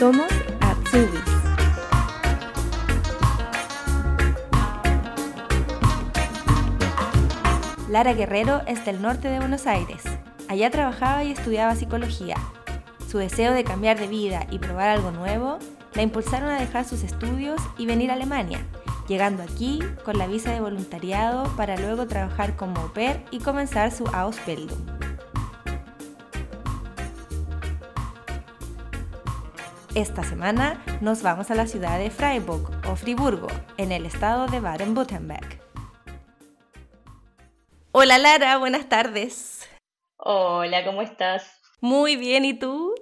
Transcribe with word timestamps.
Somos 0.00 0.32
Atsubis. 0.62 1.20
Lara 7.90 8.14
Guerrero 8.14 8.62
es 8.66 8.82
del 8.86 9.02
norte 9.02 9.28
de 9.28 9.40
Buenos 9.40 9.66
Aires. 9.66 10.02
Allá 10.48 10.70
trabajaba 10.70 11.22
y 11.24 11.32
estudiaba 11.32 11.76
psicología. 11.76 12.36
Su 13.10 13.18
deseo 13.18 13.52
de 13.52 13.62
cambiar 13.62 14.00
de 14.00 14.06
vida 14.06 14.46
y 14.50 14.58
probar 14.58 14.88
algo 14.88 15.10
nuevo 15.10 15.58
la 15.92 16.00
impulsaron 16.00 16.48
a 16.48 16.58
dejar 16.58 16.86
sus 16.86 17.02
estudios 17.02 17.60
y 17.76 17.84
venir 17.84 18.10
a 18.10 18.14
Alemania, 18.14 18.60
llegando 19.06 19.42
aquí 19.42 19.80
con 20.02 20.16
la 20.16 20.26
visa 20.26 20.50
de 20.50 20.62
voluntariado 20.62 21.44
para 21.58 21.76
luego 21.76 22.06
trabajar 22.06 22.56
como 22.56 22.80
au 22.80 22.90
pair 22.94 23.22
y 23.30 23.40
comenzar 23.40 23.92
su 23.92 24.06
Ausbildung. 24.06 25.09
Esta 29.96 30.22
semana 30.22 30.80
nos 31.00 31.20
vamos 31.20 31.50
a 31.50 31.56
la 31.56 31.66
ciudad 31.66 31.98
de 31.98 32.10
Freiburg 32.10 32.70
o 32.88 32.94
Friburgo, 32.94 33.48
en 33.76 33.90
el 33.90 34.06
estado 34.06 34.46
de 34.46 34.60
Baden-Württemberg. 34.60 35.60
Hola 37.90 38.18
Lara, 38.18 38.56
buenas 38.58 38.88
tardes. 38.88 39.68
Hola, 40.16 40.84
¿cómo 40.84 41.02
estás? 41.02 41.60
Muy 41.80 42.14
bien, 42.14 42.44
¿y 42.44 42.56
tú? 42.56 42.94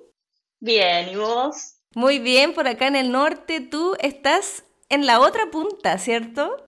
Bien, 0.61 1.11
¿y 1.11 1.16
vos? 1.16 1.83
Muy 1.95 2.20
bien, 2.20 2.55
por 2.55 2.66
acá 2.66 2.87
en 2.87 2.97
el 2.97 3.12
norte, 3.12 3.61
tú 3.61 3.95
estás 4.00 4.64
en 4.89 5.05
la 5.05 5.20
otra 5.20 5.50
punta, 5.50 5.98
¿cierto? 5.98 6.64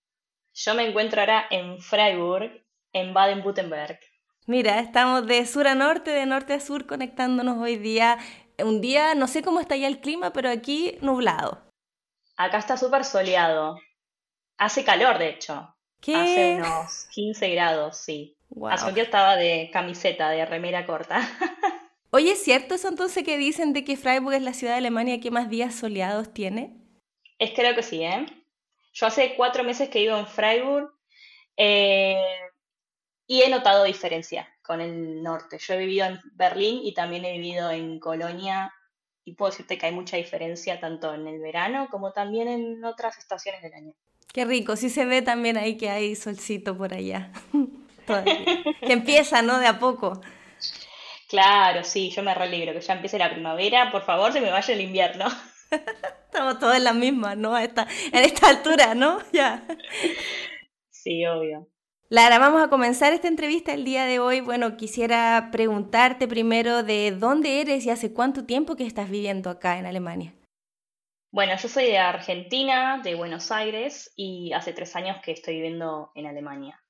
Yo 0.52 0.74
me 0.74 0.87
encuentro 0.87 1.23
ahora 1.23 1.46
en 1.51 1.80
Freiburg, 1.80 2.62
en 2.93 3.15
Baden-Württemberg. 3.15 3.98
Mira, 4.46 4.80
estamos 4.80 5.27
de 5.27 5.46
sur 5.46 5.66
a 5.66 5.74
norte, 5.74 6.10
de 6.10 6.27
norte 6.27 6.52
a 6.52 6.60
sur, 6.60 6.87
conectándonos 6.87 7.57
hoy 7.59 7.77
día. 7.77 8.18
Un 8.64 8.80
día, 8.80 9.14
no 9.14 9.28
sé 9.28 9.42
cómo 9.42 9.60
está 9.60 9.77
ya 9.77 9.87
el 9.87 10.00
clima, 10.00 10.32
pero 10.32 10.50
aquí 10.50 10.98
nublado. 11.01 11.62
Acá 12.37 12.59
está 12.59 12.76
súper 12.76 13.04
soleado. 13.04 13.76
Hace 14.59 14.84
calor, 14.84 15.18
de 15.18 15.30
hecho. 15.30 15.74
¿Qué? 16.01 16.16
Hace 16.16 16.54
unos 16.57 17.07
15 17.10 17.49
grados, 17.51 17.99
sí. 17.99 18.37
Wow. 18.51 18.71
Hace 18.71 18.88
un 18.88 18.95
día 18.95 19.04
estaba 19.04 19.37
de 19.37 19.71
camiseta, 19.73 20.30
de 20.30 20.45
remera 20.46 20.87
corta. 20.87 21.21
Oye, 22.10 22.32
¿es 22.32 22.43
cierto 22.43 22.74
eso 22.74 22.88
entonces 22.88 23.24
que 23.24 23.38
dicen 23.38 23.73
de 23.73 23.84
que 23.84 23.96
Freiburg 23.96 24.34
es 24.34 24.43
la 24.43 24.54
ciudad 24.54 24.73
de 24.73 24.79
Alemania 24.79 25.21
que 25.21 25.30
más 25.30 25.49
días 25.49 25.74
soleados 25.74 26.32
tiene? 26.34 26.77
Es 27.38 27.52
creo 27.52 27.74
que 27.74 27.82
sí, 27.82 28.02
¿eh? 28.02 28.27
Yo 28.93 29.06
hace 29.06 29.34
cuatro 29.37 29.62
meses 29.62 29.88
que 29.88 30.01
vivo 30.01 30.16
en 30.16 30.27
Freiburg 30.27 30.93
eh, 31.56 32.21
y 33.29 33.43
he 33.43 33.49
notado 33.49 33.84
diferencia 33.84 34.49
con 34.71 34.80
el 34.80 35.21
norte. 35.21 35.59
Yo 35.59 35.74
he 35.74 35.79
vivido 35.79 36.07
en 36.07 36.21
Berlín 36.35 36.79
y 36.85 36.95
también 36.95 37.24
he 37.24 37.32
vivido 37.32 37.73
en 37.73 37.99
Colonia 37.99 38.73
y 39.24 39.35
puedo 39.35 39.51
decirte 39.51 39.77
que 39.77 39.87
hay 39.87 39.93
mucha 39.93 40.16
diferencia 40.16 40.79
tanto 40.79 41.12
en 41.12 41.27
el 41.27 41.40
verano 41.40 41.88
como 41.90 42.12
también 42.12 42.46
en 42.46 42.85
otras 42.85 43.18
estaciones 43.18 43.62
del 43.62 43.74
año. 43.74 43.95
Qué 44.32 44.45
rico, 44.45 44.77
sí 44.77 44.88
se 44.88 45.07
ve 45.07 45.23
también 45.23 45.57
ahí 45.57 45.77
que 45.77 45.90
hay 45.90 46.15
solcito 46.15 46.79
por 46.79 46.95
allá. 46.95 47.32
Que 48.07 48.93
empieza, 48.93 49.43
¿no? 49.43 49.59
De 49.59 49.66
a 49.66 49.79
poco. 49.79 50.21
Claro, 51.29 51.82
sí, 51.84 52.10
yo 52.10 52.23
me 52.23 52.34
religro 52.34 52.73
que 52.73 52.80
ya 52.80 52.95
empiece 52.95 53.18
la 53.18 53.30
primavera, 53.30 53.90
por 53.90 54.02
favor, 54.02 54.32
se 54.32 54.40
me 54.40 54.51
vaya 54.51 54.74
el 54.74 54.80
invierno. 54.80 55.27
Estamos 56.27 56.59
todos 56.59 56.77
en 56.77 56.84
la 56.84 56.93
misma, 56.93 57.34
¿no? 57.34 57.55
A 57.55 57.65
esta, 57.65 57.87
en 58.12 58.24
esta 58.24 58.49
altura, 58.49 58.95
¿no? 58.95 59.18
Ya. 59.32 59.65
Sí, 60.90 61.24
obvio. 61.27 61.68
Lara, 62.12 62.40
vamos 62.40 62.60
a 62.60 62.66
comenzar 62.66 63.12
esta 63.12 63.28
entrevista 63.28 63.72
el 63.72 63.84
día 63.84 64.04
de 64.04 64.19
hoy. 64.19 64.41
Bueno, 64.41 64.76
quisiera 64.76 65.50
preguntarte 65.53 66.26
primero 66.26 66.82
de 66.82 67.12
dónde 67.12 67.60
eres 67.60 67.86
y 67.86 67.91
hace 67.91 68.12
cuánto 68.12 68.47
tiempo 68.47 68.75
que 68.75 68.84
estás 68.84 69.08
viviendo 69.08 69.48
acá 69.48 69.78
en 69.78 69.86
Alemania. 69.86 70.34
Bueno, 71.31 71.54
yo 71.56 71.69
soy 71.69 71.84
de 71.84 71.98
Argentina, 71.98 73.00
de 73.04 73.14
Buenos 73.14 73.53
Aires, 73.53 74.12
y 74.16 74.53
hace 74.53 74.72
tres 74.72 74.97
años 74.97 75.19
que 75.22 75.31
estoy 75.31 75.54
viviendo 75.54 76.10
en 76.16 76.26
Alemania. 76.26 76.82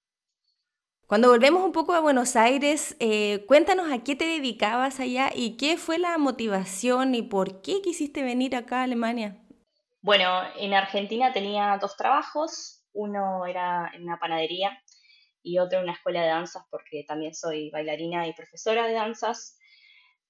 Cuando 1.07 1.29
volvemos 1.29 1.63
un 1.65 1.73
poco 1.73 1.93
a 1.93 2.01
Buenos 2.01 2.35
Aires, 2.35 2.97
eh, 2.99 3.45
cuéntanos 3.47 3.93
a 3.93 4.03
qué 4.03 4.17
te 4.17 4.25
dedicabas 4.25 5.01
allá 5.01 5.33
y 5.35 5.59
qué 5.59 5.77
fue 5.77 5.99
la 5.99 6.17
motivación 6.17 7.15
y 7.15 7.21
por 7.21 7.61
qué 7.61 7.83
quisiste 7.83 8.23
venir 8.23 8.57
acá 8.57 8.81
a 8.81 8.85
Alemania. 8.85 9.37
Bueno, 10.01 10.41
en 10.57 10.73
Argentina 10.73 11.31
tenía 11.31 11.77
dos 11.79 11.95
trabajos, 11.99 12.87
uno 12.95 13.45
era 13.45 13.91
en 13.93 14.05
una 14.05 14.19
panadería 14.19 14.83
y 15.43 15.59
otro 15.59 15.79
en 15.79 15.85
una 15.85 15.95
escuela 15.95 16.23
de 16.23 16.29
danzas 16.29 16.65
porque 16.71 17.05
también 17.07 17.35
soy 17.35 17.71
bailarina 17.71 18.27
y 18.27 18.33
profesora 18.33 18.87
de 18.87 18.95
danzas. 18.95 19.59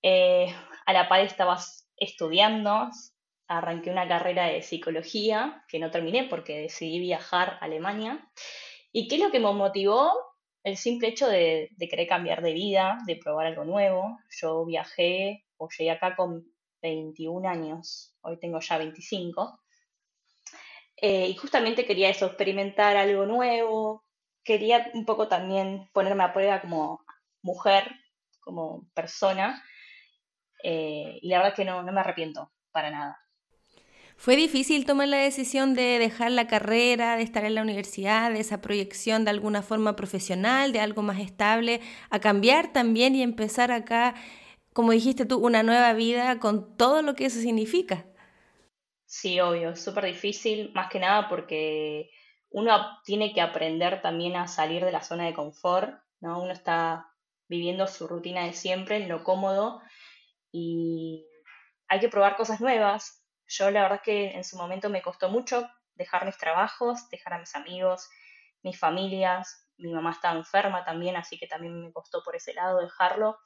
Eh, 0.02 0.54
a 0.86 0.92
la 0.92 1.08
par 1.08 1.20
estaba 1.20 1.58
estudiando, 1.96 2.88
arranqué 3.48 3.90
una 3.90 4.08
carrera 4.08 4.46
de 4.46 4.62
psicología 4.62 5.64
que 5.68 5.78
no 5.78 5.90
terminé 5.90 6.24
porque 6.24 6.58
decidí 6.58 7.00
viajar 7.00 7.58
a 7.60 7.64
Alemania. 7.64 8.30
¿Y 8.92 9.08
qué 9.08 9.16
es 9.16 9.20
lo 9.22 9.30
que 9.30 9.40
me 9.40 9.52
motivó? 9.52 10.12
el 10.62 10.76
simple 10.76 11.08
hecho 11.08 11.26
de, 11.26 11.70
de, 11.76 11.88
querer 11.88 12.06
cambiar 12.06 12.42
de 12.42 12.52
vida, 12.52 12.98
de 13.06 13.16
probar 13.16 13.46
algo 13.46 13.64
nuevo. 13.64 14.18
Yo 14.28 14.64
viajé 14.66 15.44
o 15.56 15.68
llegué 15.70 15.90
acá 15.90 16.16
con 16.16 16.44
21 16.82 17.48
años, 17.48 18.14
hoy 18.22 18.38
tengo 18.38 18.60
ya 18.60 18.78
25. 18.78 19.60
Eh, 21.02 21.28
y 21.28 21.34
justamente 21.34 21.86
quería 21.86 22.10
eso, 22.10 22.26
experimentar 22.26 22.96
algo 22.96 23.26
nuevo. 23.26 24.04
Quería 24.44 24.90
un 24.94 25.04
poco 25.04 25.28
también 25.28 25.88
ponerme 25.92 26.24
a 26.24 26.32
prueba 26.32 26.60
como 26.60 27.04
mujer, 27.42 27.90
como 28.40 28.88
persona. 28.94 29.62
Eh, 30.62 31.18
y 31.22 31.28
la 31.28 31.38
verdad 31.38 31.52
es 31.52 31.56
que 31.56 31.64
no, 31.64 31.82
no 31.82 31.92
me 31.92 32.00
arrepiento 32.00 32.52
para 32.72 32.90
nada. 32.90 33.18
¿Fue 34.16 34.36
difícil 34.36 34.84
tomar 34.84 35.08
la 35.08 35.16
decisión 35.16 35.72
de 35.74 35.98
dejar 35.98 36.30
la 36.32 36.46
carrera, 36.46 37.16
de 37.16 37.22
estar 37.22 37.44
en 37.46 37.54
la 37.54 37.62
universidad, 37.62 38.30
de 38.30 38.40
esa 38.40 38.60
proyección 38.60 39.24
de 39.24 39.30
alguna 39.30 39.62
forma 39.62 39.96
profesional, 39.96 40.72
de 40.72 40.80
algo 40.80 41.00
más 41.00 41.18
estable, 41.20 41.80
a 42.10 42.20
cambiar 42.20 42.70
también 42.70 43.14
y 43.14 43.22
empezar 43.22 43.72
acá, 43.72 44.14
como 44.74 44.92
dijiste 44.92 45.24
tú, 45.24 45.38
una 45.38 45.62
nueva 45.62 45.94
vida 45.94 46.38
con 46.38 46.76
todo 46.76 47.00
lo 47.00 47.14
que 47.14 47.24
eso 47.26 47.40
significa? 47.40 48.04
Sí, 49.06 49.40
obvio, 49.40 49.74
súper 49.74 50.04
difícil, 50.04 50.70
más 50.74 50.88
que 50.90 51.00
nada 51.00 51.28
porque 51.28 52.10
uno 52.50 53.00
tiene 53.04 53.32
que 53.32 53.40
aprender 53.40 54.02
también 54.02 54.36
a 54.36 54.48
salir 54.48 54.84
de 54.84 54.92
la 54.92 55.02
zona 55.02 55.26
de 55.26 55.34
confort, 55.34 56.02
¿no? 56.20 56.40
Uno 56.42 56.52
está 56.52 57.12
viviendo 57.48 57.86
su 57.86 58.06
rutina 58.06 58.44
de 58.44 58.52
siempre, 58.52 58.96
en 58.96 59.08
lo 59.08 59.24
cómodo, 59.24 59.80
y 60.52 61.26
hay 61.88 62.00
que 62.00 62.08
probar 62.08 62.36
cosas 62.36 62.60
nuevas, 62.60 63.20
yo 63.50 63.68
la 63.72 63.82
verdad 63.82 64.00
que 64.02 64.30
en 64.30 64.44
su 64.44 64.56
momento 64.56 64.88
me 64.88 65.02
costó 65.02 65.28
mucho 65.28 65.68
dejar 65.96 66.24
mis 66.24 66.38
trabajos, 66.38 67.10
dejar 67.10 67.34
a 67.34 67.40
mis 67.40 67.56
amigos, 67.56 68.08
mis 68.62 68.78
familias. 68.78 69.68
Mi 69.76 69.92
mamá 69.92 70.12
estaba 70.12 70.38
enferma 70.38 70.84
también, 70.84 71.16
así 71.16 71.36
que 71.36 71.48
también 71.48 71.80
me 71.80 71.92
costó 71.92 72.22
por 72.22 72.36
ese 72.36 72.54
lado 72.54 72.78
dejarlo. 72.78 73.38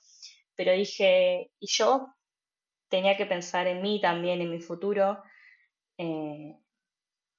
Pero 0.57 0.73
dije, 0.73 1.53
y 1.59 1.67
yo 1.69 2.15
tenía 2.89 3.17
que 3.17 3.25
pensar 3.25 3.67
en 3.67 3.81
mí 3.81 3.99
también, 3.99 4.43
en 4.43 4.51
mi 4.51 4.61
futuro. 4.61 5.23
Eh, 5.97 6.55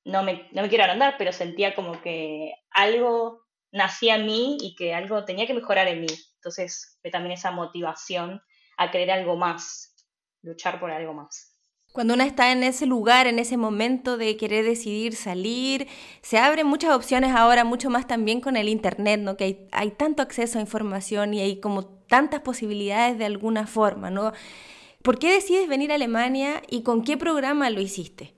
no, 0.06 0.24
me, 0.24 0.48
no 0.52 0.62
me 0.62 0.70
quiero 0.70 0.84
agrandar, 0.84 1.16
pero 1.18 1.34
sentía 1.34 1.76
como 1.76 2.02
que 2.02 2.54
algo 2.72 3.42
nacía 3.72 4.16
en 4.16 4.26
mí 4.26 4.58
y 4.62 4.76
que 4.76 4.94
algo 4.94 5.26
tenía 5.26 5.48
que 5.48 5.54
mejorar 5.54 5.88
en 5.88 6.02
mí. 6.02 6.08
Entonces, 6.36 7.00
también 7.12 7.34
esa 7.34 7.52
motivación 7.52 8.42
a 8.78 8.92
querer 8.92 9.12
algo 9.12 9.36
más, 9.36 9.96
luchar 10.44 10.80
por 10.80 10.92
algo 10.92 11.14
más. 11.14 11.52
Cuando 11.92 12.14
uno 12.14 12.24
está 12.24 12.52
en 12.52 12.62
ese 12.64 12.86
lugar, 12.86 13.26
en 13.26 13.40
ese 13.40 13.58
momento 13.58 14.18
de 14.18 14.36
querer 14.38 14.66
decidir 14.66 15.16
salir, 15.16 15.88
se 16.22 16.38
abren 16.38 16.68
muchas 16.68 16.94
opciones 16.94 17.34
ahora, 17.34 17.64
mucho 17.64 17.90
más 17.90 18.06
también 18.06 18.42
con 18.42 18.58
el 18.58 18.68
Internet, 18.70 19.22
¿no? 19.22 19.38
Que 19.38 19.44
hay, 19.46 19.68
hay 19.72 19.92
tanto 19.92 20.22
acceso 20.22 20.60
a 20.60 20.62
información 20.62 21.34
y 21.34 21.40
hay 21.40 21.60
como 21.60 21.86
tantas 21.86 22.42
posibilidades 22.42 23.18
de 23.18 23.26
alguna 23.26 23.66
forma, 23.66 24.10
¿no? 24.10 24.34
¿Por 25.02 25.20
qué 25.20 25.32
decides 25.32 25.70
venir 25.70 25.92
a 25.92 25.96
Alemania 25.96 26.62
y 26.70 26.84
con 26.84 27.04
qué 27.04 27.16
programa 27.16 27.70
lo 27.70 27.80
hiciste? 27.80 28.35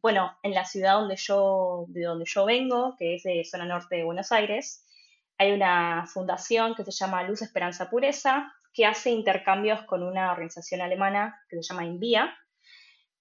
Bueno, 0.00 0.36
en 0.42 0.54
la 0.54 0.64
ciudad 0.64 0.94
donde 0.94 1.16
yo, 1.16 1.86
de 1.88 2.02
donde 2.02 2.24
yo 2.26 2.44
vengo, 2.44 2.94
que 2.98 3.16
es 3.16 3.22
de 3.24 3.44
zona 3.44 3.64
norte 3.64 3.96
de 3.96 4.04
Buenos 4.04 4.32
Aires, 4.32 4.84
hay 5.38 5.52
una 5.52 6.06
fundación 6.06 6.74
que 6.74 6.84
se 6.84 6.92
llama 6.92 7.22
Luz 7.22 7.42
Esperanza 7.42 7.90
Pureza, 7.90 8.52
que 8.72 8.86
hace 8.86 9.10
intercambios 9.10 9.82
con 9.82 10.02
una 10.02 10.32
organización 10.32 10.80
alemana 10.80 11.40
que 11.48 11.56
se 11.56 11.62
llama 11.62 11.84
Invia, 11.84 12.36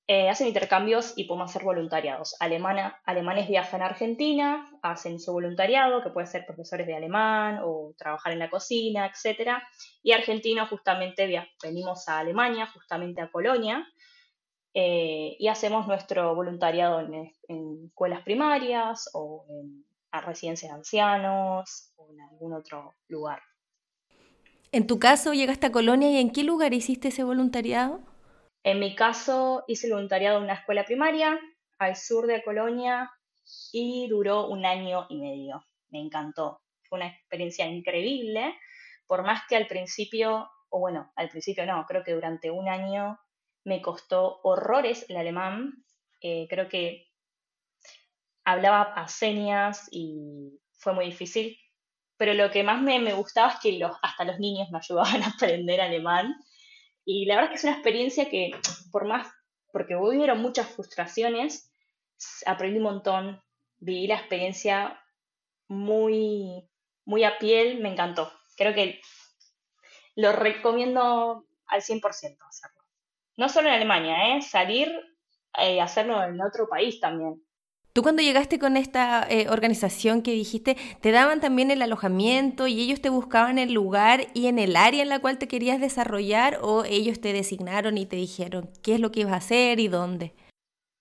eh, 0.09 0.29
hacen 0.29 0.47
intercambios 0.47 1.13
y 1.17 1.25
podemos 1.25 1.49
hacer 1.49 1.63
voluntariados. 1.63 2.37
Alemana, 2.39 3.01
alemanes 3.03 3.49
viajan 3.49 3.81
a 3.81 3.87
Argentina, 3.87 4.71
hacen 4.81 5.19
su 5.19 5.33
voluntariado, 5.33 6.01
que 6.01 6.11
puede 6.11 6.27
ser 6.27 6.45
profesores 6.45 6.87
de 6.87 6.95
alemán 6.95 7.59
o 7.61 7.93
trabajar 7.97 8.31
en 8.31 8.39
la 8.39 8.49
cocina, 8.49 9.05
etc. 9.05 9.57
Y 10.03 10.13
argentinos 10.13 10.69
justamente 10.69 11.27
venimos 11.61 12.07
a 12.07 12.19
Alemania, 12.19 12.67
justamente 12.67 13.19
a 13.19 13.29
Colonia, 13.29 13.85
eh, 14.73 15.35
y 15.39 15.47
hacemos 15.47 15.87
nuestro 15.87 16.35
voluntariado 16.35 16.99
en, 16.99 17.31
en 17.47 17.85
escuelas 17.87 18.23
primarias 18.23 19.09
o 19.13 19.45
en 19.49 19.87
a 20.11 20.21
residencias 20.21 20.71
de 20.71 20.77
ancianos 20.77 21.93
o 21.97 22.09
en 22.11 22.21
algún 22.21 22.53
otro 22.53 22.95
lugar. 23.07 23.41
En 24.71 24.87
tu 24.87 24.99
caso, 24.99 25.33
llegaste 25.33 25.67
a 25.67 25.71
Colonia 25.71 26.09
y 26.09 26.17
¿en 26.17 26.31
qué 26.31 26.43
lugar 26.43 26.73
hiciste 26.73 27.09
ese 27.09 27.23
voluntariado? 27.23 28.01
En 28.63 28.79
mi 28.79 28.95
caso, 28.95 29.63
hice 29.67 29.87
el 29.87 29.93
voluntariado 29.93 30.37
en 30.37 30.43
una 30.43 30.55
escuela 30.55 30.83
primaria 30.83 31.39
al 31.79 31.95
sur 31.95 32.27
de 32.27 32.43
Colonia 32.43 33.11
y 33.71 34.07
duró 34.09 34.47
un 34.47 34.65
año 34.65 35.05
y 35.09 35.17
medio. 35.17 35.65
Me 35.89 35.99
encantó. 35.99 36.61
Fue 36.89 36.97
una 36.97 37.07
experiencia 37.07 37.65
increíble, 37.65 38.55
por 39.05 39.23
más 39.23 39.41
que 39.47 39.55
al 39.55 39.67
principio, 39.67 40.49
o 40.69 40.79
bueno, 40.79 41.11
al 41.15 41.29
principio 41.29 41.65
no, 41.65 41.85
creo 41.85 42.03
que 42.03 42.13
durante 42.13 42.51
un 42.51 42.67
año 42.67 43.17
me 43.67 43.81
costó 43.81 44.39
horrores 44.43 45.05
el 45.09 45.17
alemán. 45.17 45.83
Eh, 46.21 46.47
creo 46.49 46.69
que 46.69 47.11
hablaba 48.45 48.81
a 48.81 49.09
señas 49.09 49.89
y 49.91 50.57
fue 50.77 50.93
muy 50.93 51.07
difícil. 51.07 51.59
Pero 52.15 52.33
lo 52.33 52.49
que 52.49 52.63
más 52.63 52.81
me, 52.81 53.13
gustaba 53.13 53.51
es 53.51 53.59
que 53.59 53.73
los, 53.73 53.91
hasta 54.01 54.23
los 54.23 54.39
niños 54.39 54.69
me 54.71 54.77
ayudaban 54.77 55.21
a 55.23 55.27
aprender 55.27 55.81
alemán. 55.81 56.33
Y 57.03 57.25
la 57.25 57.35
verdad 57.35 57.51
es 57.51 57.61
que 57.61 57.67
es 57.67 57.71
una 57.71 57.73
experiencia 57.73 58.29
que, 58.29 58.51
por 58.89 59.05
más, 59.05 59.27
porque 59.73 59.97
hubieron 59.97 60.41
muchas 60.41 60.69
frustraciones, 60.69 61.69
aprendí 62.45 62.77
un 62.77 62.83
montón, 62.83 63.41
viví 63.79 64.07
la 64.07 64.15
experiencia 64.15 64.97
muy, 65.67 66.69
muy 67.03 67.25
a 67.25 67.37
piel, 67.37 67.81
me 67.81 67.89
encantó. 67.89 68.31
Creo 68.55 68.73
que 68.73 69.01
lo 70.15 70.31
recomiendo 70.31 71.45
al 71.67 71.81
100% 71.81 72.37
hacerlo. 72.47 72.76
No 73.37 73.49
solo 73.49 73.67
en 73.67 73.75
Alemania, 73.75 74.35
¿eh? 74.35 74.41
salir 74.41 74.89
y 75.57 75.77
eh, 75.77 75.81
hacerlo 75.81 76.23
en 76.23 76.41
otro 76.41 76.67
país 76.67 76.99
también. 76.99 77.41
Tú 77.93 78.03
cuando 78.03 78.21
llegaste 78.21 78.59
con 78.59 78.77
esta 78.77 79.25
eh, 79.27 79.47
organización 79.49 80.21
que 80.21 80.31
dijiste, 80.31 80.75
te 81.01 81.11
daban 81.11 81.39
también 81.39 81.71
el 81.71 81.81
alojamiento 81.81 82.67
y 82.67 82.79
ellos 82.81 83.01
te 83.01 83.09
buscaban 83.09 83.57
el 83.57 83.73
lugar 83.73 84.27
y 84.35 84.47
en 84.47 84.59
el 84.59 84.75
área 84.75 85.01
en 85.01 85.09
la 85.09 85.19
cual 85.19 85.39
te 85.39 85.47
querías 85.47 85.79
desarrollar 85.79 86.59
o 86.61 86.83
ellos 86.83 87.21
te 87.21 87.33
designaron 87.33 87.97
y 87.97 88.05
te 88.05 88.15
dijeron 88.15 88.69
qué 88.83 88.95
es 88.95 88.99
lo 88.99 89.11
que 89.11 89.21
ibas 89.21 89.33
a 89.33 89.37
hacer 89.37 89.79
y 89.79 89.87
dónde. 89.87 90.33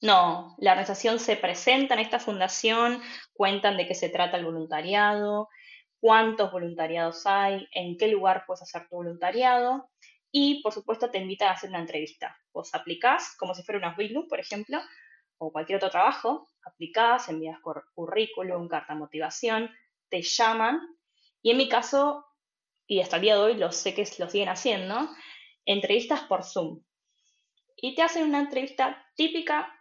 No, 0.01 0.55
la 0.59 0.73
organización 0.73 1.19
se 1.19 1.37
presenta 1.37 1.95
en 1.95 2.01
esta 2.01 2.19
fundación, 2.19 3.01
cuentan 3.35 3.77
de 3.77 3.87
qué 3.87 3.95
se 3.95 4.09
trata 4.09 4.39
el 4.39 4.45
voluntariado, 4.45 5.49
cuántos 6.01 6.53
voluntariados 6.53 7.27
hay, 7.27 7.67
en 7.73 7.97
qué 7.99 8.09
lugar 8.09 8.45
puedes 8.47 8.63
hacer 8.63 8.89
tu 8.89 8.97
voluntariado 8.97 9.89
y, 10.31 10.63
por 10.63 10.73
supuesto, 10.73 11.11
te 11.11 11.19
invitan 11.19 11.49
a 11.49 11.53
hacer 11.53 11.71
una 11.71 11.81
entrevista. 11.81 12.37
Vos 12.53 12.75
aplicás 12.75 13.37
como 13.39 13.55
si 13.55 13.63
fuera 13.63 13.79
una 13.79 13.97
Wilu, 13.97 14.29
por 14.29 14.41
ejemplo, 14.41 14.79
o 15.39 15.53
cualquier 15.53 15.77
otro 15.77 15.91
trabajo, 15.91 16.49
aplicás, 16.65 17.29
envías 17.29 17.59
currículum, 17.95 18.69
carta 18.69 18.95
motivación, 18.95 19.71
te 20.09 20.23
llaman 20.23 20.81
y 21.43 21.51
en 21.51 21.59
mi 21.59 21.69
caso, 21.69 22.25
y 22.89 23.01
hasta 23.01 23.17
el 23.17 23.23
día 23.23 23.35
de 23.37 23.41
hoy 23.41 23.55
lo 23.57 23.71
sé 23.71 23.95
que 23.95 24.05
lo 24.19 24.29
siguen 24.29 24.49
haciendo, 24.49 25.09
entrevistas 25.65 26.23
por 26.23 26.43
Zoom. 26.43 26.83
Y 27.77 27.95
te 27.95 28.03
hacen 28.03 28.25
una 28.25 28.41
entrevista 28.41 29.05
típica 29.15 29.73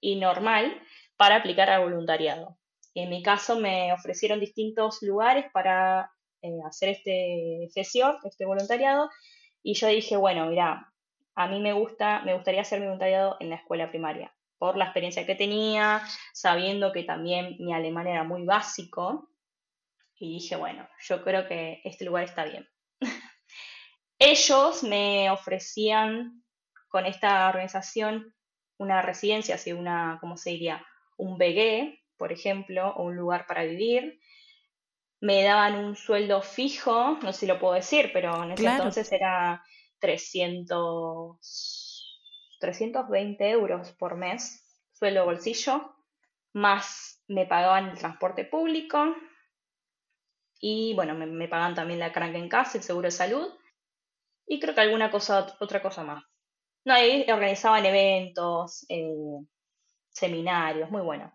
y 0.00 0.16
normal 0.16 0.80
para 1.16 1.36
aplicar 1.36 1.70
al 1.70 1.82
voluntariado. 1.82 2.58
En 2.94 3.10
mi 3.10 3.22
caso 3.22 3.58
me 3.58 3.92
ofrecieron 3.92 4.40
distintos 4.40 5.02
lugares 5.02 5.46
para 5.52 6.12
eh, 6.42 6.58
hacer 6.66 6.90
este 6.90 7.68
FESIOR, 7.74 8.18
este 8.24 8.44
voluntariado, 8.44 9.10
y 9.62 9.74
yo 9.74 9.88
dije, 9.88 10.16
bueno, 10.16 10.46
mira, 10.46 10.92
a 11.34 11.48
mí 11.48 11.60
me 11.60 11.72
gusta, 11.72 12.22
me 12.22 12.34
gustaría 12.34 12.62
hacer 12.62 12.80
mi 12.80 12.86
voluntariado 12.86 13.36
en 13.40 13.50
la 13.50 13.56
escuela 13.56 13.90
primaria, 13.90 14.34
por 14.58 14.76
la 14.76 14.84
experiencia 14.84 15.26
que 15.26 15.34
tenía, 15.34 16.02
sabiendo 16.32 16.92
que 16.92 17.04
también 17.04 17.56
mi 17.58 17.72
alemán 17.72 18.06
era 18.06 18.24
muy 18.24 18.44
básico, 18.44 19.30
y 20.18 20.34
dije, 20.34 20.56
bueno, 20.56 20.88
yo 21.00 21.22
creo 21.22 21.46
que 21.46 21.80
este 21.84 22.04
lugar 22.04 22.24
está 22.24 22.44
bien. 22.44 22.68
Ellos 24.18 24.82
me 24.82 25.30
ofrecían 25.30 26.42
con 26.88 27.06
esta 27.06 27.48
organización 27.48 28.34
una 28.78 29.02
residencia, 29.02 29.56
así 29.56 29.72
una, 29.72 30.18
¿cómo 30.20 30.36
se 30.36 30.50
diría? 30.50 30.84
Un 31.16 31.38
BG, 31.38 32.00
por 32.16 32.32
ejemplo, 32.32 32.94
o 32.96 33.04
un 33.04 33.16
lugar 33.16 33.46
para 33.46 33.64
vivir. 33.64 34.20
Me 35.20 35.42
daban 35.42 35.74
un 35.76 35.96
sueldo 35.96 36.42
fijo, 36.42 37.18
no 37.22 37.32
sé 37.32 37.40
si 37.40 37.46
lo 37.46 37.58
puedo 37.58 37.74
decir, 37.74 38.10
pero 38.12 38.42
en 38.44 38.52
ese 38.52 38.66
entonces 38.66 39.10
era 39.12 39.64
300, 39.98 41.38
320 42.60 43.50
euros 43.50 43.92
por 43.92 44.16
mes, 44.16 44.64
sueldo 44.92 45.24
bolsillo, 45.24 45.96
más 46.52 47.22
me 47.28 47.46
pagaban 47.46 47.88
el 47.90 47.98
transporte 47.98 48.44
público 48.44 49.16
y 50.60 50.94
bueno, 50.94 51.14
me, 51.14 51.26
me 51.26 51.48
pagaban 51.48 51.74
también 51.74 52.00
la 52.00 52.12
en 52.14 52.48
casa, 52.48 52.78
el 52.78 52.84
seguro 52.84 53.06
de 53.06 53.12
salud 53.12 53.52
y 54.46 54.58
creo 54.60 54.74
que 54.74 54.80
alguna 54.80 55.10
cosa, 55.10 55.56
otra 55.60 55.82
cosa 55.82 56.02
más. 56.02 56.24
No, 56.84 56.94
ahí 56.94 57.26
organizaban 57.30 57.84
eventos, 57.84 58.86
eh, 58.88 59.10
seminarios, 60.10 60.90
muy 60.90 61.02
bueno. 61.02 61.32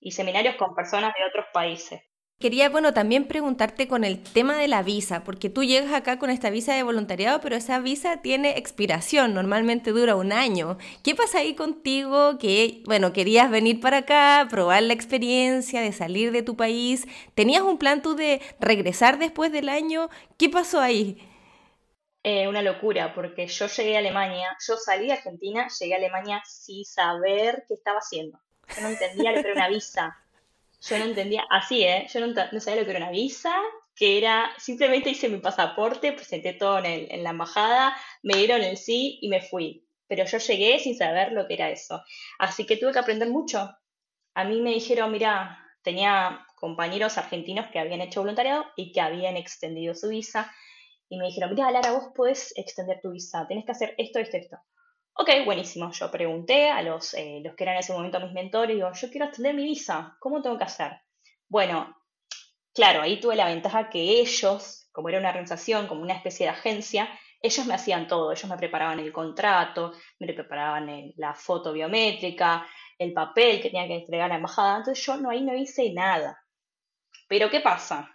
Y 0.00 0.12
seminarios 0.12 0.56
con 0.56 0.74
personas 0.74 1.12
de 1.14 1.26
otros 1.26 1.46
países. 1.52 2.00
Quería, 2.40 2.70
bueno, 2.70 2.94
también 2.94 3.28
preguntarte 3.28 3.86
con 3.86 4.02
el 4.02 4.22
tema 4.22 4.56
de 4.56 4.66
la 4.66 4.82
visa, 4.82 5.24
porque 5.24 5.50
tú 5.50 5.62
llegas 5.62 5.92
acá 5.92 6.18
con 6.18 6.30
esta 6.30 6.48
visa 6.48 6.74
de 6.74 6.82
voluntariado, 6.82 7.38
pero 7.42 7.54
esa 7.54 7.80
visa 7.80 8.22
tiene 8.22 8.56
expiración, 8.56 9.34
normalmente 9.34 9.90
dura 9.90 10.16
un 10.16 10.32
año. 10.32 10.78
¿Qué 11.04 11.14
pasa 11.14 11.40
ahí 11.40 11.54
contigo 11.54 12.38
que, 12.38 12.82
bueno, 12.86 13.12
querías 13.12 13.50
venir 13.50 13.78
para 13.78 13.98
acá, 13.98 14.46
probar 14.48 14.82
la 14.84 14.94
experiencia 14.94 15.82
de 15.82 15.92
salir 15.92 16.32
de 16.32 16.42
tu 16.42 16.56
país? 16.56 17.06
¿Tenías 17.34 17.60
un 17.60 17.76
plan 17.76 18.00
tú 18.00 18.16
de 18.16 18.40
regresar 18.58 19.18
después 19.18 19.52
del 19.52 19.68
año? 19.68 20.08
¿Qué 20.38 20.48
pasó 20.48 20.80
ahí? 20.80 21.18
Eh, 22.22 22.48
una 22.48 22.62
locura, 22.62 23.12
porque 23.14 23.48
yo 23.48 23.66
llegué 23.66 23.96
a 23.96 23.98
Alemania, 23.98 24.56
yo 24.66 24.78
salí 24.78 25.08
de 25.08 25.12
Argentina, 25.12 25.68
llegué 25.78 25.92
a 25.92 25.98
Alemania 25.98 26.42
sin 26.46 26.86
saber 26.86 27.64
qué 27.68 27.74
estaba 27.74 27.98
haciendo. 27.98 28.40
Yo 28.74 28.80
no 28.80 28.88
entendía 28.88 29.32
lo 29.32 29.42
que 29.42 29.48
era 29.50 29.56
una 29.56 29.68
visa. 29.68 30.16
Yo 30.80 30.98
no 30.98 31.04
entendía, 31.04 31.44
así, 31.50 31.82
¿eh? 31.84 32.06
Yo 32.12 32.26
no, 32.26 32.60
sabía 32.60 32.80
lo 32.80 32.84
que 32.84 32.90
era 32.90 33.00
una 33.00 33.10
visa, 33.10 33.54
que 33.94 34.18
era, 34.18 34.50
simplemente 34.58 35.10
hice 35.10 35.28
mi 35.28 35.38
pasaporte, 35.38 36.12
presenté 36.12 36.54
todo 36.54 36.78
en, 36.78 37.06
en 37.10 37.22
la 37.22 37.30
embajada, 37.30 37.96
me 38.22 38.36
dieron 38.36 38.62
el 38.62 38.76
sí 38.76 39.18
y 39.20 39.28
me 39.28 39.42
fui. 39.42 39.84
Pero 40.06 40.24
yo 40.24 40.38
llegué 40.38 40.78
sin 40.78 40.96
saber 40.96 41.32
lo 41.32 41.46
que 41.46 41.54
era 41.54 41.70
eso. 41.70 42.02
Así 42.38 42.66
que 42.66 42.76
tuve 42.76 42.92
que 42.92 42.98
aprender 42.98 43.28
mucho. 43.28 43.70
A 44.34 44.44
mí 44.44 44.60
me 44.60 44.70
dijeron, 44.70 45.12
mira, 45.12 45.58
tenía 45.82 46.46
compañeros 46.56 47.18
argentinos 47.18 47.66
que 47.70 47.78
habían 47.78 48.00
hecho 48.00 48.20
voluntariado 48.20 48.64
y 48.76 48.92
que 48.92 49.00
habían 49.00 49.36
extendido 49.36 49.94
su 49.94 50.08
visa 50.08 50.50
y 51.10 51.18
me 51.18 51.26
dijeron, 51.26 51.50
mira, 51.54 51.70
Lara, 51.72 51.92
vos 51.92 52.12
podés 52.14 52.52
extender 52.56 53.00
tu 53.02 53.10
visa, 53.10 53.44
tenés 53.48 53.64
que 53.64 53.72
hacer 53.72 53.94
esto, 53.98 54.20
esto, 54.20 54.36
esto. 54.36 54.56
Ok, 55.20 55.28
buenísimo. 55.44 55.92
Yo 55.92 56.10
pregunté 56.10 56.70
a 56.70 56.80
los, 56.80 57.12
eh, 57.12 57.42
los 57.44 57.54
que 57.54 57.64
eran 57.64 57.74
en 57.74 57.80
ese 57.80 57.92
momento 57.92 58.18
mis 58.20 58.32
mentores, 58.32 58.74
digo, 58.74 58.90
yo 58.90 59.10
quiero 59.10 59.26
extender 59.26 59.54
mi 59.54 59.64
visa, 59.64 60.16
¿cómo 60.18 60.40
tengo 60.40 60.56
que 60.56 60.64
hacer? 60.64 60.92
Bueno, 61.46 61.94
claro, 62.72 63.02
ahí 63.02 63.20
tuve 63.20 63.36
la 63.36 63.44
ventaja 63.44 63.90
que 63.90 64.00
ellos, 64.00 64.88
como 64.92 65.10
era 65.10 65.18
una 65.18 65.28
organización, 65.28 65.88
como 65.88 66.00
una 66.00 66.14
especie 66.14 66.46
de 66.46 66.52
agencia, 66.52 67.06
ellos 67.42 67.66
me 67.66 67.74
hacían 67.74 68.08
todo, 68.08 68.32
ellos 68.32 68.48
me 68.48 68.56
preparaban 68.56 68.98
el 68.98 69.12
contrato, 69.12 69.92
me 70.20 70.32
preparaban 70.32 71.12
la 71.16 71.34
foto 71.34 71.74
biométrica, 71.74 72.66
el 72.98 73.12
papel 73.12 73.60
que 73.60 73.68
tenía 73.68 73.88
que 73.88 73.96
entregar 73.96 74.24
a 74.24 74.28
la 74.30 74.36
embajada, 74.36 74.78
entonces 74.78 75.04
yo 75.04 75.18
no, 75.18 75.28
ahí 75.28 75.42
no 75.42 75.54
hice 75.54 75.92
nada. 75.92 76.42
Pero 77.28 77.50
¿qué 77.50 77.60
pasa? 77.60 78.10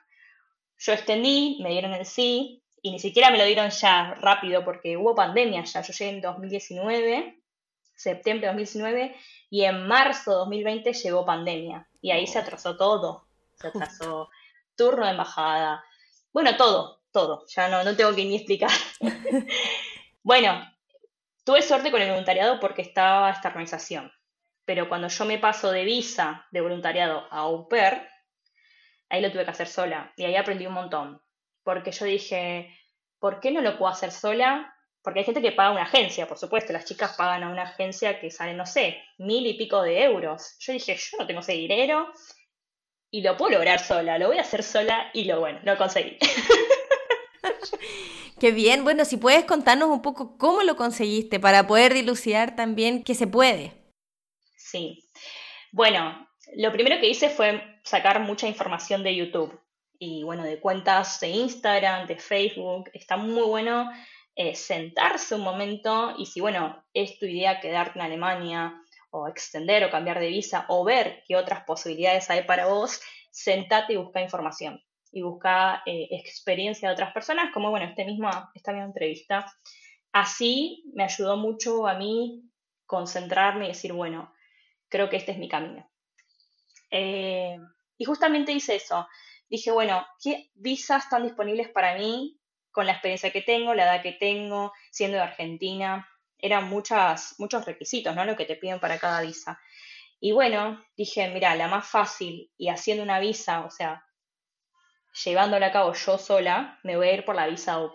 Yo 0.79 0.93
extendí, 0.93 1.59
me 1.61 1.69
dieron 1.69 1.93
el 1.93 2.05
sí, 2.07 2.64
y 2.85 2.91
ni 2.91 2.99
siquiera 2.99 3.31
me 3.31 3.39
lo 3.39 3.45
dieron 3.45 3.71
ya 3.71 4.13
rápido 4.21 4.63
porque 4.63 4.95
hubo 4.95 5.15
pandemia 5.15 5.63
ya. 5.63 5.81
Yo 5.81 5.91
llegué 5.91 6.11
en 6.11 6.21
2019, 6.21 7.41
septiembre 7.95 8.45
de 8.45 8.53
2019, 8.53 9.15
y 9.49 9.63
en 9.63 9.87
marzo 9.87 10.29
de 10.29 10.37
2020 10.37 10.93
llegó 10.93 11.25
pandemia. 11.25 11.89
Y 11.99 12.11
ahí 12.11 12.27
se 12.27 12.37
atrasó 12.37 12.77
todo. 12.77 13.25
Se 13.55 13.69
atrasó 13.69 14.29
turno 14.75 15.03
de 15.03 15.13
embajada. 15.13 15.83
Bueno, 16.31 16.55
todo, 16.57 17.01
todo. 17.11 17.47
Ya 17.47 17.69
no, 17.69 17.83
no 17.83 17.95
tengo 17.95 18.13
que 18.13 18.23
ni 18.23 18.35
explicar. 18.35 18.69
bueno, 20.21 20.71
tuve 21.43 21.63
suerte 21.63 21.89
con 21.89 22.03
el 22.03 22.09
voluntariado 22.11 22.59
porque 22.59 22.83
estaba 22.83 23.31
esta 23.31 23.47
organización. 23.47 24.11
Pero 24.63 24.87
cuando 24.89 25.07
yo 25.07 25.25
me 25.25 25.39
paso 25.39 25.71
de 25.71 25.85
visa 25.85 26.45
de 26.51 26.61
voluntariado 26.61 27.25
a 27.31 27.39
au 27.39 27.67
pair, 27.67 28.07
ahí 29.09 29.23
lo 29.23 29.31
tuve 29.31 29.43
que 29.43 29.49
hacer 29.49 29.67
sola. 29.67 30.13
Y 30.17 30.25
ahí 30.25 30.35
aprendí 30.35 30.67
un 30.67 30.73
montón 30.73 31.24
porque 31.65 31.91
yo 31.91 32.05
dije, 32.05 32.73
¿por 33.19 33.41
qué 33.41 33.51
no 33.51 33.59
lo 33.59 33.77
puedo 33.77 33.91
hacer 33.91 34.11
sola? 34.11 34.73
Porque 35.01 35.19
hay 35.19 35.25
gente 35.25 35.41
que 35.41 35.51
paga 35.51 35.71
una 35.71 35.83
agencia, 35.83 36.27
por 36.27 36.37
supuesto, 36.37 36.71
las 36.71 36.85
chicas 36.85 37.15
pagan 37.17 37.43
a 37.43 37.49
una 37.49 37.63
agencia 37.63 38.19
que 38.19 38.31
sale, 38.31 38.53
no 38.53 38.65
sé, 38.65 39.03
mil 39.17 39.45
y 39.45 39.55
pico 39.55 39.81
de 39.81 40.03
euros. 40.03 40.55
Yo 40.59 40.73
dije, 40.73 40.95
yo 40.95 41.17
no 41.19 41.27
tengo 41.27 41.41
ese 41.41 41.53
dinero 41.53 42.11
y 43.11 43.21
lo 43.21 43.35
puedo 43.35 43.53
lograr 43.53 43.79
sola, 43.79 44.17
lo 44.17 44.27
voy 44.27 44.37
a 44.37 44.41
hacer 44.41 44.63
sola 44.63 45.09
y 45.13 45.25
lo 45.25 45.39
bueno, 45.39 45.59
lo 45.63 45.77
conseguí. 45.77 46.17
Qué 48.39 48.51
bien, 48.51 48.83
bueno, 48.83 49.05
si 49.05 49.17
puedes 49.17 49.45
contarnos 49.45 49.89
un 49.89 50.01
poco 50.01 50.37
cómo 50.37 50.61
lo 50.61 50.75
conseguiste 50.75 51.39
para 51.39 51.65
poder 51.65 51.93
dilucidar 51.93 52.55
también 52.55 53.03
que 53.03 53.15
se 53.15 53.25
puede. 53.25 53.73
Sí, 54.55 55.09
bueno, 55.71 56.27
lo 56.57 56.71
primero 56.71 56.99
que 56.99 57.09
hice 57.09 57.29
fue 57.29 57.79
sacar 57.83 58.19
mucha 58.19 58.47
información 58.47 59.03
de 59.03 59.15
YouTube 59.15 59.64
y 59.99 60.23
bueno, 60.23 60.43
de 60.43 60.59
cuentas 60.59 61.19
de 61.19 61.29
Instagram, 61.29 62.07
de 62.07 62.17
Facebook. 62.17 62.89
Está 62.93 63.17
muy 63.17 63.43
bueno 63.43 63.89
eh, 64.35 64.55
sentarse 64.55 65.35
un 65.35 65.41
momento 65.41 66.13
y 66.17 66.25
si, 66.25 66.41
bueno, 66.41 66.83
es 66.93 67.17
tu 67.19 67.25
idea 67.25 67.59
quedarte 67.59 67.99
en 67.99 68.05
Alemania 68.05 68.81
o 69.11 69.27
extender 69.27 69.83
o 69.85 69.91
cambiar 69.91 70.19
de 70.19 70.27
visa 70.27 70.65
o 70.67 70.83
ver 70.83 71.23
qué 71.27 71.35
otras 71.35 71.63
posibilidades 71.63 72.29
hay 72.29 72.43
para 72.43 72.67
vos, 72.67 72.99
sentate 73.31 73.93
y 73.93 73.97
busca 73.97 74.21
información 74.21 74.81
y 75.11 75.21
busca 75.21 75.81
eh, 75.85 76.09
experiencia 76.11 76.89
de 76.89 76.93
otras 76.93 77.13
personas, 77.13 77.53
como 77.53 77.69
bueno, 77.69 77.85
este 77.85 78.03
mismo, 78.03 78.29
esta 78.53 78.73
misma 78.73 78.87
entrevista. 78.87 79.45
Así 80.11 80.83
me 80.93 81.05
ayudó 81.05 81.37
mucho 81.37 81.87
a 81.87 81.93
mí 81.93 82.43
concentrarme 82.85 83.65
y 83.65 83.67
decir, 83.69 83.93
bueno, 83.93 84.33
creo 84.89 85.09
que 85.09 85.15
este 85.15 85.31
es 85.31 85.37
mi 85.37 85.47
camino. 85.47 85.89
Eh, 86.91 87.57
y 87.97 88.05
justamente 88.05 88.51
hice 88.51 88.75
eso. 88.75 89.07
Dije, 89.49 89.71
bueno, 89.71 90.05
¿qué 90.23 90.49
visas 90.55 91.03
están 91.03 91.23
disponibles 91.23 91.69
para 91.69 91.95
mí 91.95 92.39
con 92.71 92.85
la 92.85 92.93
experiencia 92.93 93.31
que 93.31 93.41
tengo, 93.41 93.73
la 93.73 93.83
edad 93.83 94.01
que 94.01 94.13
tengo, 94.13 94.73
siendo 94.91 95.17
de 95.17 95.23
Argentina? 95.23 96.07
Eran 96.37 96.69
muchas, 96.69 97.35
muchos 97.39 97.65
requisitos, 97.65 98.15
¿no? 98.15 98.25
Lo 98.25 98.35
que 98.35 98.45
te 98.45 98.55
piden 98.55 98.79
para 98.79 98.99
cada 98.99 99.21
visa. 99.21 99.59
Y 100.19 100.31
bueno, 100.31 100.83
dije, 100.97 101.29
mira, 101.29 101.55
la 101.55 101.67
más 101.67 101.87
fácil 101.87 102.51
y 102.57 102.69
haciendo 102.69 103.03
una 103.03 103.19
visa, 103.19 103.65
o 103.65 103.69
sea, 103.69 104.03
llevándola 105.23 105.67
a 105.67 105.71
cabo 105.71 105.93
yo 105.93 106.17
sola, 106.17 106.79
me 106.83 106.97
voy 106.97 107.07
a 107.09 107.13
ir 107.13 107.25
por 107.25 107.35
la 107.35 107.47
visa 107.47 107.79
de 107.79 107.89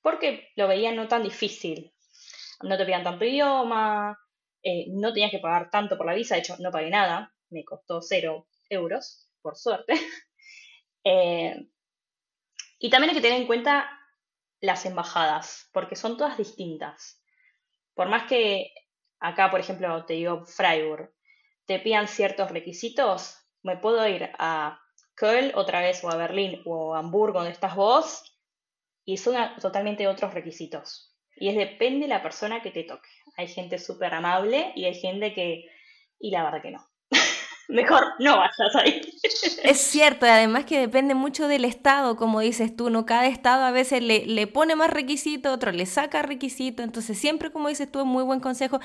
Porque 0.00 0.50
lo 0.56 0.66
veía 0.68 0.92
no 0.92 1.08
tan 1.08 1.22
difícil. 1.22 1.92
No 2.62 2.76
te 2.76 2.84
pedían 2.84 3.04
tanto 3.04 3.24
idioma, 3.24 4.18
eh, 4.62 4.86
no 4.88 5.12
tenías 5.12 5.30
que 5.30 5.38
pagar 5.38 5.70
tanto 5.70 5.96
por 5.96 6.06
la 6.06 6.14
visa, 6.14 6.34
de 6.34 6.40
hecho 6.40 6.56
no 6.58 6.70
pagué 6.70 6.88
nada, 6.88 7.34
me 7.50 7.64
costó 7.64 8.00
cero 8.00 8.48
euros, 8.70 9.28
por 9.44 9.56
suerte. 9.56 9.94
Eh, 11.06 11.68
y 12.78 12.88
también 12.88 13.10
hay 13.10 13.16
que 13.16 13.20
tener 13.20 13.38
en 13.38 13.46
cuenta 13.46 13.90
las 14.62 14.86
embajadas, 14.86 15.68
porque 15.70 15.96
son 15.96 16.16
todas 16.16 16.38
distintas. 16.38 17.22
Por 17.92 18.08
más 18.08 18.26
que 18.26 18.72
acá, 19.20 19.50
por 19.50 19.60
ejemplo, 19.60 20.06
te 20.06 20.14
digo 20.14 20.46
Freiburg, 20.46 21.12
te 21.66 21.78
pidan 21.78 22.08
ciertos 22.08 22.50
requisitos, 22.50 23.36
me 23.62 23.76
puedo 23.76 24.08
ir 24.08 24.30
a 24.38 24.80
Köln 25.14 25.52
otra 25.56 25.82
vez 25.82 26.02
o 26.04 26.10
a 26.10 26.16
Berlín 26.16 26.62
o 26.64 26.94
a 26.94 27.00
Hamburgo 27.00 27.40
donde 27.40 27.52
estás 27.52 27.76
vos 27.76 28.38
y 29.04 29.18
son 29.18 29.36
totalmente 29.60 30.08
otros 30.08 30.32
requisitos. 30.32 31.14
Y 31.36 31.50
es 31.50 31.56
depende 31.56 32.06
de 32.06 32.14
la 32.14 32.22
persona 32.22 32.62
que 32.62 32.70
te 32.70 32.84
toque. 32.84 33.10
Hay 33.36 33.48
gente 33.48 33.78
súper 33.78 34.14
amable 34.14 34.72
y 34.74 34.86
hay 34.86 34.94
gente 34.94 35.34
que... 35.34 35.66
Y 36.18 36.30
la 36.30 36.44
verdad 36.44 36.62
que 36.62 36.70
no. 36.70 36.93
Mejor 37.68 38.04
no 38.18 38.36
vayas 38.38 38.76
ahí. 38.76 39.00
Es 39.62 39.78
cierto, 39.78 40.26
además 40.26 40.64
que 40.64 40.78
depende 40.78 41.14
mucho 41.14 41.48
del 41.48 41.64
estado, 41.64 42.16
como 42.16 42.40
dices 42.40 42.76
tú, 42.76 42.90
¿no? 42.90 43.06
Cada 43.06 43.26
estado 43.26 43.64
a 43.64 43.70
veces 43.70 44.02
le, 44.02 44.26
le 44.26 44.46
pone 44.46 44.76
más 44.76 44.90
requisito, 44.90 45.52
otro 45.52 45.72
le 45.72 45.86
saca 45.86 46.22
requisito, 46.22 46.82
entonces 46.82 47.18
siempre, 47.18 47.50
como 47.50 47.68
dices 47.68 47.90
tú, 47.90 48.00
es 48.00 48.06
muy 48.06 48.22
buen 48.22 48.40
consejo 48.40 48.80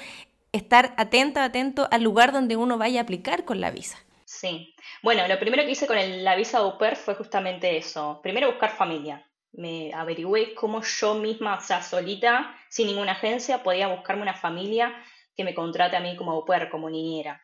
estar 0.51 0.93
atento, 0.97 1.39
atento 1.39 1.87
al 1.91 2.03
lugar 2.03 2.31
donde 2.31 2.55
uno 2.55 2.77
vaya 2.77 3.01
a 3.01 3.03
aplicar 3.03 3.45
con 3.45 3.61
la 3.61 3.71
visa. 3.71 3.99
Sí. 4.25 4.75
Bueno, 5.01 5.27
lo 5.27 5.39
primero 5.39 5.63
que 5.63 5.71
hice 5.71 5.87
con 5.87 5.97
la 6.23 6.35
visa 6.35 6.59
au 6.59 6.77
pair 6.77 6.95
fue 6.95 7.15
justamente 7.15 7.77
eso. 7.77 8.19
Primero 8.21 8.51
buscar 8.51 8.71
familia. 8.71 9.25
Me 9.51 9.91
averigüé 9.93 10.53
cómo 10.53 10.81
yo 10.83 11.15
misma, 11.15 11.57
o 11.57 11.61
sea, 11.61 11.81
solita, 11.81 12.55
sin 12.69 12.87
ninguna 12.87 13.13
agencia, 13.13 13.63
podía 13.63 13.87
buscarme 13.87 14.21
una 14.21 14.35
familia 14.35 14.93
que 15.35 15.43
me 15.43 15.55
contrate 15.55 15.95
a 15.95 15.99
mí 15.99 16.15
como 16.15 16.31
au 16.31 16.45
pair, 16.45 16.69
como 16.69 16.89
niñera. 16.89 17.41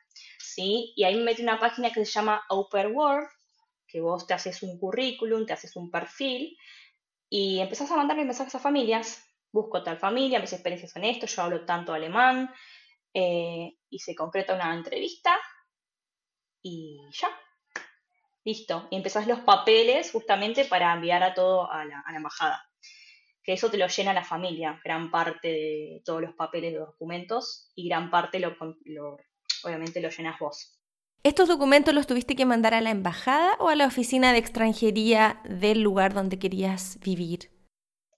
Y 0.63 1.03
ahí 1.03 1.15
me 1.15 1.23
metí 1.23 1.41
una 1.41 1.59
página 1.59 1.91
que 1.91 2.05
se 2.05 2.11
llama 2.11 2.43
Pair 2.71 2.87
World, 2.87 3.27
que 3.87 4.01
vos 4.01 4.25
te 4.25 4.33
haces 4.33 4.63
un 4.63 4.77
currículum, 4.79 5.45
te 5.45 5.53
haces 5.53 5.75
un 5.75 5.91
perfil 5.91 6.57
y 7.29 7.59
empezás 7.59 7.91
a 7.91 7.97
mandarme 7.97 8.25
mensajes 8.25 8.55
a 8.55 8.59
familias. 8.59 9.23
Busco 9.51 9.83
tal 9.83 9.97
familia, 9.97 10.39
mis 10.39 10.53
experiencias 10.53 10.91
son 10.91 11.05
esto, 11.05 11.27
yo 11.27 11.41
hablo 11.41 11.65
tanto 11.65 11.93
alemán, 11.93 12.53
eh, 13.13 13.77
y 13.89 13.99
se 13.99 14.13
concreta 14.13 14.53
una 14.53 14.73
entrevista 14.73 15.33
y 16.61 16.99
ya. 17.11 17.29
Listo. 18.43 18.87
Y 18.91 18.97
empezás 18.97 19.27
los 19.27 19.39
papeles 19.39 20.11
justamente 20.11 20.65
para 20.65 20.93
enviar 20.93 21.23
a 21.23 21.33
todo 21.33 21.71
a 21.71 21.85
la, 21.85 22.03
embajada. 22.13 22.69
Que 23.43 23.53
eso 23.53 23.71
te 23.71 23.77
lo 23.77 23.87
llena 23.87 24.13
la 24.13 24.23
familia, 24.23 24.81
gran 24.83 25.09
parte 25.11 25.47
de 25.47 26.01
todos 26.03 26.21
los 26.21 26.33
papeles 26.33 26.73
de 26.73 26.79
documentos 26.79 27.71
y 27.75 27.87
gran 27.87 28.11
parte 28.11 28.39
lo, 28.39 28.55
obviamente 29.65 30.01
lo 30.01 30.09
llenas 30.09 30.39
vos. 30.39 30.79
¿Estos 31.23 31.47
documentos 31.47 31.93
los 31.93 32.05
tuviste 32.05 32.35
que 32.35 32.45
mandar 32.45 32.75
a 32.75 32.81
la 32.81 32.91
embajada 32.91 33.55
o 33.59 33.69
a 33.69 33.75
la 33.75 33.87
oficina 33.87 34.31
de 34.31 34.37
extranjería 34.37 35.41
del 35.43 35.81
lugar 35.81 36.13
donde 36.13 36.37
querías 36.37 36.99
vivir? 36.99 37.49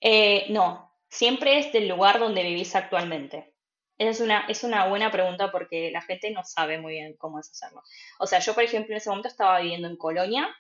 Eh, 0.02 0.46
no, 0.50 0.94
siempre 1.10 1.58
es 1.58 1.72
del 1.72 1.88
lugar 1.88 2.20
donde 2.20 2.44
vivís 2.44 2.76
actualmente. 2.76 3.54
Es 3.98 4.20
una, 4.20 4.46
es 4.48 4.64
una 4.64 4.88
buena 4.88 5.10
pregunta 5.10 5.52
porque 5.52 5.90
la 5.90 6.02
gente 6.02 6.32
no 6.32 6.44
sabe 6.44 6.80
muy 6.80 6.94
bien 6.94 7.16
cómo 7.18 7.40
es 7.40 7.50
hacerlo. 7.50 7.82
O 8.20 8.28
sea, 8.28 8.40
yo, 8.40 8.54
por 8.54 8.64
ejemplo, 8.64 8.94
en 8.94 8.98
ese 8.98 9.10
momento 9.10 9.30
estaba 9.30 9.60
viviendo 9.60 9.88
en 9.88 9.98
Colonia 9.98 10.54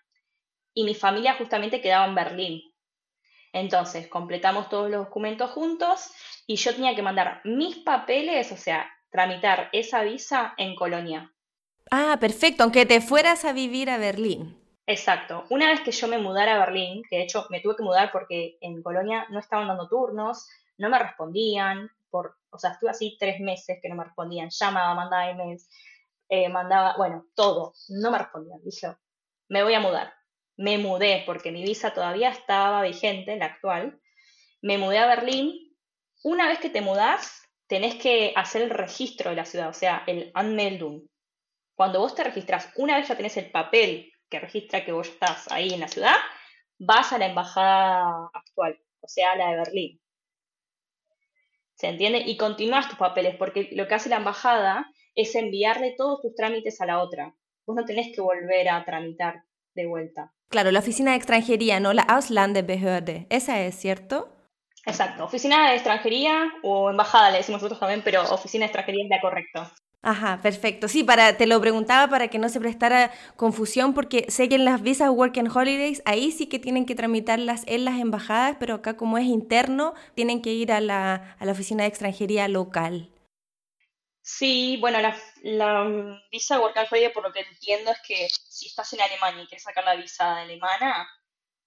y 0.73 0.85
mi 0.85 0.95
familia 0.95 1.35
justamente 1.35 1.81
quedaba 1.81 2.05
en 2.05 2.15
Berlín. 2.15 2.61
Entonces, 3.53 4.07
completamos 4.07 4.69
todos 4.69 4.89
los 4.89 5.05
documentos 5.05 5.51
juntos 5.51 6.11
y 6.47 6.55
yo 6.55 6.73
tenía 6.73 6.95
que 6.95 7.01
mandar 7.01 7.41
mis 7.43 7.77
papeles, 7.77 8.51
o 8.51 8.57
sea, 8.57 8.89
tramitar 9.09 9.69
esa 9.71 10.03
visa 10.03 10.53
en 10.57 10.75
Colonia. 10.75 11.33
Ah, 11.91 12.17
perfecto, 12.19 12.63
aunque 12.63 12.85
te 12.85 13.01
fueras 13.01 13.45
a 13.45 13.53
vivir 13.53 13.89
a 13.89 13.97
Berlín. 13.97 14.57
Exacto. 14.85 15.45
Una 15.49 15.67
vez 15.67 15.81
que 15.81 15.91
yo 15.91 16.07
me 16.07 16.17
mudara 16.17 16.55
a 16.55 16.59
Berlín, 16.59 17.03
que 17.09 17.17
de 17.17 17.23
hecho 17.23 17.45
me 17.49 17.59
tuve 17.59 17.75
que 17.75 17.83
mudar 17.83 18.11
porque 18.11 18.57
en 18.61 18.81
Colonia 18.81 19.25
no 19.29 19.39
estaban 19.39 19.67
dando 19.67 19.87
turnos, 19.87 20.47
no 20.77 20.89
me 20.89 20.99
respondían, 20.99 21.89
por, 22.09 22.37
o 22.49 22.57
sea, 22.57 22.71
estuve 22.71 22.91
así 22.91 23.17
tres 23.19 23.39
meses 23.39 23.79
que 23.81 23.89
no 23.89 23.95
me 23.95 24.05
respondían, 24.05 24.49
llamaba, 24.49 24.95
mandaba 24.95 25.29
emails, 25.29 25.69
eh, 26.29 26.49
mandaba, 26.49 26.95
bueno, 26.97 27.25
todo, 27.35 27.73
no 27.89 28.11
me 28.11 28.17
respondían. 28.17 28.59
Dije, 28.63 28.95
me 29.49 29.63
voy 29.63 29.73
a 29.73 29.79
mudar. 29.79 30.13
Me 30.57 30.77
mudé 30.77 31.23
porque 31.25 31.51
mi 31.51 31.63
visa 31.63 31.93
todavía 31.93 32.29
estaba 32.29 32.81
vigente, 32.81 33.35
la 33.37 33.45
actual. 33.45 33.99
Me 34.61 34.77
mudé 34.77 34.99
a 34.99 35.07
Berlín. 35.07 35.75
Una 36.23 36.47
vez 36.47 36.59
que 36.59 36.69
te 36.69 36.81
mudás, 36.81 37.46
tenés 37.67 37.95
que 37.95 38.33
hacer 38.35 38.63
el 38.63 38.69
registro 38.69 39.29
de 39.29 39.35
la 39.35 39.45
ciudad, 39.45 39.69
o 39.69 39.73
sea, 39.73 40.03
el 40.07 40.31
Anmeldung. 40.33 41.03
Cuando 41.75 41.99
vos 41.99 42.15
te 42.15 42.23
registras, 42.23 42.71
una 42.77 42.97
vez 42.97 43.07
ya 43.07 43.17
tenés 43.17 43.37
el 43.37 43.51
papel 43.51 44.11
que 44.29 44.39
registra 44.39 44.83
que 44.83 44.91
vos 44.91 45.07
estás 45.07 45.49
ahí 45.51 45.73
en 45.73 45.81
la 45.81 45.87
ciudad, 45.87 46.15
vas 46.79 47.13
a 47.13 47.17
la 47.17 47.27
embajada 47.27 48.29
actual, 48.33 48.79
o 49.01 49.07
sea, 49.07 49.35
la 49.35 49.51
de 49.51 49.57
Berlín. 49.57 50.01
¿Se 51.75 51.87
entiende? 51.87 52.23
Y 52.25 52.37
continúas 52.37 52.89
tus 52.89 52.97
papeles, 52.97 53.35
porque 53.35 53.69
lo 53.73 53.87
que 53.87 53.93
hace 53.93 54.09
la 54.09 54.17
embajada 54.17 54.91
es 55.13 55.35
enviarle 55.35 55.93
todos 55.95 56.21
tus 56.21 56.33
trámites 56.33 56.81
a 56.81 56.85
la 56.85 56.99
otra. 56.99 57.35
Vos 57.65 57.75
no 57.75 57.85
tenés 57.85 58.15
que 58.15 58.21
volver 58.21 58.69
a 58.69 58.83
tramitar 58.83 59.43
de 59.75 59.85
vuelta. 59.85 60.33
Claro, 60.49 60.71
la 60.71 60.79
oficina 60.79 61.11
de 61.11 61.17
extranjería, 61.17 61.79
no 61.79 61.93
la 61.93 62.03
Ausländerbehörde. 62.03 63.27
Esa 63.29 63.61
es, 63.61 63.75
¿cierto? 63.75 64.36
Exacto, 64.87 65.25
oficina 65.25 65.69
de 65.69 65.75
extranjería 65.75 66.49
o 66.63 66.89
embajada 66.89 67.29
le 67.29 67.39
decimos 67.39 67.61
nosotros 67.61 67.79
también, 67.79 68.01
pero 68.05 68.23
oficina 68.23 68.61
de 68.61 68.67
extranjería 68.67 69.03
es 69.03 69.09
la 69.09 69.19
correcto. 69.19 69.69
Ajá, 70.01 70.39
perfecto. 70.41 70.87
Sí, 70.87 71.03
para, 71.03 71.35
te 71.35 71.45
lo 71.45 71.59
preguntaba 71.59 72.09
para 72.09 72.29
que 72.29 72.39
no 72.39 72.47
se 72.47 72.61
prestara 72.61 73.11
confusión, 73.35 73.93
porque 73.93 74.27
sé 74.29 74.47
que 74.47 74.55
en 74.55 74.63
las 74.63 74.81
visas 74.81 75.09
Work 75.09 75.37
and 75.39 75.55
Holidays, 75.55 76.01
ahí 76.05 76.31
sí 76.31 76.47
que 76.47 76.59
tienen 76.59 76.85
que 76.85 76.95
tramitarlas 76.95 77.63
en 77.67 77.83
las 77.83 77.99
embajadas, 77.99 78.55
pero 78.61 78.75
acá 78.75 78.95
como 78.95 79.17
es 79.17 79.25
interno, 79.25 79.93
tienen 80.15 80.41
que 80.41 80.53
ir 80.53 80.71
a 80.71 80.79
la, 80.79 81.35
a 81.37 81.45
la 81.45 81.51
oficina 81.51 81.83
de 81.83 81.89
extranjería 81.89 82.47
local. 82.47 83.09
Sí, 84.21 84.77
bueno, 84.79 85.01
la, 85.01 85.17
la 85.41 86.21
visa 86.31 86.61
Work 86.61 86.77
and 86.77 86.87
Holiday, 86.89 87.11
por 87.11 87.23
lo 87.23 87.33
que 87.33 87.41
entiendo, 87.41 87.91
es 87.91 87.99
que 88.07 88.29
si 88.29 88.67
estás 88.67 88.93
en 88.93 89.01
Alemania 89.01 89.43
y 89.43 89.47
quieres 89.47 89.63
sacar 89.63 89.83
la 89.83 89.95
visa 89.95 90.37
alemana, 90.37 91.09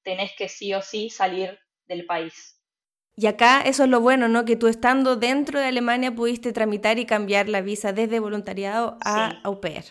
tenés 0.02 0.32
que 0.38 0.48
sí 0.48 0.72
o 0.72 0.80
sí 0.80 1.10
salir 1.10 1.58
del 1.86 2.06
país. 2.06 2.59
Y 3.16 3.26
acá 3.26 3.60
eso 3.62 3.84
es 3.84 3.90
lo 3.90 4.00
bueno, 4.00 4.28
¿no? 4.28 4.44
Que 4.44 4.56
tú 4.56 4.66
estando 4.66 5.16
dentro 5.16 5.60
de 5.60 5.66
Alemania 5.66 6.14
pudiste 6.14 6.52
tramitar 6.52 6.98
y 6.98 7.06
cambiar 7.06 7.48
la 7.48 7.60
visa 7.60 7.92
desde 7.92 8.18
voluntariado 8.20 8.96
a 9.04 9.40
au 9.42 9.60
pair. 9.60 9.84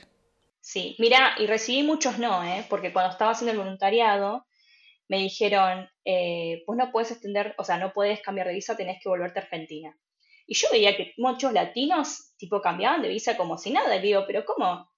Sí, 0.62 0.96
mira, 1.00 1.36
y 1.38 1.48
recibí 1.48 1.84
muchos 1.84 2.18
no, 2.20 2.44
¿eh? 2.44 2.66
Porque 2.70 2.94
cuando 2.94 3.12
estaba 3.12 3.32
haciendo 3.32 3.52
el 3.52 3.58
voluntariado 3.58 4.46
me 5.08 5.18
dijeron, 5.18 5.90
eh, 6.06 6.64
pues 6.66 6.78
no 6.78 6.92
puedes 6.92 7.12
extender, 7.12 7.56
o 7.58 7.64
sea, 7.64 7.78
no 7.78 7.92
puedes 7.94 8.22
cambiar 8.22 8.48
de 8.48 8.54
visa, 8.54 8.78
tenés 8.78 9.02
que 9.02 9.10
volverte 9.10 9.40
a 9.40 9.42
Argentina. 9.44 9.98
Y 10.46 10.56
yo 10.56 10.68
veía 10.72 10.96
que 10.96 11.14
muchos 11.18 11.54
latinos, 11.54 12.36
tipo, 12.38 12.62
cambiaban 12.62 13.02
de 13.02 13.10
visa 13.10 13.38
como 13.38 13.58
si 13.58 13.72
nada. 13.72 13.96
Y 13.96 14.02
digo, 14.02 14.24
pero 14.26 14.46
¿cómo? 14.46 14.90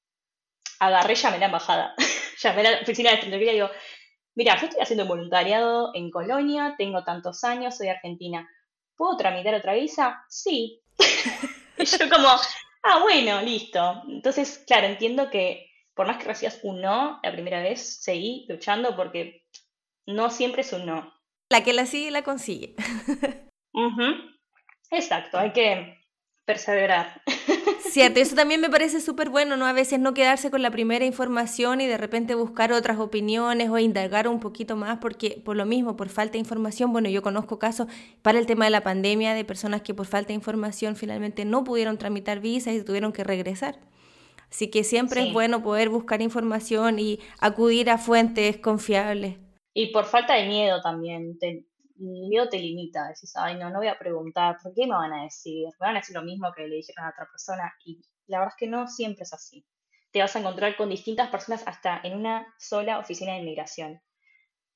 Agarré, 0.79 1.15
llamé 1.15 1.37
a 1.37 1.39
la 1.39 1.45
embajada, 1.47 1.95
llamé 2.41 2.61
a 2.61 2.71
la 2.71 2.81
oficina 2.81 3.09
de 3.09 3.15
extranjería 3.15 3.51
y 3.51 3.55
digo, 3.55 3.69
mira, 4.35 4.59
yo 4.59 4.67
estoy 4.67 4.81
haciendo 4.81 5.05
voluntariado 5.05 5.91
en 5.93 6.11
Colonia, 6.11 6.75
tengo 6.77 7.03
tantos 7.03 7.43
años, 7.43 7.77
soy 7.77 7.87
argentina. 7.89 8.49
¿Puedo 8.95 9.17
tramitar 9.17 9.53
otra 9.55 9.73
visa? 9.73 10.23
Sí. 10.29 10.81
y 11.77 11.85
yo 11.85 12.09
como, 12.09 12.29
ah, 12.83 12.99
bueno, 13.01 13.41
listo. 13.41 14.03
Entonces, 14.07 14.63
claro, 14.67 14.87
entiendo 14.87 15.29
que 15.29 15.67
por 15.93 16.07
más 16.07 16.17
que 16.17 16.25
recibas 16.25 16.59
un 16.63 16.81
no 16.81 17.19
la 17.21 17.31
primera 17.31 17.61
vez, 17.61 18.01
seguí 18.01 18.45
luchando 18.49 18.95
porque 18.95 19.45
no 20.05 20.29
siempre 20.29 20.61
es 20.61 20.73
un 20.73 20.85
no. 20.85 21.13
La 21.49 21.63
que 21.63 21.73
la 21.73 21.85
sigue 21.85 22.11
la 22.11 22.23
consigue. 22.23 22.75
Exacto, 24.91 25.37
hay 25.37 25.51
que 25.53 25.97
perseverar. 26.45 27.21
Cierto, 27.91 28.21
eso 28.21 28.37
también 28.37 28.61
me 28.61 28.69
parece 28.69 29.01
súper 29.01 29.27
bueno, 29.27 29.57
¿no? 29.57 29.65
A 29.65 29.73
veces 29.73 29.99
no 29.99 30.13
quedarse 30.13 30.49
con 30.49 30.61
la 30.61 30.71
primera 30.71 31.03
información 31.03 31.81
y 31.81 31.87
de 31.87 31.97
repente 31.97 32.35
buscar 32.35 32.71
otras 32.71 32.97
opiniones 32.99 33.69
o 33.69 33.77
indagar 33.79 34.29
un 34.29 34.39
poquito 34.39 34.77
más, 34.77 34.99
porque 34.99 35.41
por 35.43 35.57
lo 35.57 35.65
mismo, 35.65 35.97
por 35.97 36.07
falta 36.07 36.33
de 36.33 36.39
información, 36.39 36.93
bueno, 36.93 37.09
yo 37.09 37.21
conozco 37.21 37.59
casos 37.59 37.87
para 38.21 38.39
el 38.39 38.45
tema 38.45 38.63
de 38.63 38.71
la 38.71 38.79
pandemia 38.79 39.33
de 39.33 39.43
personas 39.43 39.81
que 39.81 39.93
por 39.93 40.05
falta 40.05 40.29
de 40.29 40.35
información 40.35 40.95
finalmente 40.95 41.43
no 41.43 41.65
pudieron 41.65 41.97
tramitar 41.97 42.39
visas 42.39 42.75
y 42.75 42.81
tuvieron 42.81 43.11
que 43.11 43.25
regresar. 43.25 43.77
Así 44.49 44.69
que 44.69 44.85
siempre 44.85 45.27
es 45.27 45.33
bueno 45.33 45.61
poder 45.61 45.89
buscar 45.89 46.21
información 46.21 46.97
y 46.97 47.19
acudir 47.41 47.89
a 47.89 47.97
fuentes 47.97 48.55
confiables. 48.55 49.35
Y 49.73 49.91
por 49.91 50.05
falta 50.05 50.35
de 50.35 50.47
miedo 50.47 50.79
también, 50.79 51.37
el 52.07 52.27
miedo 52.29 52.49
te 52.49 52.59
limita, 52.59 53.07
decís, 53.07 53.33
ay 53.35 53.57
no, 53.57 53.69
no 53.69 53.79
voy 53.79 53.87
a 53.87 53.97
preguntar, 53.97 54.57
¿por 54.61 54.73
qué 54.73 54.85
me 54.85 54.95
van 54.95 55.13
a 55.13 55.23
decir? 55.23 55.67
Me 55.79 55.87
van 55.87 55.95
a 55.95 55.99
decir 55.99 56.15
lo 56.15 56.23
mismo 56.23 56.51
que 56.55 56.67
le 56.67 56.77
dijeron 56.77 57.05
a 57.05 57.09
otra 57.09 57.27
persona 57.29 57.73
y 57.85 58.01
la 58.27 58.39
verdad 58.39 58.53
es 58.55 58.59
que 58.59 58.67
no 58.67 58.87
siempre 58.87 59.23
es 59.23 59.33
así. 59.33 59.65
Te 60.11 60.19
vas 60.19 60.35
a 60.35 60.39
encontrar 60.39 60.75
con 60.75 60.89
distintas 60.89 61.29
personas 61.29 61.63
hasta 61.65 61.99
en 62.03 62.15
una 62.15 62.53
sola 62.57 62.99
oficina 62.99 63.33
de 63.33 63.39
inmigración. 63.39 64.01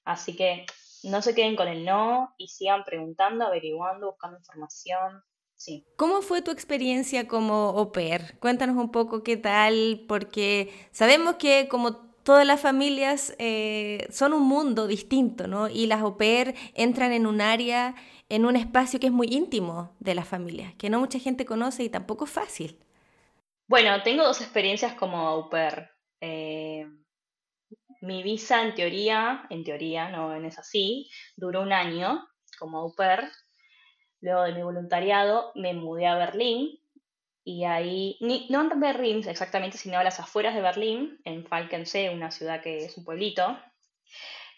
Así 0.03 0.35
que 0.35 0.65
no 1.03 1.21
se 1.21 1.35
queden 1.35 1.55
con 1.55 1.67
el 1.67 1.85
no 1.85 2.33
y 2.37 2.47
sigan 2.47 2.83
preguntando, 2.83 3.45
averiguando, 3.45 4.07
buscando 4.07 4.37
información. 4.37 5.23
Sí. 5.55 5.85
¿Cómo 5.97 6.21
fue 6.21 6.41
tu 6.41 6.51
experiencia 6.51 7.27
como 7.27 7.69
au 7.77 7.91
pair? 7.91 8.37
Cuéntanos 8.39 8.75
un 8.75 8.91
poco 8.91 9.23
qué 9.23 9.37
tal, 9.37 10.05
porque 10.07 10.73
sabemos 10.91 11.35
que 11.35 11.67
como 11.69 12.14
todas 12.25 12.45
las 12.45 12.59
familias 12.59 13.35
eh, 13.37 14.07
son 14.11 14.33
un 14.33 14.41
mundo 14.41 14.87
distinto, 14.87 15.47
¿no? 15.47 15.69
Y 15.69 15.85
las 15.85 16.01
au 16.01 16.17
pair 16.17 16.55
entran 16.73 17.13
en 17.13 17.27
un 17.27 17.39
área, 17.39 17.95
en 18.27 18.45
un 18.45 18.55
espacio 18.55 18.99
que 18.99 19.07
es 19.07 19.13
muy 19.13 19.27
íntimo 19.27 19.95
de 19.99 20.15
las 20.15 20.27
familias, 20.27 20.73
que 20.75 20.89
no 20.89 20.99
mucha 20.99 21.19
gente 21.19 21.45
conoce 21.45 21.83
y 21.83 21.89
tampoco 21.89 22.25
es 22.25 22.31
fácil. 22.31 22.79
Bueno, 23.67 24.01
tengo 24.03 24.23
dos 24.23 24.41
experiencias 24.41 24.93
como 24.95 25.27
au 25.27 25.49
pair. 25.49 25.89
Eh, 26.19 26.87
mi 28.01 28.23
visa 28.23 28.63
en 28.63 28.73
teoría, 28.73 29.45
en 29.51 29.63
teoría, 29.63 30.09
no 30.09 30.33
es 30.33 30.57
así, 30.57 31.09
duró 31.37 31.61
un 31.61 31.73
año 31.73 32.27
como 32.57 32.79
au 32.79 32.95
pair 32.95 33.29
Luego 34.25 34.41
de 34.41 34.53
mi 34.53 34.63
voluntariado 34.63 35.51
me 35.53 35.75
mudé 35.75 36.07
a 36.07 36.17
Berlín 36.17 36.79
y 37.47 37.63
ahí, 37.63 38.17
no 38.49 38.61
en 38.61 38.79
Berlín 38.79 39.21
exactamente, 39.29 39.77
sino 39.77 39.99
a 39.99 40.03
las 40.03 40.19
afueras 40.19 40.55
de 40.55 40.61
Berlín, 40.61 41.21
en 41.25 41.45
Falkensee, 41.45 42.09
una 42.09 42.31
ciudad 42.31 42.59
que 42.59 42.85
es 42.85 42.97
un 42.97 43.05
pueblito, 43.05 43.55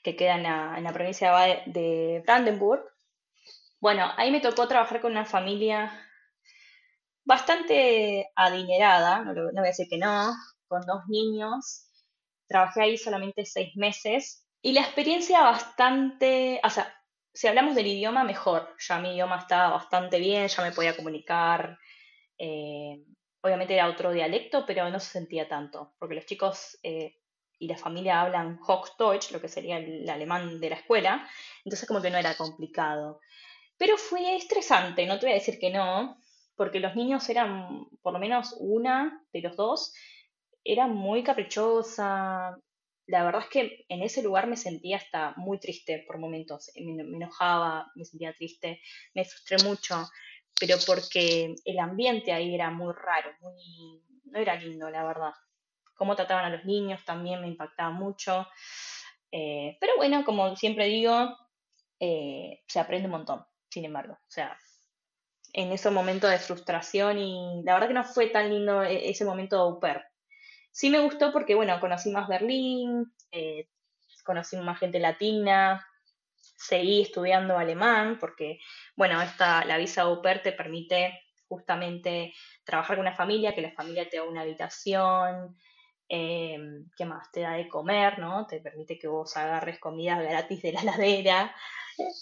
que 0.01 0.15
queda 0.15 0.35
en 0.35 0.83
la, 0.83 0.93
provincia 0.93 1.33
de 1.65 2.23
Brandenburg. 2.25 2.81
Bueno, 3.81 4.09
ahí 4.15 4.31
me 4.31 4.39
tocó 4.39 4.69
trabajar 4.69 5.01
con 5.01 5.11
una 5.11 5.25
familia 5.25 6.01
bastante 7.25 8.31
adinerada, 8.37 9.19
no, 9.19 9.33
no 9.33 9.51
voy 9.51 9.59
a 9.59 9.61
decir 9.63 9.89
que 9.89 9.97
no, 9.97 10.33
con 10.69 10.81
dos 10.85 11.01
niños. 11.09 11.89
Trabajé 12.47 12.83
ahí 12.83 12.97
solamente 12.97 13.45
seis 13.45 13.75
meses 13.75 14.47
y 14.61 14.71
la 14.71 14.81
experiencia 14.81 15.41
bastante, 15.41 16.61
o 16.63 16.69
sea, 16.69 16.93
si 17.33 17.47
hablamos 17.47 17.75
del 17.75 17.87
idioma, 17.87 18.23
mejor. 18.23 18.73
Ya 18.79 18.97
mi 18.99 19.13
idioma 19.13 19.39
estaba 19.39 19.71
bastante 19.71 20.19
bien, 20.19 20.47
ya 20.47 20.63
me 20.63 20.71
podía 20.71 20.95
comunicar. 20.95 21.77
Eh, 22.37 23.03
obviamente 23.41 23.73
era 23.73 23.89
otro 23.89 24.11
dialecto, 24.11 24.65
pero 24.65 24.89
no 24.89 24.99
se 24.99 25.11
sentía 25.11 25.47
tanto, 25.47 25.93
porque 25.99 26.15
los 26.15 26.25
chicos 26.25 26.77
eh, 26.83 27.15
y 27.59 27.67
la 27.67 27.77
familia 27.77 28.21
hablan 28.21 28.59
Hochdeutsch, 28.65 29.31
lo 29.31 29.41
que 29.41 29.47
sería 29.47 29.77
el 29.77 30.07
alemán 30.09 30.59
de 30.59 30.69
la 30.69 30.75
escuela, 30.75 31.27
entonces 31.63 31.87
como 31.87 32.01
que 32.01 32.09
no 32.09 32.17
era 32.17 32.35
complicado. 32.35 33.19
Pero 33.77 33.97
fue 33.97 34.35
estresante, 34.35 35.05
no 35.05 35.19
te 35.19 35.27
voy 35.27 35.31
a 35.31 35.39
decir 35.39 35.59
que 35.59 35.71
no, 35.71 36.17
porque 36.55 36.79
los 36.79 36.95
niños 36.95 37.27
eran, 37.29 37.85
por 38.01 38.13
lo 38.13 38.19
menos 38.19 38.55
una 38.59 39.23
de 39.31 39.41
los 39.41 39.55
dos, 39.55 39.93
era 40.63 40.87
muy 40.87 41.23
caprichosa, 41.23 42.57
la 43.07 43.23
verdad 43.23 43.43
es 43.43 43.47
que 43.47 43.85
en 43.87 44.03
ese 44.03 44.21
lugar 44.21 44.47
me 44.47 44.57
sentía 44.57 44.97
hasta 44.97 45.33
muy 45.37 45.59
triste 45.59 46.03
por 46.05 46.19
momentos, 46.19 46.69
me, 46.75 47.01
enojaba, 47.01 47.89
me 47.95 48.03
sentía 48.03 48.33
triste, 48.33 48.81
me 49.13 49.23
frustré 49.23 49.57
mucho, 49.63 50.09
pero 50.59 50.77
porque 50.85 51.55
el 51.65 51.79
ambiente 51.79 52.33
ahí 52.33 52.53
era 52.55 52.71
muy 52.71 52.93
raro, 52.93 53.31
muy, 53.41 54.03
no 54.25 54.39
era 54.39 54.55
lindo, 54.55 54.89
la 54.89 55.05
verdad. 55.05 55.33
Cómo 55.95 56.15
trataban 56.15 56.45
a 56.45 56.55
los 56.55 56.65
niños 56.65 57.03
también 57.05 57.41
me 57.41 57.47
impactaba 57.47 57.89
mucho. 57.91 58.47
Eh, 59.31 59.77
pero 59.79 59.93
bueno, 59.97 60.23
como 60.23 60.55
siempre 60.55 60.85
digo, 60.85 61.35
eh, 61.99 62.63
se 62.67 62.79
aprende 62.79 63.07
un 63.07 63.13
montón, 63.13 63.45
sin 63.69 63.85
embargo. 63.85 64.13
O 64.13 64.31
sea, 64.31 64.57
en 65.53 65.71
ese 65.71 65.89
momento 65.89 66.27
de 66.27 66.39
frustración 66.39 67.17
y 67.17 67.63
la 67.63 67.73
verdad 67.73 67.87
que 67.87 67.93
no 67.93 68.03
fue 68.03 68.27
tan 68.27 68.49
lindo 68.49 68.83
e-, 68.83 69.09
ese 69.09 69.25
momento 69.25 69.55
de 69.55 69.61
au 69.61 69.79
Sí 70.71 70.91
me 70.91 70.99
gustó 70.99 71.31
porque, 71.31 71.55
bueno, 71.55 71.79
conocí 71.79 72.11
más 72.11 72.27
Berlín, 72.27 73.11
eh, 73.31 73.67
conocí 74.23 74.57
más 74.57 74.79
gente 74.79 74.99
latina, 74.99 75.86
seguí 76.57 77.01
estudiando 77.01 77.57
alemán 77.57 78.17
porque, 78.19 78.59
bueno, 78.95 79.21
esta, 79.21 79.63
la 79.65 79.77
visa 79.77 80.01
au 80.03 80.21
pair 80.21 80.41
te 80.41 80.51
permite 80.51 81.21
justamente 81.47 82.33
trabajar 82.65 82.97
con 82.97 83.05
una 83.05 83.15
familia, 83.15 83.53
que 83.55 83.61
la 83.61 83.71
familia 83.71 84.09
te 84.09 84.17
da 84.17 84.23
una 84.23 84.41
habitación, 84.41 85.55
eh, 86.09 86.57
¿qué 86.97 87.05
más? 87.05 87.31
Te 87.31 87.41
da 87.41 87.53
de 87.53 87.67
comer, 87.67 88.19
¿no? 88.19 88.47
Te 88.47 88.59
permite 88.59 88.97
que 88.97 89.07
vos 89.07 89.35
agarres 89.37 89.79
comida 89.79 90.21
gratis 90.21 90.61
de 90.61 90.73
la 90.73 90.83
ladera, 90.83 91.55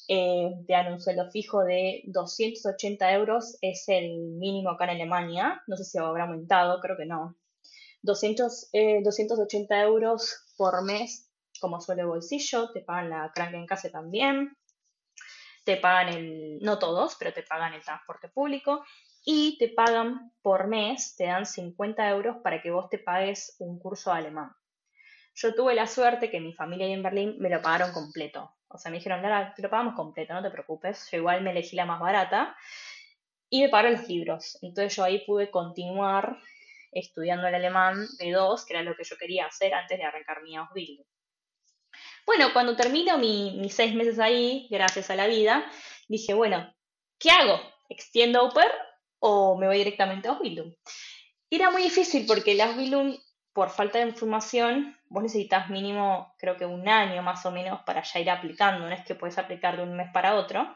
eh, 0.07 0.51
te 0.67 0.73
dan 0.73 0.93
un 0.93 1.01
sueldo 1.01 1.29
fijo 1.31 1.63
de 1.63 2.03
280 2.05 3.13
euros, 3.13 3.57
es 3.61 3.85
el 3.87 4.09
mínimo 4.37 4.71
acá 4.71 4.85
en 4.85 4.91
Alemania, 4.91 5.61
no 5.67 5.75
sé 5.77 5.83
si 5.85 5.97
habrá 5.97 6.23
aumentado, 6.23 6.79
creo 6.81 6.97
que 6.97 7.05
no, 7.05 7.35
200, 8.01 8.69
280 9.03 9.75
eh, 9.75 9.83
euros 9.83 10.45
por 10.57 10.83
mes 10.83 11.24
como 11.65 11.81
suele 11.81 12.03
bolsillo, 12.03 12.69
te 12.71 12.81
pagan 12.81 13.09
la 13.09 13.31
casa 13.67 13.89
también, 13.89 14.55
te 15.63 15.77
pagan 15.77 16.09
el, 16.09 16.59
no 16.61 16.77
todos, 16.77 17.15
pero 17.17 17.33
te 17.33 17.41
pagan 17.41 17.73
el 17.73 17.81
transporte 17.81 18.29
público 18.29 18.85
y 19.25 19.57
te 19.57 19.69
pagan 19.69 20.31
por 20.43 20.67
mes, 20.67 21.15
te 21.15 21.23
dan 21.23 21.47
50 21.47 22.07
euros 22.09 22.37
para 22.43 22.61
que 22.61 22.69
vos 22.69 22.87
te 22.87 22.99
pagues 22.99 23.55
un 23.57 23.79
curso 23.79 24.11
de 24.11 24.19
alemán. 24.19 24.51
Yo 25.33 25.55
tuve 25.55 25.73
la 25.73 25.87
suerte 25.87 26.29
que 26.29 26.39
mi 26.39 26.53
familia 26.53 26.85
ahí 26.85 26.93
en 26.93 27.01
Berlín 27.01 27.35
me 27.39 27.49
lo 27.49 27.59
pagaron 27.63 27.91
completo. 27.91 28.53
O 28.67 28.77
sea, 28.77 28.91
me 28.91 28.97
dijeron, 28.97 29.23
Lara, 29.23 29.55
te 29.55 29.63
lo 29.63 29.71
pagamos 29.71 29.95
completo, 29.95 30.35
no 30.35 30.43
te 30.43 30.51
preocupes. 30.51 31.09
Yo 31.11 31.17
igual 31.17 31.41
me 31.41 31.49
elegí 31.49 31.75
la 31.75 31.87
más 31.87 31.99
barata 31.99 32.55
y 33.49 33.63
me 33.63 33.69
pagaron 33.69 33.93
los 33.93 34.07
libros. 34.07 34.59
Entonces 34.61 34.95
yo 34.95 35.03
ahí 35.03 35.25
pude 35.25 35.49
continuar 35.49 36.37
estudiando 36.91 37.47
el 37.47 37.55
alemán 37.55 38.05
de 38.19 38.31
dos, 38.31 38.65
que 38.65 38.73
era 38.73 38.83
lo 38.83 38.95
que 38.95 39.03
yo 39.03 39.17
quería 39.17 39.47
hacer 39.47 39.73
antes 39.73 39.97
de 39.97 40.05
arrancar 40.05 40.41
mi 40.41 40.55
Ausbildung. 40.55 41.05
Bueno, 42.25 42.53
cuando 42.53 42.75
termino 42.75 43.19
mis 43.19 43.75
seis 43.75 43.93
meses 43.93 44.19
ahí, 44.19 44.67
gracias 44.71 45.11
a 45.11 45.15
la 45.15 45.27
vida, 45.27 45.63
dije, 46.07 46.33
bueno, 46.33 46.73
¿qué 47.19 47.29
hago? 47.29 47.59
¿Extiendo 47.87 48.39
au 48.39 48.51
o 49.19 49.57
me 49.57 49.67
voy 49.67 49.77
directamente 49.77 50.27
a 50.27 50.31
Ausbildung? 50.31 50.73
Era 51.51 51.69
muy 51.69 51.83
difícil 51.83 52.25
porque 52.25 52.53
el 52.53 52.61
Ausbildung, 52.61 53.15
por 53.53 53.69
falta 53.69 53.99
de 53.99 54.07
información, 54.09 54.97
vos 55.07 55.21
necesitas 55.21 55.69
mínimo, 55.69 56.33
creo 56.39 56.57
que 56.57 56.65
un 56.65 56.89
año 56.89 57.21
más 57.21 57.45
o 57.45 57.51
menos 57.51 57.81
para 57.85 58.01
ya 58.01 58.19
ir 58.19 58.29
aplicando, 58.31 58.87
no 58.87 58.91
es 58.91 59.05
que 59.05 59.13
puedes 59.13 59.37
aplicar 59.37 59.77
de 59.77 59.83
un 59.83 59.95
mes 59.95 60.09
para 60.11 60.35
otro. 60.35 60.75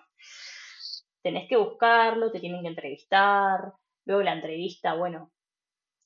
Tenés 1.23 1.49
que 1.49 1.57
buscarlo, 1.57 2.31
te 2.31 2.39
tienen 2.39 2.61
que 2.61 2.69
entrevistar, 2.69 3.73
luego 4.05 4.21
la 4.21 4.33
entrevista, 4.33 4.93
bueno, 4.93 5.31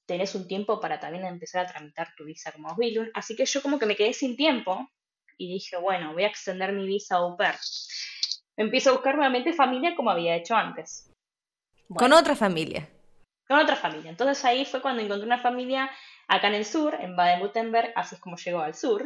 tenés 0.06 0.34
un 0.36 0.48
tiempo 0.48 0.80
para 0.80 1.02
también 1.02 1.26
empezar 1.26 1.66
a 1.66 1.68
tramitar 1.70 2.16
tu 2.16 2.24
visa 2.24 2.54
como 2.54 2.70
Ausbildung. 2.70 3.10
Así 3.14 3.36
que 3.36 3.46
yo 3.46 3.62
como 3.62 3.78
que 3.78 3.86
me 3.86 3.98
quedé 3.98 4.14
sin 4.14 4.38
tiempo 4.38 4.90
y 5.38 5.54
dije, 5.54 5.78
bueno, 5.78 6.14
voy 6.14 6.24
a 6.24 6.28
extender 6.28 6.74
mi 6.74 6.86
visa 6.86 7.16
au 7.18 7.38
pair. 7.38 7.56
Empiezo 8.56 8.90
a 8.90 8.94
buscar 8.94 9.16
nuevamente 9.16 9.54
familia 9.54 9.96
como 9.96 10.12
había 10.12 10.36
hecho 10.36 10.56
antes. 10.56 11.12
con 11.96 12.14
otra 12.14 12.36
familia. 12.36 12.90
Con 13.48 13.60
otra 13.60 13.76
familia. 13.76 14.10
Entonces 14.12 14.44
ahí 14.46 14.66
fue 14.66 14.82
cuando 14.82 15.02
encontré 15.02 15.26
una 15.26 15.40
familia 15.40 15.90
acá 16.28 16.48
en 16.48 16.56
el 16.56 16.66
sur, 16.66 16.96
en 17.00 17.16
Baden-Württemberg, 17.16 17.94
así 17.96 18.16
es 18.16 18.22
como 18.22 18.38
llegó 18.38 18.62
al 18.62 18.76
sur. 18.76 19.06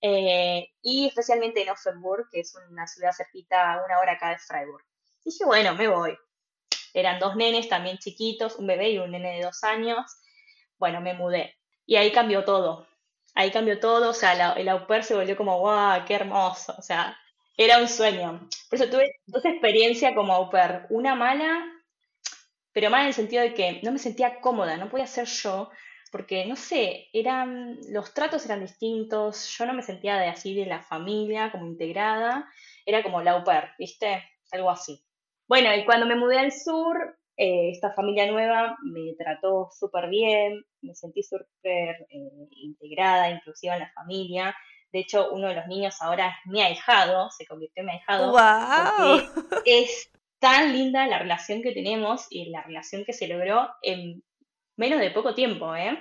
Eh, 0.00 0.68
y 0.82 1.08
especialmente 1.08 1.62
en 1.62 1.70
Offenburg, 1.70 2.28
que 2.30 2.40
es 2.40 2.54
una 2.70 2.86
ciudad 2.86 3.12
cerquita, 3.12 3.82
una 3.84 3.98
hora 3.98 4.12
acá 4.12 4.30
de 4.30 4.38
Freiburg. 4.38 4.84
Dije, 5.24 5.44
bueno, 5.44 5.74
me 5.74 5.88
voy. 5.88 6.16
Eran 6.94 7.18
dos 7.18 7.36
nenes 7.36 7.68
también 7.68 7.98
chiquitos, 7.98 8.56
un 8.56 8.66
bebé 8.66 8.90
y 8.90 8.98
un 8.98 9.10
nene 9.10 9.36
de 9.36 9.44
dos 9.44 9.62
años. 9.64 9.98
Bueno, 10.78 11.00
me 11.00 11.14
mudé. 11.14 11.56
Y 11.84 11.96
ahí 11.96 12.12
cambió 12.12 12.44
todo. 12.44 12.86
Ahí 13.38 13.52
cambió 13.52 13.78
todo, 13.78 14.10
o 14.10 14.12
sea, 14.12 14.32
el 14.54 14.68
au 14.68 14.86
pair 14.88 15.04
se 15.04 15.14
volvió 15.14 15.36
como, 15.36 15.60
¡guau, 15.60 16.04
qué 16.04 16.14
hermoso! 16.14 16.74
O 16.76 16.82
sea, 16.82 17.16
era 17.56 17.78
un 17.78 17.86
sueño. 17.88 18.48
Por 18.68 18.80
eso 18.80 18.90
tuve 18.90 19.12
dos 19.26 19.44
experiencias 19.44 20.12
como 20.16 20.32
au 20.32 20.50
pair. 20.50 20.86
Una 20.90 21.14
mala, 21.14 21.64
pero 22.72 22.90
mala 22.90 23.04
en 23.04 23.08
el 23.08 23.14
sentido 23.14 23.42
de 23.44 23.54
que 23.54 23.80
no 23.84 23.92
me 23.92 24.00
sentía 24.00 24.40
cómoda, 24.40 24.76
no 24.76 24.88
podía 24.90 25.06
ser 25.06 25.26
yo, 25.26 25.70
porque 26.10 26.46
no 26.46 26.56
sé, 26.56 27.10
eran, 27.12 27.78
los 27.90 28.12
tratos 28.12 28.44
eran 28.44 28.60
distintos, 28.60 29.56
yo 29.56 29.66
no 29.66 29.72
me 29.72 29.82
sentía 29.82 30.16
de 30.16 30.26
así 30.26 30.56
de 30.56 30.66
la 30.66 30.82
familia, 30.82 31.52
como 31.52 31.66
integrada, 31.68 32.50
era 32.84 33.04
como 33.04 33.22
la 33.22 33.32
au 33.34 33.44
pair, 33.44 33.70
¿viste? 33.78 34.24
Algo 34.50 34.68
así. 34.70 35.00
Bueno, 35.46 35.72
y 35.76 35.84
cuando 35.84 36.06
me 36.06 36.16
mudé 36.16 36.40
al 36.40 36.50
sur, 36.50 37.17
eh, 37.40 37.70
esta 37.70 37.92
familia 37.92 38.28
nueva 38.30 38.76
me 38.82 39.14
trató 39.16 39.70
súper 39.70 40.08
bien, 40.08 40.66
me 40.82 40.92
sentí 40.96 41.22
súper 41.22 42.08
eh, 42.10 42.48
integrada, 42.50 43.30
inclusiva 43.30 43.74
en 43.74 43.80
la 43.82 43.92
familia. 43.92 44.56
De 44.90 44.98
hecho, 44.98 45.30
uno 45.30 45.46
de 45.46 45.54
los 45.54 45.68
niños 45.68 45.94
ahora 46.00 46.28
es 46.30 46.50
mi 46.50 46.60
ahijado, 46.60 47.30
se 47.30 47.46
convirtió 47.46 47.82
en 47.82 47.86
mi 47.86 47.92
ahijado. 47.92 48.32
¡Wow! 48.32 49.20
es 49.64 50.10
tan 50.40 50.72
linda 50.72 51.06
la 51.06 51.20
relación 51.20 51.62
que 51.62 51.70
tenemos 51.70 52.26
y 52.28 52.50
la 52.50 52.64
relación 52.64 53.04
que 53.04 53.12
se 53.12 53.28
logró 53.28 53.68
en 53.82 54.24
menos 54.76 54.98
de 54.98 55.12
poco 55.12 55.36
tiempo, 55.36 55.76
¿eh? 55.76 55.96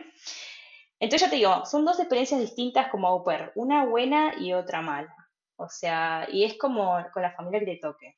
Entonces 0.99 1.27
ya 1.27 1.29
te 1.29 1.35
digo, 1.35 1.65
son 1.65 1.85
dos 1.85 1.99
experiencias 1.99 2.41
distintas 2.41 2.89
como 2.89 3.07
au 3.07 3.23
pair, 3.23 3.51
una 3.53 3.85
buena 3.85 4.33
y 4.39 4.53
otra 4.53 4.81
mala. 4.81 5.15
O 5.55 5.69
sea, 5.69 6.27
y 6.31 6.45
es 6.45 6.57
como 6.57 6.97
con 7.13 7.21
la 7.21 7.35
familia 7.35 7.59
que 7.59 7.75
te 7.75 7.77
toque. 7.77 8.15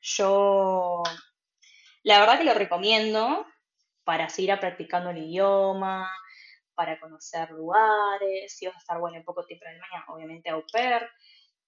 Yo, 0.00 1.02
la 2.02 2.20
verdad 2.20 2.38
que 2.38 2.44
lo 2.44 2.54
recomiendo 2.54 3.46
para 4.04 4.28
seguir 4.28 4.58
practicando 4.58 5.10
el 5.10 5.18
idioma, 5.18 6.10
para 6.74 6.98
conocer 6.98 7.50
lugares, 7.50 8.56
si 8.56 8.66
vas 8.66 8.74
a 8.76 8.78
estar 8.78 8.98
bueno 8.98 9.16
en 9.16 9.24
poco 9.24 9.44
tiempo 9.44 9.64
en 9.66 9.72
Alemania, 9.72 10.04
obviamente 10.08 10.50
au 10.50 10.64
pair, 10.72 11.02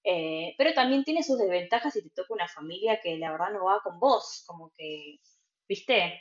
eh, 0.02 0.54
pero 0.58 0.74
también 0.74 1.04
tiene 1.04 1.22
sus 1.22 1.38
desventajas 1.38 1.92
si 1.92 2.02
te 2.02 2.10
toca 2.10 2.34
una 2.34 2.48
familia 2.48 3.00
que 3.00 3.16
la 3.18 3.30
verdad 3.32 3.50
no 3.52 3.64
va 3.64 3.80
con 3.82 3.98
vos, 4.00 4.44
como 4.46 4.72
que, 4.76 5.20
viste, 5.68 6.20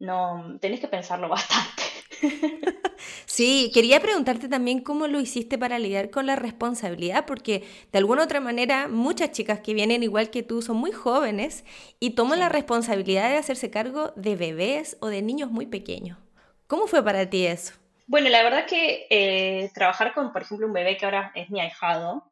no, 0.00 0.58
tenés 0.60 0.80
que 0.80 0.88
pensarlo 0.88 1.28
bastante. 1.36 1.89
Sí, 3.26 3.70
quería 3.72 4.00
preguntarte 4.00 4.48
también 4.48 4.80
cómo 4.80 5.06
lo 5.06 5.20
hiciste 5.20 5.56
para 5.56 5.78
lidiar 5.78 6.10
con 6.10 6.26
la 6.26 6.36
responsabilidad, 6.36 7.24
porque 7.26 7.64
de 7.92 7.98
alguna 7.98 8.24
otra 8.24 8.40
manera 8.40 8.88
muchas 8.88 9.32
chicas 9.32 9.60
que 9.60 9.72
vienen 9.72 10.02
igual 10.02 10.30
que 10.30 10.42
tú 10.42 10.60
son 10.60 10.76
muy 10.76 10.92
jóvenes 10.92 11.64
y 11.98 12.10
toman 12.10 12.40
la 12.40 12.48
responsabilidad 12.48 13.30
de 13.30 13.38
hacerse 13.38 13.70
cargo 13.70 14.12
de 14.16 14.36
bebés 14.36 14.98
o 15.00 15.06
de 15.06 15.22
niños 15.22 15.50
muy 15.50 15.66
pequeños. 15.66 16.18
¿Cómo 16.66 16.86
fue 16.86 17.02
para 17.02 17.28
ti 17.30 17.46
eso? 17.46 17.74
Bueno, 18.06 18.28
la 18.28 18.42
verdad 18.42 18.66
que 18.66 19.06
eh, 19.08 19.70
trabajar 19.72 20.12
con, 20.12 20.32
por 20.32 20.42
ejemplo, 20.42 20.66
un 20.66 20.72
bebé 20.72 20.96
que 20.96 21.04
ahora 21.04 21.32
es 21.34 21.48
mi 21.48 21.60
ahijado, 21.60 22.30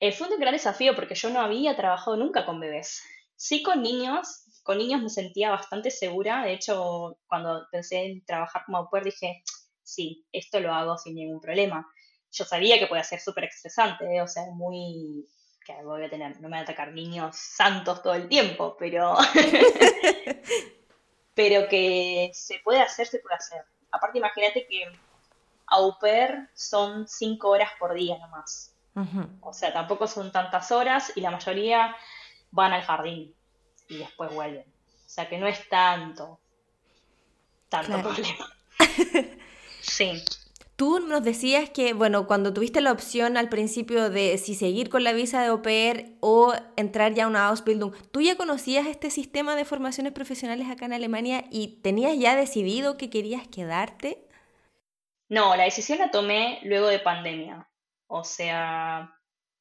eh, 0.00 0.12
fue 0.12 0.28
un 0.28 0.40
gran 0.40 0.52
desafío 0.52 0.94
porque 0.94 1.14
yo 1.14 1.30
no 1.30 1.40
había 1.40 1.76
trabajado 1.76 2.16
nunca 2.16 2.44
con 2.44 2.60
bebés. 2.60 3.04
Sí 3.36 3.62
con 3.62 3.82
niños, 3.82 4.43
con 4.64 4.78
niños 4.78 5.02
me 5.02 5.10
sentía 5.10 5.50
bastante 5.50 5.90
segura. 5.90 6.42
De 6.42 6.54
hecho, 6.54 7.18
cuando 7.28 7.68
pensé 7.70 8.06
en 8.06 8.24
trabajar 8.24 8.64
como 8.64 8.78
au 8.78 8.90
pair, 8.90 9.04
dije, 9.04 9.44
sí, 9.82 10.26
esto 10.32 10.58
lo 10.58 10.72
hago 10.72 10.98
sin 10.98 11.14
ningún 11.14 11.40
problema. 11.40 11.86
Yo 12.32 12.44
sabía 12.44 12.78
que 12.78 12.86
podía 12.86 13.04
ser 13.04 13.20
súper 13.20 13.44
estresante, 13.44 14.16
¿eh? 14.16 14.22
o 14.22 14.26
sea, 14.26 14.44
muy... 14.52 15.28
que 15.64 15.74
voy 15.84 16.04
a 16.04 16.10
tener, 16.10 16.40
no 16.40 16.48
me 16.48 16.56
van 16.56 16.60
a 16.60 16.62
atacar 16.62 16.92
niños 16.92 17.36
santos 17.36 18.02
todo 18.02 18.14
el 18.14 18.26
tiempo, 18.26 18.74
pero... 18.78 19.16
pero 21.34 21.68
que 21.68 22.30
se 22.32 22.60
puede 22.64 22.80
hacer, 22.80 23.06
se 23.06 23.18
puede 23.18 23.36
hacer. 23.36 23.62
Aparte, 23.92 24.18
imagínate 24.18 24.66
que 24.66 24.90
au 25.66 25.98
pair 25.98 26.48
son 26.54 27.06
cinco 27.06 27.50
horas 27.50 27.70
por 27.78 27.92
día 27.92 28.18
nomás. 28.18 28.72
O 29.40 29.52
sea, 29.52 29.72
tampoco 29.72 30.06
son 30.06 30.30
tantas 30.30 30.70
horas 30.70 31.12
y 31.16 31.20
la 31.20 31.32
mayoría 31.32 31.96
van 32.52 32.72
al 32.72 32.82
jardín 32.82 33.34
y 33.88 33.98
después 33.98 34.32
vuelven. 34.32 34.64
O 35.06 35.08
sea 35.08 35.28
que 35.28 35.38
no 35.38 35.46
es 35.46 35.68
tanto, 35.68 36.40
tanto 37.68 38.00
problema. 38.02 38.52
sí. 39.80 40.22
Tú 40.76 40.98
nos 40.98 41.22
decías 41.22 41.70
que, 41.70 41.92
bueno, 41.92 42.26
cuando 42.26 42.52
tuviste 42.52 42.80
la 42.80 42.90
opción 42.90 43.36
al 43.36 43.48
principio 43.48 44.10
de 44.10 44.38
si 44.38 44.56
seguir 44.56 44.88
con 44.88 45.04
la 45.04 45.12
visa 45.12 45.40
de 45.40 45.48
au 45.48 45.62
pair 45.62 46.16
o 46.18 46.52
entrar 46.76 47.14
ya 47.14 47.24
a 47.24 47.28
una 47.28 47.46
Ausbildung, 47.46 47.94
¿tú 48.10 48.20
ya 48.20 48.36
conocías 48.36 48.86
este 48.86 49.10
sistema 49.10 49.54
de 49.54 49.64
formaciones 49.64 50.12
profesionales 50.12 50.68
acá 50.68 50.86
en 50.86 50.94
Alemania 50.94 51.44
y 51.48 51.80
tenías 51.82 52.18
ya 52.18 52.34
decidido 52.34 52.96
que 52.96 53.08
querías 53.08 53.46
quedarte? 53.46 54.26
No, 55.28 55.54
la 55.54 55.62
decisión 55.62 55.98
la 55.98 56.10
tomé 56.10 56.58
luego 56.64 56.88
de 56.88 56.98
pandemia. 56.98 57.68
O 58.08 58.24
sea, 58.24 59.14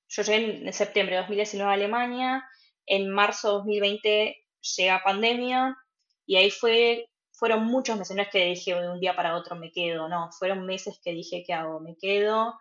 yo 0.10 0.24
llegué 0.24 0.66
en 0.66 0.74
septiembre 0.74 1.16
de 1.16 1.22
2019 1.22 1.70
a 1.70 1.74
Alemania, 1.74 2.50
en 2.86 3.10
marzo 3.10 3.48
de 3.50 3.54
2020 3.56 4.38
llega 4.78 5.04
pandemia 5.04 5.78
y 6.26 6.38
ahí 6.38 6.52
fue, 6.52 7.10
fueron 7.32 7.66
muchos 7.66 7.98
meses, 7.98 8.16
no 8.16 8.22
es 8.22 8.30
que 8.30 8.46
dije 8.46 8.74
de 8.76 8.90
un 8.90 9.00
día 9.00 9.16
para 9.16 9.36
otro 9.36 9.56
me 9.56 9.72
quedo, 9.72 10.08
no, 10.10 10.32
fueron 10.32 10.66
meses 10.66 11.00
que 11.04 11.12
dije 11.12 11.44
¿qué 11.46 11.54
hago? 11.54 11.80
Me 11.80 11.96
quedo 11.98 12.58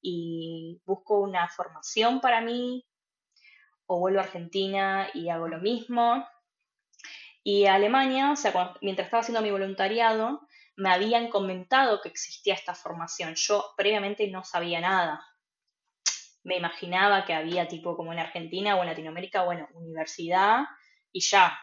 y 0.00 0.80
busco 0.84 1.20
una 1.20 1.48
formación 1.48 2.20
para 2.20 2.40
mí 2.40 2.84
o 3.86 3.98
vuelvo 3.98 4.20
a 4.20 4.24
Argentina 4.24 5.08
y 5.14 5.28
hago 5.28 5.48
lo 5.48 5.58
mismo. 5.58 6.26
Y 7.44 7.66
a 7.66 7.74
Alemania, 7.74 8.32
o 8.32 8.36
sea, 8.36 8.74
mientras 8.80 9.06
estaba 9.06 9.20
haciendo 9.20 9.42
mi 9.42 9.50
voluntariado, 9.50 10.46
me 10.76 10.90
habían 10.90 11.28
comentado 11.28 12.00
que 12.00 12.08
existía 12.08 12.54
esta 12.54 12.74
formación. 12.74 13.34
Yo 13.34 13.72
previamente 13.76 14.28
no 14.28 14.44
sabía 14.44 14.80
nada. 14.80 15.24
Me 16.44 16.56
imaginaba 16.56 17.24
que 17.24 17.34
había 17.34 17.68
tipo 17.68 17.96
como 17.96 18.12
en 18.12 18.18
Argentina 18.18 18.76
o 18.76 18.82
en 18.82 18.88
Latinoamérica, 18.88 19.44
bueno, 19.44 19.68
universidad 19.74 20.64
y 21.12 21.20
ya. 21.20 21.58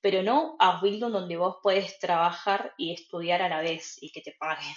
Pero 0.00 0.22
no 0.22 0.56
Ausbildung 0.58 1.12
donde 1.12 1.36
vos 1.36 1.56
puedes 1.62 1.98
trabajar 1.98 2.74
y 2.76 2.92
estudiar 2.92 3.42
a 3.42 3.48
la 3.48 3.60
vez 3.60 3.96
y 4.00 4.12
que 4.12 4.20
te 4.20 4.36
paguen. 4.38 4.74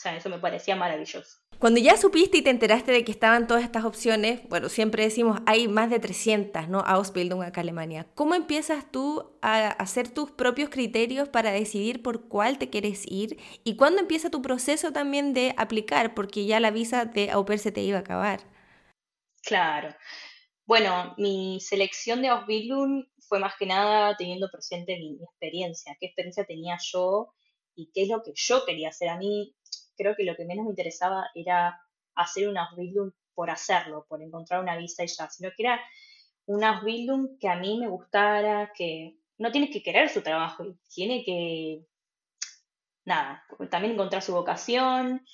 O 0.00 0.02
sea, 0.02 0.16
eso 0.16 0.30
me 0.30 0.38
parecía 0.38 0.76
maravilloso. 0.76 1.40
Cuando 1.58 1.78
ya 1.78 1.98
supiste 1.98 2.38
y 2.38 2.42
te 2.42 2.48
enteraste 2.48 2.90
de 2.90 3.04
que 3.04 3.12
estaban 3.12 3.46
todas 3.46 3.62
estas 3.62 3.84
opciones, 3.84 4.40
bueno, 4.48 4.70
siempre 4.70 5.02
decimos, 5.02 5.40
hay 5.44 5.68
más 5.68 5.90
de 5.90 6.00
300, 6.00 6.70
¿no? 6.70 6.80
Ausbildung 6.80 7.42
acá 7.42 7.60
en 7.60 7.66
Alemania. 7.66 8.06
¿Cómo 8.14 8.34
empiezas 8.34 8.90
tú 8.90 9.36
a 9.42 9.68
hacer 9.68 10.08
tus 10.08 10.30
propios 10.30 10.70
criterios 10.70 11.28
para 11.28 11.52
decidir 11.52 12.02
por 12.02 12.28
cuál 12.28 12.56
te 12.56 12.70
quieres 12.70 13.04
ir? 13.06 13.38
¿Y 13.62 13.76
cuándo 13.76 14.00
empieza 14.00 14.30
tu 14.30 14.40
proceso 14.40 14.90
también 14.90 15.34
de 15.34 15.54
aplicar? 15.58 16.14
Porque 16.14 16.46
ya 16.46 16.60
la 16.60 16.70
visa 16.70 17.04
de 17.04 17.30
au 17.30 17.44
pair 17.44 17.58
se 17.58 17.70
te 17.70 17.82
iba 17.82 17.98
a 17.98 18.00
acabar. 18.00 18.40
Claro. 19.42 19.94
Bueno, 20.64 21.14
mi 21.18 21.60
selección 21.60 22.22
de 22.22 22.28
Ausbildung 22.28 23.04
fue 23.28 23.38
más 23.38 23.52
que 23.58 23.66
nada 23.66 24.16
teniendo 24.16 24.48
presente 24.50 24.96
mi, 24.96 25.10
mi 25.18 25.24
experiencia, 25.24 25.94
qué 26.00 26.06
experiencia 26.06 26.46
tenía 26.46 26.78
yo 26.80 27.34
y 27.74 27.90
qué 27.92 28.04
es 28.04 28.08
lo 28.08 28.22
que 28.22 28.32
yo 28.34 28.64
quería 28.64 28.88
hacer. 28.88 29.10
A 29.10 29.18
mí 29.18 29.54
creo 30.00 30.16
que 30.16 30.24
lo 30.24 30.34
que 30.34 30.46
menos 30.46 30.64
me 30.64 30.70
interesaba 30.70 31.30
era 31.34 31.78
hacer 32.14 32.48
un 32.48 32.56
Ausbildung 32.56 33.12
por 33.34 33.50
hacerlo, 33.50 34.06
por 34.08 34.22
encontrar 34.22 34.60
una 34.62 34.76
visa 34.76 35.04
y 35.04 35.08
ya, 35.08 35.28
sino 35.28 35.50
que 35.54 35.62
era 35.64 35.80
un 36.46 36.64
Ausbildung 36.64 37.38
que 37.38 37.48
a 37.48 37.56
mí 37.56 37.78
me 37.78 37.88
gustara, 37.88 38.72
que 38.74 39.18
no 39.38 39.50
tiene 39.52 39.70
que 39.70 39.82
querer 39.82 40.08
su 40.08 40.22
trabajo, 40.22 40.64
tiene 40.94 41.22
que, 41.24 41.84
nada, 43.04 43.44
también 43.70 43.94
encontrar 43.94 44.22
su 44.22 44.32
vocación 44.32 45.24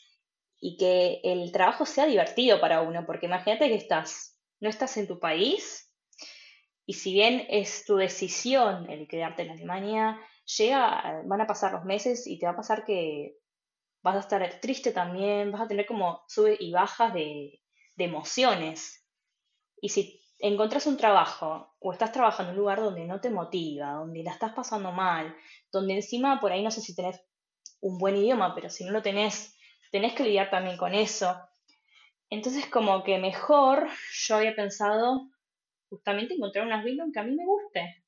y 0.60 0.76
que 0.76 1.20
el 1.22 1.52
trabajo 1.52 1.86
sea 1.86 2.06
divertido 2.06 2.60
para 2.60 2.82
uno, 2.82 3.06
porque 3.06 3.26
imagínate 3.26 3.68
que 3.68 3.76
estás, 3.76 4.38
no 4.60 4.68
estás 4.68 4.96
en 4.96 5.06
tu 5.06 5.20
país 5.20 5.92
y 6.86 6.94
si 6.94 7.12
bien 7.12 7.46
es 7.48 7.84
tu 7.84 7.96
decisión 7.96 8.88
el 8.90 9.08
quedarte 9.08 9.42
en 9.42 9.50
Alemania, 9.50 10.20
llega, 10.56 11.22
van 11.24 11.40
a 11.40 11.46
pasar 11.46 11.72
los 11.72 11.84
meses 11.84 12.26
y 12.26 12.38
te 12.38 12.46
va 12.46 12.52
a 12.52 12.56
pasar 12.56 12.84
que 12.84 13.36
vas 14.06 14.14
a 14.14 14.20
estar 14.20 14.60
triste 14.60 14.92
también, 14.92 15.50
vas 15.50 15.62
a 15.62 15.66
tener 15.66 15.84
como 15.84 16.22
sube 16.28 16.56
y 16.60 16.70
bajas 16.70 17.12
de, 17.12 17.60
emociones. 17.96 19.04
Y 19.80 19.88
si 19.88 20.20
encontrás 20.38 20.86
un 20.86 20.96
trabajo 20.96 21.74
o 21.80 21.92
estás 21.92 22.12
trabajando 22.12 22.52
en 22.52 22.56
un 22.56 22.60
lugar 22.60 22.80
donde 22.80 23.04
no 23.04 23.20
te 23.20 23.30
motiva, 23.30 23.94
donde 23.94 24.22
la 24.22 24.30
estás 24.30 24.52
pasando 24.52 24.92
mal, 24.92 25.34
donde 25.72 25.94
encima 25.94 26.40
por 26.40 26.52
ahí 26.52 26.62
no 26.62 26.70
sé 26.70 26.82
si 26.82 26.94
tenés 26.94 27.20
un 27.80 27.98
buen 27.98 28.16
idioma, 28.16 28.54
pero 28.54 28.70
si 28.70 28.84
no 28.84 28.92
lo 28.92 29.02
tenés, 29.02 29.56
tenés 29.90 30.14
que 30.14 30.22
lidiar 30.22 30.50
también 30.50 30.76
con 30.76 30.94
eso. 30.94 31.36
Entonces 32.30 32.66
como 32.66 33.02
que 33.02 33.18
mejor 33.18 33.88
yo 34.12 34.36
había 34.36 34.54
pensado 34.54 35.30
justamente 35.88 36.34
encontrar 36.34 36.64
unas 36.64 36.84
Bildung 36.84 37.12
que 37.12 37.18
a 37.18 37.24
mí 37.24 37.34
me 37.34 37.44
guste, 37.44 38.04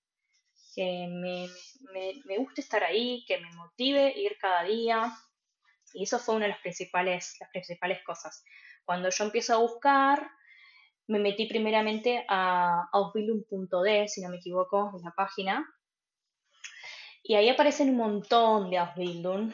que 0.76 1.08
me, 1.08 1.48
me, 1.92 2.22
me 2.24 2.38
guste 2.38 2.60
estar 2.60 2.84
ahí, 2.84 3.24
que 3.26 3.38
me 3.38 3.50
motive 3.56 4.16
ir 4.16 4.36
cada 4.38 4.62
día, 4.62 5.12
y 5.94 6.04
eso 6.04 6.18
fue 6.18 6.36
una 6.36 6.46
de 6.46 6.52
las 6.52 6.60
principales, 6.60 7.36
las 7.40 7.50
principales 7.50 8.02
cosas. 8.04 8.44
Cuando 8.84 9.10
yo 9.10 9.24
empiezo 9.24 9.54
a 9.54 9.58
buscar, 9.58 10.30
me 11.08 11.18
metí 11.18 11.46
primeramente 11.46 12.24
a 12.28 12.88
ausbildung.de, 12.92 14.08
si 14.08 14.20
no 14.20 14.28
me 14.28 14.36
equivoco, 14.36 14.92
en 14.96 15.02
la 15.02 15.12
página. 15.12 15.66
Y 17.22 17.34
ahí 17.34 17.48
aparecen 17.48 17.90
un 17.90 17.96
montón 17.96 18.70
de 18.70 18.78
Ausbildung. 18.78 19.52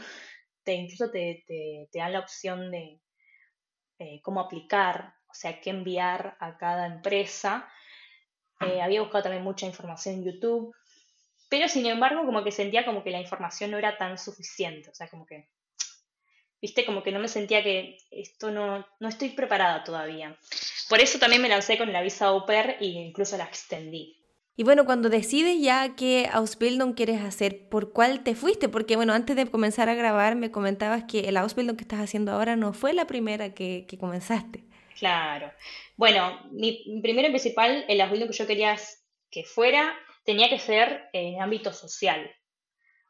Te, 0.62 0.74
incluso 0.74 1.10
te, 1.10 1.44
dan 1.92 2.12
la 2.12 2.20
opción 2.20 2.70
de 2.70 3.00
eh, 3.98 4.20
cómo 4.22 4.40
aplicar, 4.40 5.14
o 5.28 5.34
sea, 5.34 5.60
qué 5.60 5.70
enviar 5.70 6.36
a 6.40 6.56
cada 6.56 6.86
empresa. 6.86 7.68
Eh, 8.60 8.80
había 8.80 9.02
buscado 9.02 9.24
también 9.24 9.44
mucha 9.44 9.66
información 9.66 10.16
en 10.16 10.24
YouTube, 10.24 10.74
pero 11.48 11.68
sin 11.68 11.86
embargo 11.86 12.24
como 12.24 12.42
que 12.42 12.52
sentía 12.52 12.84
como 12.84 13.02
que 13.02 13.10
la 13.10 13.20
información 13.20 13.70
no 13.70 13.78
era 13.78 13.98
tan 13.98 14.16
suficiente, 14.16 14.90
o 14.90 14.94
sea, 14.94 15.08
como 15.08 15.26
que 15.26 15.50
viste, 16.64 16.86
como 16.86 17.02
que 17.02 17.12
no 17.12 17.20
me 17.20 17.28
sentía 17.28 17.62
que 17.62 17.98
esto 18.10 18.50
no, 18.50 18.86
no 18.98 19.08
estoy 19.08 19.28
preparada 19.28 19.84
todavía. 19.84 20.34
Por 20.88 20.98
eso 20.98 21.18
también 21.18 21.42
me 21.42 21.50
lancé 21.50 21.76
con 21.76 21.92
la 21.92 22.00
visa 22.00 22.28
au 22.28 22.46
pair 22.46 22.76
e 22.80 22.86
incluso 22.86 23.36
la 23.36 23.44
extendí. 23.44 24.16
Y 24.56 24.64
bueno, 24.64 24.86
cuando 24.86 25.10
decides 25.10 25.60
ya 25.60 25.94
qué 25.94 26.26
Ausbildung 26.32 26.94
quieres 26.94 27.20
hacer, 27.20 27.68
¿por 27.68 27.92
cuál 27.92 28.24
te 28.24 28.34
fuiste? 28.34 28.70
Porque 28.70 28.96
bueno, 28.96 29.12
antes 29.12 29.36
de 29.36 29.44
comenzar 29.44 29.90
a 29.90 29.94
grabar 29.94 30.36
me 30.36 30.50
comentabas 30.50 31.04
que 31.04 31.28
el 31.28 31.36
Ausbildung 31.36 31.76
que 31.76 31.84
estás 31.84 32.00
haciendo 32.00 32.32
ahora 32.32 32.56
no 32.56 32.72
fue 32.72 32.94
la 32.94 33.06
primera 33.06 33.52
que, 33.52 33.86
comenzaste. 34.00 34.64
Claro. 34.98 35.52
Bueno, 35.98 36.48
mi, 36.50 36.98
primero 37.02 37.28
y 37.28 37.30
principal, 37.32 37.84
el 37.88 38.00
Ausbildung 38.00 38.30
que 38.30 38.38
yo 38.38 38.46
quería 38.46 38.76
que 39.30 39.44
fuera, 39.44 39.94
tenía 40.24 40.48
que 40.48 40.58
ser 40.58 41.10
en 41.12 41.42
ámbito 41.42 41.74
social. 41.74 42.34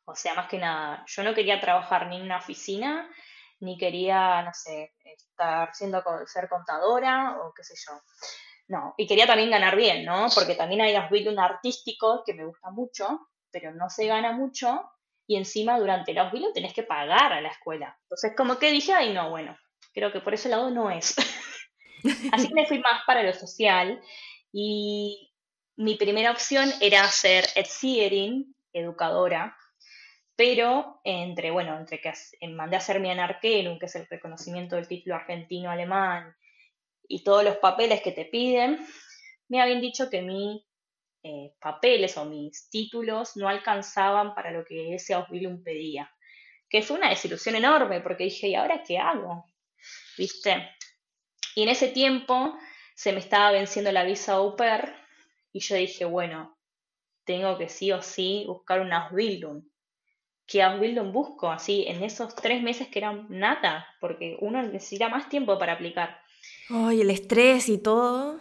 O 0.06 0.16
sea, 0.16 0.34
más 0.34 0.48
que 0.48 0.58
nada, 0.58 1.04
yo 1.06 1.22
no 1.22 1.34
quería 1.34 1.60
trabajar 1.60 2.08
ni 2.08 2.16
en 2.16 2.22
una 2.22 2.38
oficina, 2.38 3.08
ni 3.64 3.76
quería, 3.76 4.42
no 4.42 4.52
sé, 4.52 4.92
estar 5.04 5.74
siendo 5.74 6.02
ser 6.26 6.48
contadora 6.48 7.38
o 7.40 7.52
qué 7.54 7.64
sé 7.64 7.74
yo. 7.76 7.98
No, 8.68 8.94
y 8.96 9.06
quería 9.06 9.26
también 9.26 9.50
ganar 9.50 9.76
bien, 9.76 10.04
¿no? 10.04 10.28
Porque 10.34 10.54
también 10.54 10.80
hay 10.80 10.96
un 11.26 11.38
artístico 11.38 12.22
que 12.24 12.34
me 12.34 12.44
gusta 12.44 12.70
mucho, 12.70 13.28
pero 13.50 13.72
no 13.72 13.90
se 13.90 14.06
gana 14.06 14.32
mucho 14.32 14.90
y 15.26 15.36
encima 15.36 15.78
durante 15.78 16.12
el 16.12 16.18
Ausbildung 16.18 16.52
tenés 16.52 16.74
que 16.74 16.82
pagar 16.82 17.32
a 17.32 17.40
la 17.40 17.48
escuela. 17.48 17.96
Entonces, 18.02 18.32
como 18.36 18.58
que 18.58 18.70
dije, 18.70 18.92
ay, 18.92 19.12
no, 19.12 19.30
bueno, 19.30 19.56
creo 19.92 20.12
que 20.12 20.20
por 20.20 20.34
ese 20.34 20.48
lado 20.48 20.70
no 20.70 20.90
es. 20.90 21.14
Así 22.32 22.48
que 22.48 22.54
me 22.54 22.66
fui 22.66 22.78
más 22.78 23.02
para 23.06 23.22
lo 23.22 23.32
social 23.32 24.00
y 24.52 25.32
mi 25.76 25.96
primera 25.96 26.30
opción 26.30 26.70
era 26.80 27.06
ser 27.08 27.46
Erzieherin, 27.54 28.54
educadora, 28.72 29.56
pero 30.36 31.00
entre, 31.04 31.50
bueno, 31.50 31.76
entre 31.78 32.00
que 32.00 32.12
mandé 32.48 32.76
a 32.76 32.78
hacer 32.80 33.00
mi 33.00 33.10
Anarquerum, 33.10 33.78
que 33.78 33.86
es 33.86 33.94
el 33.94 34.06
reconocimiento 34.06 34.76
del 34.76 34.88
título 34.88 35.16
argentino-alemán, 35.16 36.34
y 37.06 37.22
todos 37.22 37.44
los 37.44 37.56
papeles 37.58 38.02
que 38.02 38.12
te 38.12 38.24
piden, 38.24 38.84
me 39.48 39.60
habían 39.60 39.80
dicho 39.80 40.10
que 40.10 40.22
mis 40.22 40.62
eh, 41.22 41.54
papeles 41.60 42.16
o 42.16 42.24
mis 42.24 42.68
títulos 42.70 43.36
no 43.36 43.48
alcanzaban 43.48 44.34
para 44.34 44.50
lo 44.50 44.64
que 44.64 44.94
ese 44.94 45.14
Ausbildung 45.14 45.62
pedía. 45.62 46.10
Que 46.68 46.82
fue 46.82 46.96
una 46.96 47.10
desilusión 47.10 47.54
enorme 47.54 48.00
porque 48.00 48.24
dije, 48.24 48.48
¿y 48.48 48.54
ahora 48.54 48.82
qué 48.82 48.98
hago? 48.98 49.46
¿Viste? 50.18 50.70
Y 51.54 51.62
en 51.62 51.68
ese 51.68 51.88
tiempo 51.88 52.58
se 52.94 53.12
me 53.12 53.20
estaba 53.20 53.52
venciendo 53.52 53.92
la 53.92 54.04
visa 54.04 54.34
au 54.34 54.56
pair 54.56 54.92
y 55.52 55.60
yo 55.60 55.76
dije, 55.76 56.04
bueno, 56.04 56.58
tengo 57.24 57.56
que 57.58 57.68
sí 57.68 57.92
o 57.92 58.02
sí 58.02 58.44
buscar 58.46 58.80
un 58.80 58.92
Ausbildung. 58.92 59.62
¿Qué 60.46 60.62
Ausbildung 60.62 61.12
busco? 61.12 61.50
Así, 61.50 61.84
en 61.86 62.02
esos 62.02 62.34
tres 62.34 62.62
meses 62.62 62.88
que 62.88 62.98
eran 62.98 63.26
nada, 63.28 63.86
porque 64.00 64.36
uno 64.40 64.62
necesita 64.62 65.08
más 65.08 65.28
tiempo 65.28 65.58
para 65.58 65.74
aplicar. 65.74 66.20
Ay, 66.68 67.00
el 67.00 67.10
estrés 67.10 67.68
y 67.68 67.78
todo. 67.78 68.38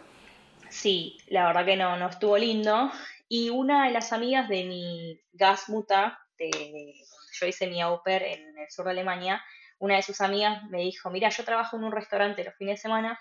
Sí, 0.70 1.18
la 1.28 1.48
verdad 1.48 1.66
que 1.66 1.78
no, 1.78 1.96
no 1.98 2.10
estuvo 2.10 2.38
lindo. 2.38 2.92
Y 3.30 3.50
una 3.50 3.86
de 3.86 3.92
las 3.92 4.12
amigas 4.12 4.50
de 4.50 4.66
mi 4.66 5.22
Gasmuta, 5.32 6.20
de, 6.38 6.50
donde 6.50 6.94
yo 7.32 7.48
hice 7.48 7.68
mi 7.68 7.82
au 7.82 8.02
pair 8.04 8.24
en 8.24 8.58
el 8.58 8.70
sur 8.70 8.86
de 8.86 8.92
Alemania, 8.92 9.44
una 9.80 9.96
de 9.96 10.02
sus 10.02 10.22
amigas 10.22 10.64
me 10.70 10.80
dijo, 10.80 11.10
mira, 11.10 11.30
yo 11.30 11.44
trabajo 11.44 11.78
en 11.78 11.84
un 11.84 11.92
restaurante 11.92 12.44
los 12.44 12.56
fines 12.56 12.78
de 12.78 12.82
semana 12.82 13.20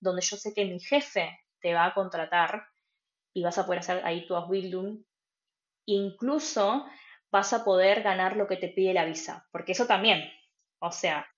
donde 0.00 0.22
yo 0.22 0.36
sé 0.36 0.54
que 0.54 0.64
mi 0.64 0.78
jefe 0.80 1.40
te 1.60 1.74
va 1.74 1.86
a 1.86 1.94
contratar 1.94 2.66
y 3.32 3.42
vas 3.42 3.58
a 3.58 3.66
poder 3.66 3.80
hacer 3.80 4.04
ahí 4.04 4.26
tu 4.26 4.36
Ausbildung. 4.36 5.02
Incluso 5.86 6.86
vas 7.34 7.52
a 7.52 7.64
poder 7.64 8.04
ganar 8.04 8.36
lo 8.36 8.46
que 8.46 8.56
te 8.56 8.68
pide 8.68 8.94
la 8.94 9.04
visa, 9.04 9.44
porque 9.50 9.72
eso 9.72 9.88
también, 9.88 10.22
o 10.78 10.92
sea, 10.92 11.28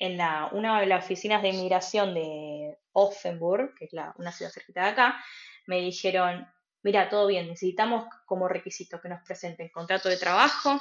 en 0.00 0.20
una 0.50 0.80
de 0.80 0.86
las 0.86 1.04
oficinas 1.04 1.42
de 1.42 1.50
inmigración 1.50 2.12
de 2.12 2.76
Offenburg, 2.90 3.72
que 3.76 3.84
es 3.84 3.92
una 4.16 4.32
ciudad 4.32 4.50
cerquita 4.50 4.82
de 4.82 4.88
acá, 4.88 5.24
me 5.68 5.80
dijeron, 5.80 6.44
mira, 6.82 7.08
todo 7.08 7.28
bien, 7.28 7.46
necesitamos 7.46 8.06
como 8.26 8.48
requisito 8.48 9.00
que 9.00 9.08
nos 9.08 9.22
presenten 9.22 9.68
contrato 9.68 10.08
de 10.08 10.16
trabajo, 10.16 10.80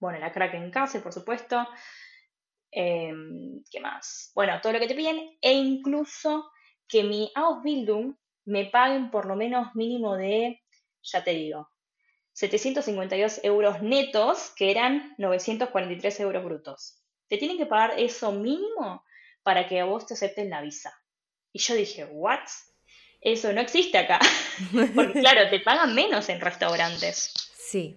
bueno, 0.00 0.18
la 0.18 0.32
Kraken 0.32 0.72
Case, 0.72 0.98
por 0.98 1.12
supuesto, 1.12 1.64
em, 2.72 3.62
¿qué 3.70 3.78
más? 3.78 4.32
Bueno, 4.34 4.60
todo 4.60 4.72
lo 4.72 4.80
que 4.80 4.88
te 4.88 4.96
piden, 4.96 5.38
e 5.40 5.52
incluso 5.52 6.50
que 6.88 7.04
mi 7.04 7.30
Ausbildung 7.36 8.16
me 8.46 8.64
paguen 8.64 9.12
por 9.12 9.26
lo 9.26 9.36
menos 9.36 9.76
mínimo 9.76 10.16
de, 10.16 10.60
ya 11.02 11.22
te 11.22 11.30
digo, 11.30 11.70
752 12.40 13.40
euros 13.44 13.82
netos, 13.82 14.52
que 14.56 14.70
eran 14.70 15.14
943 15.18 16.20
euros 16.20 16.44
brutos 16.44 17.00
te 17.30 17.38
tienen 17.38 17.56
que 17.56 17.66
pagar 17.66 17.94
eso 17.96 18.32
mínimo 18.32 19.04
para 19.44 19.66
que 19.68 19.80
a 19.80 19.84
vos 19.84 20.04
te 20.04 20.14
acepten 20.14 20.50
la 20.50 20.60
visa. 20.60 20.92
Y 21.52 21.60
yo 21.60 21.74
dije, 21.74 22.04
¿what? 22.04 22.40
Eso 23.20 23.52
no 23.52 23.60
existe 23.60 23.96
acá. 23.98 24.18
Porque 24.94 25.20
claro, 25.20 25.48
te 25.48 25.60
pagan 25.60 25.94
menos 25.94 26.28
en 26.28 26.40
restaurantes. 26.40 27.32
Sí. 27.56 27.96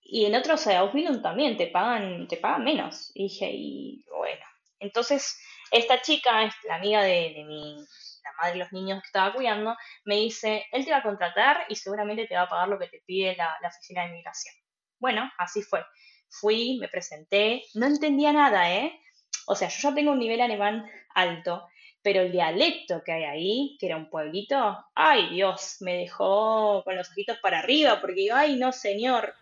Y 0.00 0.26
en 0.26 0.36
otros 0.36 0.66
Ausbildung 0.68 1.20
también 1.20 1.56
te 1.56 1.66
pagan, 1.66 2.28
te 2.28 2.36
pagan 2.36 2.64
menos. 2.64 3.10
Y 3.14 3.24
dije, 3.24 3.50
y 3.52 4.04
bueno. 4.16 4.46
Entonces, 4.78 5.36
esta 5.72 6.00
chica, 6.00 6.44
es 6.44 6.54
la 6.68 6.76
amiga 6.76 7.02
de, 7.02 7.44
mi, 7.46 7.84
la 8.28 8.36
madre 8.42 8.52
de 8.52 8.58
los 8.58 8.72
niños 8.72 9.00
que 9.02 9.06
estaba 9.06 9.32
cuidando, 9.32 9.76
me 10.04 10.16
dice, 10.16 10.66
él 10.72 10.84
te 10.84 10.90
va 10.90 10.98
a 10.98 11.02
contratar 11.02 11.64
y 11.68 11.76
seguramente 11.76 12.26
te 12.26 12.34
va 12.34 12.42
a 12.42 12.48
pagar 12.48 12.68
lo 12.68 12.78
que 12.78 12.88
te 12.88 13.02
pide 13.06 13.36
la, 13.36 13.56
la 13.60 13.68
oficina 13.68 14.02
de 14.02 14.08
inmigración. 14.10 14.54
Bueno, 14.98 15.30
así 15.38 15.62
fue. 15.62 15.84
Fui, 16.28 16.78
me 16.80 16.88
presenté, 16.88 17.62
no 17.74 17.86
entendía 17.86 18.32
nada, 18.32 18.72
¿eh? 18.72 19.00
O 19.46 19.54
sea, 19.54 19.68
yo 19.68 19.88
ya 19.88 19.94
tengo 19.94 20.12
un 20.12 20.18
nivel 20.18 20.40
alemán 20.40 20.84
alto, 21.14 21.66
pero 22.02 22.20
el 22.20 22.32
dialecto 22.32 23.02
que 23.04 23.12
hay 23.12 23.24
ahí, 23.24 23.76
que 23.80 23.86
era 23.86 23.96
un 23.96 24.10
pueblito, 24.10 24.78
ay 24.94 25.30
Dios, 25.30 25.76
me 25.80 25.96
dejó 25.96 26.82
con 26.84 26.96
los 26.96 27.10
ojitos 27.10 27.38
para 27.38 27.60
arriba, 27.60 28.00
porque 28.00 28.26
yo, 28.26 28.36
ay 28.36 28.56
no 28.56 28.72
señor. 28.72 29.34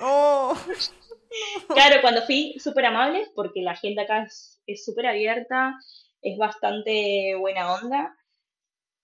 Oh. 0.00 0.56
Claro, 1.68 2.00
cuando 2.00 2.22
fui 2.22 2.56
súper 2.58 2.86
amable, 2.86 3.26
porque 3.34 3.60
la 3.60 3.76
gente 3.76 4.00
acá 4.00 4.26
es 4.66 4.84
súper 4.84 5.06
abierta, 5.06 5.74
es 6.22 6.38
bastante 6.38 7.34
buena 7.38 7.74
onda, 7.74 8.16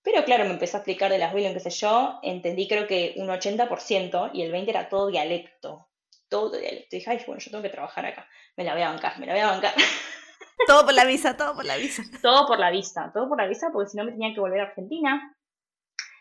pero 0.05 0.25
claro, 0.25 0.45
me 0.45 0.53
empezó 0.53 0.77
a 0.77 0.81
explicar 0.81 1.11
de 1.11 1.19
las 1.19 1.35
Williams, 1.35 1.55
qué 1.55 1.71
sé 1.71 1.81
yo, 1.81 2.21
entendí 2.23 2.69
creo 2.69 2.87
que 2.87 3.15
un 3.17 3.27
80% 3.27 4.31
y 4.33 4.43
el 4.43 4.53
20% 4.53 4.69
era 4.69 4.89
todo 4.89 5.09
dialecto 5.09 5.89
todo 6.35 6.51
Te 6.51 6.87
dije, 6.91 7.11
ay, 7.11 7.23
bueno, 7.27 7.41
yo 7.41 7.51
tengo 7.51 7.63
que 7.63 7.71
trabajar 7.71 8.05
acá. 8.07 8.29
Me 8.57 8.65
la 8.65 8.73
voy 8.73 8.83
a 8.83 8.89
bancar, 8.89 9.19
me 9.21 9.27
la 9.27 9.35
voy 9.35 9.43
a 9.43 9.47
bancar. 9.47 9.75
Todo 10.67 10.85
por 10.85 10.95
la 10.95 11.05
visa, 11.05 11.37
todo 11.37 11.55
por 11.55 11.65
la 11.65 11.77
visa. 11.77 12.03
Todo 12.23 12.47
por 12.47 12.59
la 12.59 12.71
visa, 12.71 13.11
todo 13.13 13.29
por 13.29 13.39
la 13.39 13.47
visa, 13.47 13.71
porque 13.73 13.91
si 13.91 13.97
no 13.97 14.05
me 14.05 14.13
tenía 14.13 14.33
que 14.33 14.41
volver 14.41 14.61
a 14.61 14.65
Argentina. 14.65 15.37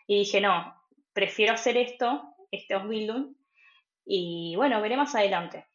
Y 0.05 0.19
dije, 0.19 0.41
no, 0.41 0.75
prefiero 1.13 1.53
hacer 1.53 1.77
esto, 1.77 2.35
este 2.51 2.73
Ausbildung, 2.73 3.35
y 4.05 4.55
bueno, 4.57 4.81
veré 4.81 4.97
más 4.97 5.15
adelante. 5.15 5.65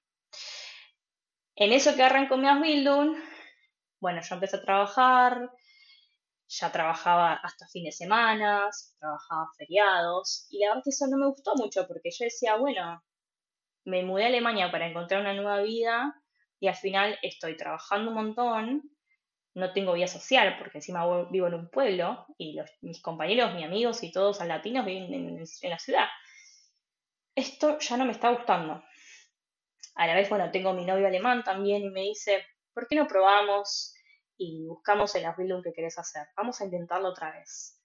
En 1.56 1.72
eso 1.72 1.96
que 1.96 2.02
arrancó 2.02 2.36
mi 2.36 2.46
Ausbildung, 2.46 3.16
bueno, 4.00 4.20
yo 4.22 4.34
empecé 4.34 4.56
a 4.56 4.62
trabajar, 4.62 5.50
ya 6.48 6.72
trabajaba 6.72 7.34
hasta 7.34 7.68
fines 7.68 7.98
de 7.98 8.04
semana, 8.04 8.70
trabajaba 8.98 9.50
feriados, 9.56 10.46
y 10.50 10.60
la 10.60 10.68
verdad 10.68 10.82
que 10.84 10.90
eso 10.90 11.06
no 11.06 11.18
me 11.18 11.26
gustó 11.26 11.54
mucho, 11.56 11.86
porque 11.86 12.10
yo 12.10 12.24
decía, 12.24 12.56
bueno, 12.56 13.02
me 13.84 14.02
mudé 14.02 14.24
a 14.24 14.28
Alemania 14.28 14.70
para 14.70 14.86
encontrar 14.86 15.20
una 15.20 15.34
nueva 15.34 15.60
vida 15.60 16.14
y 16.60 16.68
al 16.68 16.74
final 16.74 17.18
estoy 17.22 17.56
trabajando 17.56 18.10
un 18.10 18.16
montón, 18.16 18.82
no 19.54 19.72
tengo 19.72 19.94
vida 19.94 20.06
social 20.06 20.56
porque 20.58 20.78
encima 20.78 21.04
vivo 21.30 21.46
en 21.48 21.54
un 21.54 21.70
pueblo 21.70 22.26
y 22.36 22.58
mis 22.82 23.00
compañeros, 23.02 23.54
mis 23.54 23.64
amigos 23.64 24.02
y 24.02 24.12
todos 24.12 24.44
latinos 24.44 24.86
viven 24.86 25.12
en, 25.12 25.38
en, 25.38 25.70
la 25.70 25.78
ciudad. 25.78 26.06
Esto 27.34 27.78
ya 27.78 27.96
no 27.96 28.04
me 28.04 28.12
está 28.12 28.30
gustando. 28.30 28.82
A 29.94 30.06
la 30.06 30.14
vez, 30.14 30.28
bueno, 30.28 30.50
tengo 30.50 30.72
mi 30.74 30.84
novio 30.84 31.06
alemán 31.06 31.42
también 31.42 31.82
y 31.82 31.90
me 31.90 32.02
dice, 32.02 32.44
¿por 32.72 32.86
qué 32.86 32.96
no 32.96 33.06
probamos 33.06 33.94
y 34.38 34.66
buscamos 34.66 35.14
el 35.16 35.26
Ausbildung 35.26 35.62
que 35.62 35.72
querés 35.72 35.98
hacer? 35.98 36.28
Vamos 36.36 36.60
a 36.60 36.64
intentarlo 36.64 37.08
otra 37.08 37.32
vez. 37.32 37.78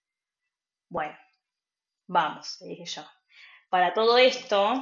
Bueno, 0.87 1.17
vamos, 2.07 2.59
dije 2.61 2.85
yo. 2.85 3.03
Para 3.69 3.93
todo 3.93 4.17
esto, 4.17 4.75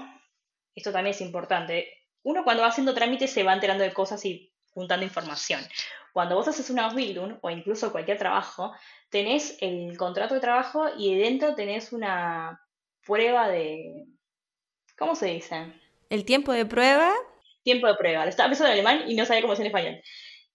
esto 0.75 0.91
también 0.91 1.15
es 1.15 1.21
importante. 1.21 1.88
Uno 2.23 2.43
cuando 2.43 2.62
va 2.63 2.69
haciendo 2.69 2.93
trámites 2.93 3.31
se 3.31 3.43
va 3.43 3.53
enterando 3.53 3.84
de 3.84 3.93
cosas 3.93 4.23
y 4.25 4.53
juntando 4.73 5.05
información. 5.05 5.62
Cuando 6.13 6.36
vos 6.36 6.47
haces 6.47 6.69
una 6.69 6.86
Ausbildung 6.86 7.39
o 7.41 7.49
incluso 7.49 7.91
cualquier 7.91 8.17
trabajo, 8.17 8.73
tenés 9.10 9.57
el 9.62 9.97
contrato 9.97 10.34
de 10.34 10.41
trabajo 10.41 10.89
y 10.97 11.17
dentro 11.17 11.55
tenés 11.55 11.93
una 11.93 12.62
prueba 13.05 13.47
de... 13.47 14.07
¿Cómo 14.97 15.15
se 15.15 15.27
dice? 15.27 15.73
¿El 16.10 16.25
tiempo 16.25 16.51
de 16.51 16.65
prueba? 16.65 17.13
Tiempo 17.63 17.88
de 17.88 17.95
prueba. 17.95 18.25
Estaba 18.25 18.49
pensando 18.49 18.73
en 18.73 18.86
alemán 18.86 19.10
y 19.10 19.15
no 19.15 19.25
sabía 19.25 19.41
cómo 19.41 19.53
decir 19.53 19.65
en 19.65 19.71
español. 19.75 20.01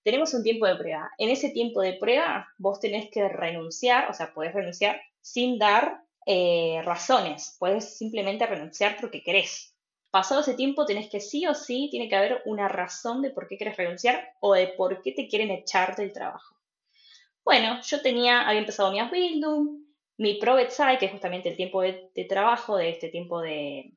Tenemos 0.06 0.32
un 0.34 0.44
tiempo 0.44 0.66
de 0.66 0.76
prueba. 0.76 1.10
En 1.18 1.30
ese 1.30 1.50
tiempo 1.50 1.80
de 1.80 1.94
prueba 1.94 2.46
vos 2.58 2.78
tenés 2.78 3.10
que 3.10 3.28
renunciar, 3.28 4.08
o 4.08 4.14
sea, 4.14 4.32
podés 4.32 4.54
renunciar 4.54 5.00
sin 5.20 5.58
dar 5.58 6.00
eh, 6.24 6.80
razones. 6.84 7.56
Puedes 7.58 7.98
simplemente 7.98 8.46
renunciar 8.46 8.98
porque 9.00 9.24
querés 9.24 9.74
pasado 10.12 10.42
ese 10.42 10.54
tiempo 10.54 10.86
tenés 10.86 11.10
que 11.10 11.18
sí 11.18 11.44
o 11.48 11.54
sí, 11.54 11.88
tiene 11.90 12.08
que 12.08 12.14
haber 12.14 12.40
una 12.44 12.68
razón 12.68 13.20
de 13.20 13.30
por 13.30 13.48
qué 13.48 13.56
quieres 13.56 13.76
renunciar 13.76 14.28
o 14.38 14.54
de 14.54 14.68
por 14.68 15.02
qué 15.02 15.10
te 15.10 15.26
quieren 15.26 15.50
echar 15.50 15.96
del 15.96 16.12
trabajo. 16.12 16.54
Bueno, 17.44 17.80
yo 17.82 18.00
tenía, 18.00 18.46
había 18.46 18.60
empezado 18.60 18.92
mi 18.92 19.00
Ausbildung, 19.00 19.86
mi 20.18 20.34
ProBedside, 20.34 20.98
que 20.98 21.06
es 21.06 21.12
justamente 21.12 21.48
el 21.48 21.56
tiempo 21.56 21.82
de, 21.82 22.12
trabajo, 22.28 22.76
de 22.76 22.90
este 22.90 23.08
tiempo 23.08 23.40
de... 23.40 23.92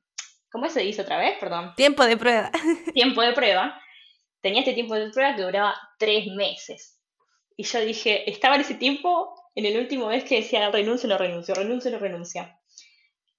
¿Cómo 0.50 0.68
se 0.68 0.80
dice 0.80 1.02
otra 1.02 1.18
vez? 1.18 1.38
Perdón. 1.38 1.72
Tiempo 1.76 2.04
de 2.04 2.16
prueba. 2.16 2.50
tiempo 2.94 3.22
de 3.22 3.32
prueba. 3.32 3.80
Tenía 4.40 4.60
este 4.60 4.72
tiempo 4.72 4.94
de 4.94 5.10
prueba 5.10 5.36
que 5.36 5.42
duraba 5.42 5.76
tres 5.98 6.26
meses. 6.28 6.98
Y 7.56 7.64
yo 7.64 7.80
dije, 7.80 8.30
estaba 8.30 8.54
en 8.54 8.62
ese 8.62 8.74
tiempo, 8.74 9.34
en 9.54 9.66
el 9.66 9.78
último 9.78 10.08
mes 10.08 10.24
que 10.24 10.36
decía 10.36 10.70
renuncio, 10.70 11.08
no 11.08 11.18
renuncio, 11.18 11.54
renuncio, 11.54 11.90
no 11.90 11.98
renuncio. 11.98 12.48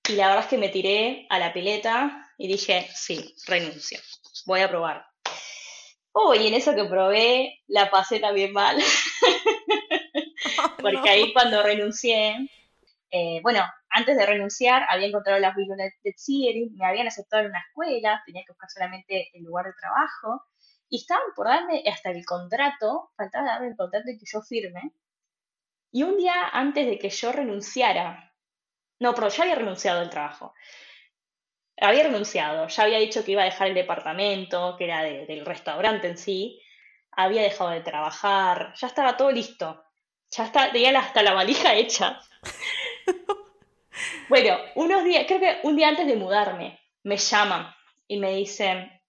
Y 0.07 0.13
la 0.13 0.27
verdad 0.27 0.43
es 0.43 0.49
que 0.49 0.57
me 0.57 0.69
tiré 0.69 1.25
a 1.29 1.39
la 1.39 1.53
pileta 1.53 2.29
y 2.37 2.47
dije, 2.47 2.87
sí, 2.93 3.33
renuncio, 3.47 3.99
voy 4.45 4.61
a 4.61 4.69
probar. 4.69 5.05
Oh, 6.11 6.35
y 6.35 6.47
en 6.47 6.53
eso 6.53 6.75
que 6.75 6.85
probé, 6.85 7.61
la 7.67 7.89
pasé 7.89 8.19
también 8.19 8.51
mal. 8.51 8.77
Porque 10.81 11.09
ahí 11.09 11.33
cuando 11.33 11.63
renuncié, 11.63 12.35
eh, 13.11 13.39
bueno, 13.41 13.63
antes 13.89 14.17
de 14.17 14.25
renunciar 14.25 14.83
había 14.89 15.07
encontrado 15.07 15.39
las 15.39 15.55
bibliotecas 15.55 16.01
de 16.03 16.13
Thierry, 16.13 16.69
me 16.75 16.85
habían 16.85 17.07
aceptado 17.07 17.43
en 17.43 17.49
una 17.49 17.63
escuela, 17.67 18.21
tenía 18.25 18.43
que 18.43 18.51
buscar 18.51 18.69
solamente 18.69 19.29
el 19.33 19.43
lugar 19.43 19.65
de 19.65 19.73
trabajo, 19.79 20.43
y 20.91 20.97
estaban 20.97 21.33
por 21.33 21.47
darme 21.47 21.83
hasta 21.89 22.11
el 22.11 22.25
contrato, 22.25 23.11
faltaba 23.15 23.47
darme 23.47 23.69
el 23.69 23.77
contrato 23.77 24.09
y 24.09 24.17
que 24.17 24.25
yo 24.25 24.41
firme. 24.41 24.91
Y 25.89 26.03
un 26.03 26.17
día 26.17 26.49
antes 26.51 26.85
de 26.85 26.99
que 26.99 27.09
yo 27.09 27.31
renunciara, 27.31 28.35
no, 28.99 29.15
pero 29.15 29.29
ya 29.29 29.43
había 29.43 29.55
renunciado 29.55 30.01
al 30.01 30.09
trabajo. 30.09 30.53
Había 31.77 32.03
renunciado, 32.03 32.67
ya 32.67 32.83
había 32.83 32.99
dicho 32.99 33.23
que 33.23 33.31
iba 33.31 33.41
a 33.41 33.45
dejar 33.45 33.69
el 33.69 33.73
departamento, 33.73 34.75
que 34.77 34.83
era 34.83 35.01
del 35.01 35.45
restaurante 35.45 36.09
en 36.09 36.17
sí, 36.17 36.61
había 37.11 37.43
dejado 37.43 37.69
de 37.69 37.81
trabajar, 37.81 38.73
ya 38.75 38.87
estaba 38.87 39.15
todo 39.15 39.31
listo. 39.31 39.85
Ya 40.29 40.45
está, 40.45 40.73
tenía 40.73 40.97
hasta 40.99 41.23
la 41.23 41.33
valija 41.33 41.73
hecha. 41.75 42.19
bueno, 44.29 44.57
unos 44.75 45.05
días, 45.05 45.23
creo 45.25 45.39
que 45.39 45.59
un 45.63 45.77
día 45.77 45.87
antes 45.87 46.05
de 46.05 46.17
mudarme, 46.17 46.81
me 47.03 47.15
llaman 47.15 47.73
y 48.09 48.17
me 48.17 48.35
dicen, 48.35 49.00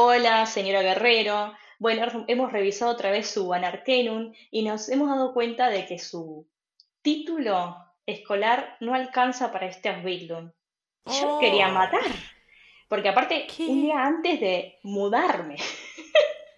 hola, 0.00 0.46
señora 0.46 0.80
Guerrero, 0.80 1.52
bueno, 1.80 2.24
hemos 2.28 2.52
revisado 2.52 2.92
otra 2.92 3.10
vez 3.10 3.28
su 3.28 3.52
Anarkenum 3.52 4.32
y 4.52 4.62
nos 4.62 4.88
hemos 4.88 5.08
dado 5.08 5.34
cuenta 5.34 5.70
de 5.70 5.86
que 5.86 5.98
su 5.98 6.48
título 7.02 7.76
escolar 8.06 8.76
no 8.78 8.94
alcanza 8.94 9.50
para 9.50 9.66
este 9.66 9.88
Ausbildung. 9.88 10.52
Yo 11.04 11.38
quería 11.40 11.70
oh. 11.70 11.72
matar, 11.72 12.12
porque 12.88 13.08
aparte, 13.08 13.48
un 13.58 13.82
día 13.82 14.04
antes 14.04 14.40
de 14.40 14.78
mudarme. 14.84 15.56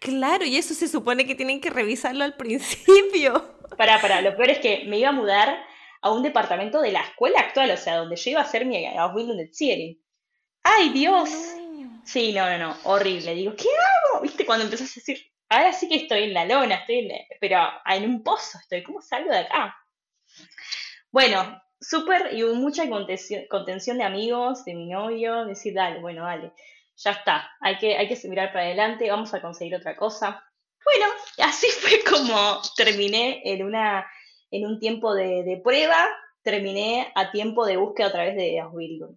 Claro, 0.03 0.47
y 0.47 0.57
eso 0.57 0.73
se 0.73 0.89
supone 0.89 1.27
que 1.27 1.35
tienen 1.35 1.61
que 1.61 1.69
revisarlo 1.69 2.25
al 2.25 2.35
principio. 2.35 3.59
Para, 3.77 4.01
para, 4.01 4.23
lo 4.23 4.35
peor 4.35 4.49
es 4.49 4.59
que 4.59 4.85
me 4.87 4.99
iba 4.99 5.11
a 5.11 5.13
mudar 5.13 5.63
a 6.01 6.11
un 6.11 6.23
departamento 6.23 6.81
de 6.81 6.91
la 6.91 7.03
escuela 7.03 7.41
actual, 7.41 7.71
o 7.71 7.77
sea, 7.77 7.97
donde 7.97 8.17
yo 8.17 8.31
iba 8.31 8.41
a 8.41 8.45
hacer 8.45 8.65
mi 8.65 8.87
Ausbildung 8.87 9.37
de. 9.37 9.99
¡Ay, 10.63 10.89
Dios! 10.89 11.29
Sí, 12.11 12.33
no, 12.33 12.45
no, 12.51 12.59
no, 12.59 12.77
horrible. 12.85 13.35
Digo, 13.37 13.55
¿qué 13.55 13.69
hago? 13.69 14.23
¿Viste? 14.23 14.45
Cuando 14.45 14.65
empezás 14.65 14.91
a 14.91 14.95
decir, 14.97 15.19
ahora 15.49 15.73
sí 15.73 15.89
que 15.89 15.95
estoy 15.95 16.25
en 16.25 16.35
la 16.35 16.45
lona, 16.45 16.75
estoy 16.75 17.09
en 17.09 17.13
pero 17.41 17.61
en 17.87 18.05
un 18.05 18.25
pozo 18.25 18.59
estoy, 18.59 18.83
¿cómo 18.83 19.01
salgo 19.01 19.31
de 19.31 19.39
acá? 19.39 19.77
Bueno, 21.13 21.63
súper 21.81 22.35
y 22.35 22.43
mucha 22.43 22.83
contención, 23.49 23.99
de 23.99 24.05
amigos, 24.05 24.65
de 24.65 24.75
mi 24.75 24.89
novio, 24.89 25.45
decir, 25.45 25.73
dale, 25.73 26.01
bueno, 26.01 26.25
dale, 26.25 26.53
ya 26.97 27.13
está, 27.13 27.49
hay 27.61 27.79
que, 27.79 27.97
hay 27.97 28.09
que 28.09 28.29
mirar 28.29 28.53
para 28.53 28.65
adelante, 28.65 29.09
vamos 29.09 29.33
a 29.33 29.41
conseguir 29.41 29.77
otra 29.77 29.97
cosa. 29.97 30.45
Bueno, 30.85 31.13
así 31.49 31.67
fue 31.81 32.03
como 32.03 32.61
terminé 32.77 33.41
en, 33.45 33.65
una, 33.65 34.05
en 34.51 34.67
un 34.67 34.81
tiempo 34.81 35.15
de, 35.15 35.61
prueba, 35.63 36.09
terminé 36.43 37.13
a 37.15 37.31
tiempo 37.31 37.65
de 37.67 37.77
búsqueda 37.77 38.09
a 38.09 38.13
través 38.13 38.35
de 38.35 38.59
Ausbildung. 38.59 39.17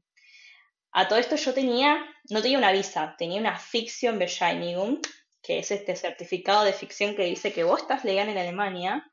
A 0.95 1.07
todo 1.07 1.17
esto 1.17 1.35
yo 1.35 1.53
tenía, 1.55 2.05
no 2.29 2.41
tenía 2.41 2.59
una 2.59 2.71
visa, 2.71 3.15
tenía 3.17 3.39
una 3.39 3.57
Fiction 3.57 4.19
Bescheinigung, 4.19 5.01
que 5.41 5.57
es 5.59 5.71
este 5.71 5.95
certificado 5.95 6.63
de 6.63 6.71
ficción 6.71 7.15
que 7.15 7.25
dice 7.25 7.51
que 7.51 7.63
vos 7.63 7.81
estás 7.81 8.05
legal 8.05 8.29
en 8.29 8.37
Alemania, 8.37 9.03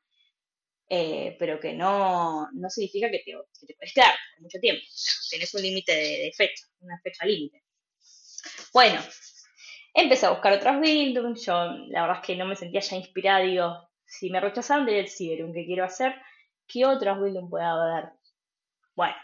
eh, 0.87 1.35
pero 1.39 1.59
que 1.59 1.73
no, 1.73 2.47
no 2.53 2.69
significa 2.69 3.09
que 3.09 3.23
te, 3.25 3.33
puedes 3.73 3.93
quedar 3.93 4.13
por 4.35 4.43
mucho 4.43 4.59
tiempo. 4.59 4.81
tenés 5.31 5.53
un 5.55 5.61
límite 5.63 5.91
de, 5.91 6.31
fecha, 6.37 6.67
una 6.81 6.99
fecha 7.01 7.25
límite. 7.25 7.63
Bueno, 8.73 9.01
empecé 9.93 10.27
a 10.27 10.31
buscar 10.31 10.53
otras 10.53 10.79
Bildung, 10.79 11.35
yo 11.35 11.53
la 11.89 12.01
verdad 12.01 12.19
es 12.21 12.27
que 12.27 12.35
no 12.35 12.45
me 12.45 12.55
sentía 12.55 12.81
ya 12.81 12.95
inspirada, 12.95 13.39
digo, 13.39 13.89
si 14.05 14.29
me 14.29 14.39
rechazaron 14.39 14.85
del 14.85 15.09
Ciberum, 15.09 15.51
¿qué 15.51 15.65
quiero 15.65 15.83
hacer? 15.83 16.13
¿Qué 16.67 16.85
otras 16.85 17.19
Bildung 17.19 17.49
puedo 17.49 17.87
dar? 17.87 18.13
Bueno, 18.95 19.15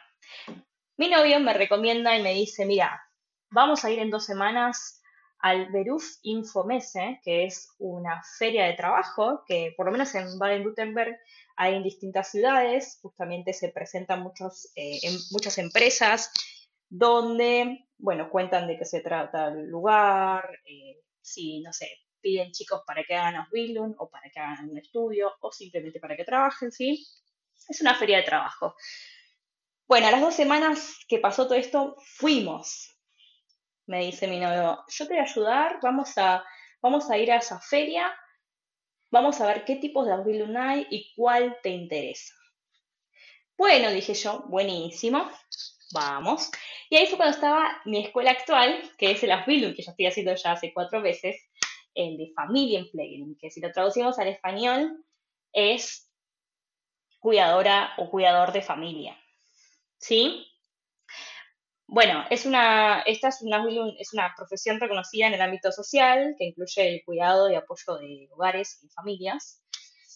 mi 0.97 1.09
novio 1.09 1.39
me 1.39 1.53
recomienda 1.53 2.17
y 2.17 2.23
me 2.23 2.33
dice, 2.33 2.65
mira, 2.65 3.01
vamos 3.49 3.85
a 3.85 3.91
ir 3.91 3.99
en 3.99 4.09
dos 4.09 4.25
semanas 4.25 5.01
al 5.39 5.71
Beruf 5.71 6.03
Infomese, 6.23 7.19
que 7.23 7.45
es 7.45 7.69
una 7.77 8.21
feria 8.39 8.65
de 8.65 8.73
trabajo 8.73 9.43
que 9.47 9.73
por 9.77 9.85
lo 9.85 9.91
menos 9.91 10.13
en 10.15 10.39
Baden-Württemberg 10.39 11.15
hay 11.55 11.75
en 11.75 11.83
distintas 11.83 12.31
ciudades, 12.31 12.99
justamente 13.01 13.53
se 13.53 13.69
presentan 13.69 14.21
muchos, 14.21 14.71
eh, 14.75 14.99
muchas 15.31 15.57
empresas 15.59 16.31
donde, 16.89 17.87
bueno, 17.97 18.29
cuentan 18.29 18.67
de 18.67 18.77
qué 18.77 18.85
se 18.85 19.01
trata 19.01 19.49
el 19.49 19.67
lugar, 19.67 20.49
eh, 20.65 21.01
si, 21.21 21.61
no 21.61 21.73
sé, 21.73 21.89
piden 22.21 22.51
chicos 22.51 22.81
para 22.85 23.03
que 23.03 23.15
hagan 23.15 23.35
Ausbildung 23.35 23.95
o 23.99 24.09
para 24.09 24.29
que 24.29 24.39
hagan 24.39 24.69
un 24.69 24.77
estudio 24.77 25.33
o 25.41 25.51
simplemente 25.51 25.99
para 25.99 26.15
que 26.15 26.23
trabajen, 26.23 26.71
¿sí? 26.71 27.05
Es 27.69 27.81
una 27.81 27.95
feria 27.95 28.17
de 28.17 28.23
trabajo. 28.23 28.75
Bueno, 29.87 30.07
a 30.07 30.11
las 30.11 30.19
dos 30.19 30.33
semanas 30.33 30.99
que 31.07 31.17
pasó 31.17 31.45
todo 31.45 31.55
esto, 31.55 31.95
fuimos. 32.17 32.93
Me 33.85 34.03
dice 34.03 34.27
mi 34.27 34.37
novio, 34.37 34.83
yo 34.85 35.07
te 35.07 35.13
voy 35.13 35.19
a 35.19 35.23
ayudar, 35.23 35.79
vamos 35.81 36.17
a, 36.17 36.43
vamos 36.81 37.09
a 37.09 37.17
ir 37.17 37.31
a 37.31 37.37
esa 37.37 37.61
feria, 37.61 38.13
vamos 39.09 39.39
a 39.39 39.47
ver 39.47 39.63
qué 39.63 39.77
tipos 39.77 40.05
de 40.05 40.11
Ausbildung 40.11 40.57
hay 40.57 40.85
y 40.89 41.13
cuál 41.15 41.57
te 41.63 41.69
interesa. 41.69 42.33
Bueno, 43.57 43.89
dije 43.89 44.13
yo, 44.13 44.43
buenísimo, 44.49 45.31
vamos. 45.93 46.51
Y 46.89 46.97
ahí 46.97 47.07
fue 47.07 47.15
cuando 47.15 47.35
estaba 47.35 47.81
mi 47.85 48.03
escuela 48.03 48.31
actual, 48.31 48.81
que 48.97 49.11
es 49.11 49.23
el 49.23 49.31
Ausbildung, 49.31 49.73
que 49.73 49.83
yo 49.83 49.91
estoy 49.91 50.07
haciendo 50.07 50.35
ya 50.35 50.51
hace 50.51 50.73
cuatro 50.73 51.01
veces, 51.01 51.41
el 51.93 52.17
de 52.17 52.33
Familienpflegerin, 52.35 53.37
que 53.39 53.49
si 53.49 53.61
lo 53.61 53.71
traducimos 53.71 54.19
al 54.19 54.27
español 54.27 55.05
es 55.53 56.11
cuidadora 57.19 57.93
o 57.97 58.09
cuidador 58.11 58.51
de 58.51 58.61
familia. 58.61 59.17
¿Sí? 59.99 60.45
Bueno, 61.87 62.25
es 62.29 62.45
una, 62.45 63.01
esta 63.01 63.29
es 63.29 63.41
una, 63.41 63.65
es 63.97 64.13
una 64.13 64.33
profesión 64.35 64.79
reconocida 64.79 65.27
en 65.27 65.33
el 65.33 65.41
ámbito 65.41 65.71
social 65.71 66.35
que 66.37 66.45
incluye 66.45 66.95
el 66.95 67.03
cuidado 67.05 67.49
y 67.49 67.55
apoyo 67.55 67.95
de 67.97 68.27
hogares 68.31 68.83
y 68.83 68.89
familias. 68.89 69.63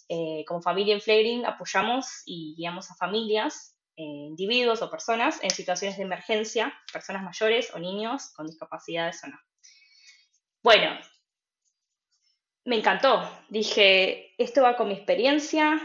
Eh, 0.10 0.44
como 0.46 0.62
familia 0.62 1.00
en 1.06 1.46
apoyamos 1.46 2.24
y 2.26 2.56
guiamos 2.58 2.92
a 2.92 2.96
familias 2.96 3.78
eh, 3.96 4.04
individuos 4.04 4.82
o 4.82 4.90
personas 4.90 5.40
en 5.42 5.52
situaciones 5.52 5.98
de 5.98 6.04
emergencia, 6.04 6.74
personas 6.92 7.24
mayores 7.24 7.74
o 7.74 7.80
niños 7.80 8.34
con 8.36 8.48
discapacidades 8.48 9.24
o 9.24 9.28
no. 9.28 9.40
Bueno, 10.64 11.00
me 12.66 12.78
encantó. 12.78 13.22
Dije, 13.50 14.34
esto 14.38 14.62
va 14.62 14.76
con 14.76 14.90
mi 14.90 14.96
experiencia, 14.96 15.80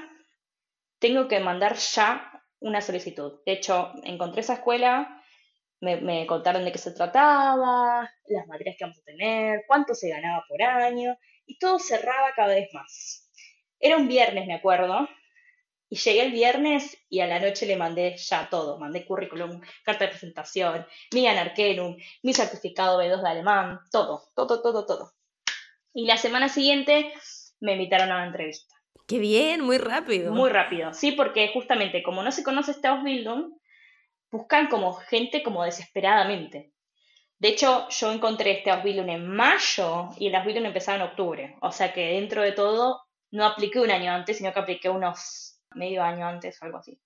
tengo 0.98 1.28
que 1.28 1.40
mandar 1.40 1.76
ya 1.76 2.35
una 2.60 2.80
solicitud. 2.80 3.40
De 3.44 3.52
hecho, 3.52 3.92
encontré 4.04 4.40
esa 4.40 4.54
escuela, 4.54 5.22
me, 5.80 5.96
me, 6.00 6.26
contaron 6.26 6.64
de 6.64 6.72
qué 6.72 6.78
se 6.78 6.92
trataba, 6.92 8.10
las 8.26 8.46
materias 8.46 8.76
que 8.78 8.84
vamos 8.84 8.98
a 8.98 9.04
tener, 9.04 9.64
cuánto 9.66 9.94
se 9.94 10.08
ganaba 10.08 10.44
por 10.48 10.62
año, 10.62 11.16
y 11.46 11.58
todo 11.58 11.78
cerraba 11.78 12.32
cada 12.34 12.54
vez 12.54 12.72
más. 12.72 13.30
Era 13.78 13.96
un 13.96 14.08
viernes, 14.08 14.46
me 14.46 14.54
acuerdo, 14.54 15.06
y 15.88 15.96
llegué 15.96 16.22
el 16.22 16.32
viernes 16.32 16.98
y 17.08 17.20
a 17.20 17.26
la 17.26 17.38
noche 17.38 17.66
le 17.66 17.76
mandé 17.76 18.16
ya 18.16 18.48
todo. 18.50 18.78
Mandé 18.78 19.04
currículum, 19.06 19.60
carta 19.84 20.04
de 20.04 20.10
presentación, 20.10 20.86
mi 21.12 21.26
anarquenum, 21.28 21.96
mi 22.22 22.34
certificado 22.34 23.00
B2 23.00 23.22
de 23.22 23.28
alemán, 23.28 23.80
todo, 23.90 24.24
todo, 24.34 24.62
todo, 24.62 24.84
todo. 24.84 25.12
Y 25.94 26.06
la 26.06 26.16
semana 26.16 26.48
siguiente 26.48 27.12
me 27.60 27.72
invitaron 27.72 28.10
a 28.10 28.16
una 28.16 28.26
entrevista. 28.26 28.75
Qué 29.06 29.18
bien, 29.18 29.60
muy 29.60 29.78
rápido. 29.78 30.32
Muy 30.32 30.50
rápido, 30.50 30.92
sí, 30.92 31.12
porque 31.12 31.50
justamente 31.52 32.02
como 32.02 32.22
no 32.22 32.32
se 32.32 32.42
conoce 32.42 32.72
este 32.72 32.88
Ausbildung, 32.88 33.52
buscan 34.30 34.68
como 34.68 34.94
gente 34.94 35.42
como 35.42 35.64
desesperadamente. 35.64 36.72
De 37.38 37.48
hecho, 37.48 37.88
yo 37.90 38.12
encontré 38.12 38.58
este 38.58 38.70
Ausbildung 38.70 39.10
en 39.10 39.28
mayo 39.28 40.08
y 40.18 40.28
el 40.28 40.34
Ausbildung 40.34 40.66
empezaba 40.66 40.96
en 40.96 41.10
octubre. 41.10 41.56
O 41.60 41.70
sea 41.70 41.92
que 41.92 42.14
dentro 42.14 42.42
de 42.42 42.52
todo 42.52 43.02
no 43.30 43.44
apliqué 43.44 43.78
un 43.80 43.90
año 43.90 44.12
antes, 44.12 44.38
sino 44.38 44.52
que 44.52 44.60
apliqué 44.60 44.88
unos 44.88 45.60
medio 45.74 46.02
año 46.02 46.26
antes, 46.26 46.60
algo 46.62 46.78
así. 46.78 46.98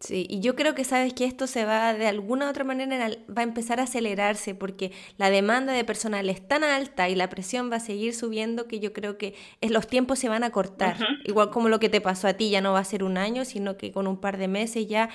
Sí, 0.00 0.26
y 0.30 0.38
yo 0.38 0.54
creo 0.54 0.76
que 0.76 0.84
sabes 0.84 1.12
que 1.12 1.24
esto 1.24 1.48
se 1.48 1.64
va 1.64 1.92
de 1.92 2.06
alguna 2.06 2.46
u 2.46 2.50
otra 2.50 2.62
manera 2.62 3.10
va 3.28 3.40
a 3.40 3.42
empezar 3.42 3.80
a 3.80 3.82
acelerarse 3.82 4.54
porque 4.54 4.92
la 5.16 5.28
demanda 5.28 5.72
de 5.72 5.84
personal 5.84 6.30
es 6.30 6.46
tan 6.46 6.62
alta 6.62 7.08
y 7.08 7.16
la 7.16 7.28
presión 7.28 7.68
va 7.68 7.76
a 7.76 7.80
seguir 7.80 8.14
subiendo 8.14 8.68
que 8.68 8.78
yo 8.78 8.92
creo 8.92 9.18
que 9.18 9.34
es, 9.60 9.72
los 9.72 9.88
tiempos 9.88 10.20
se 10.20 10.28
van 10.28 10.44
a 10.44 10.50
cortar. 10.50 10.96
Igual 11.24 11.50
como 11.50 11.68
lo 11.68 11.80
que 11.80 11.88
te 11.88 12.00
pasó 12.00 12.28
a 12.28 12.34
ti, 12.34 12.48
ya 12.48 12.60
no 12.60 12.74
va 12.74 12.78
a 12.78 12.84
ser 12.84 13.02
un 13.02 13.18
año, 13.18 13.44
sino 13.44 13.76
que 13.76 13.90
con 13.90 14.06
un 14.06 14.20
par 14.20 14.38
de 14.38 14.46
meses 14.46 14.86
ya. 14.86 15.10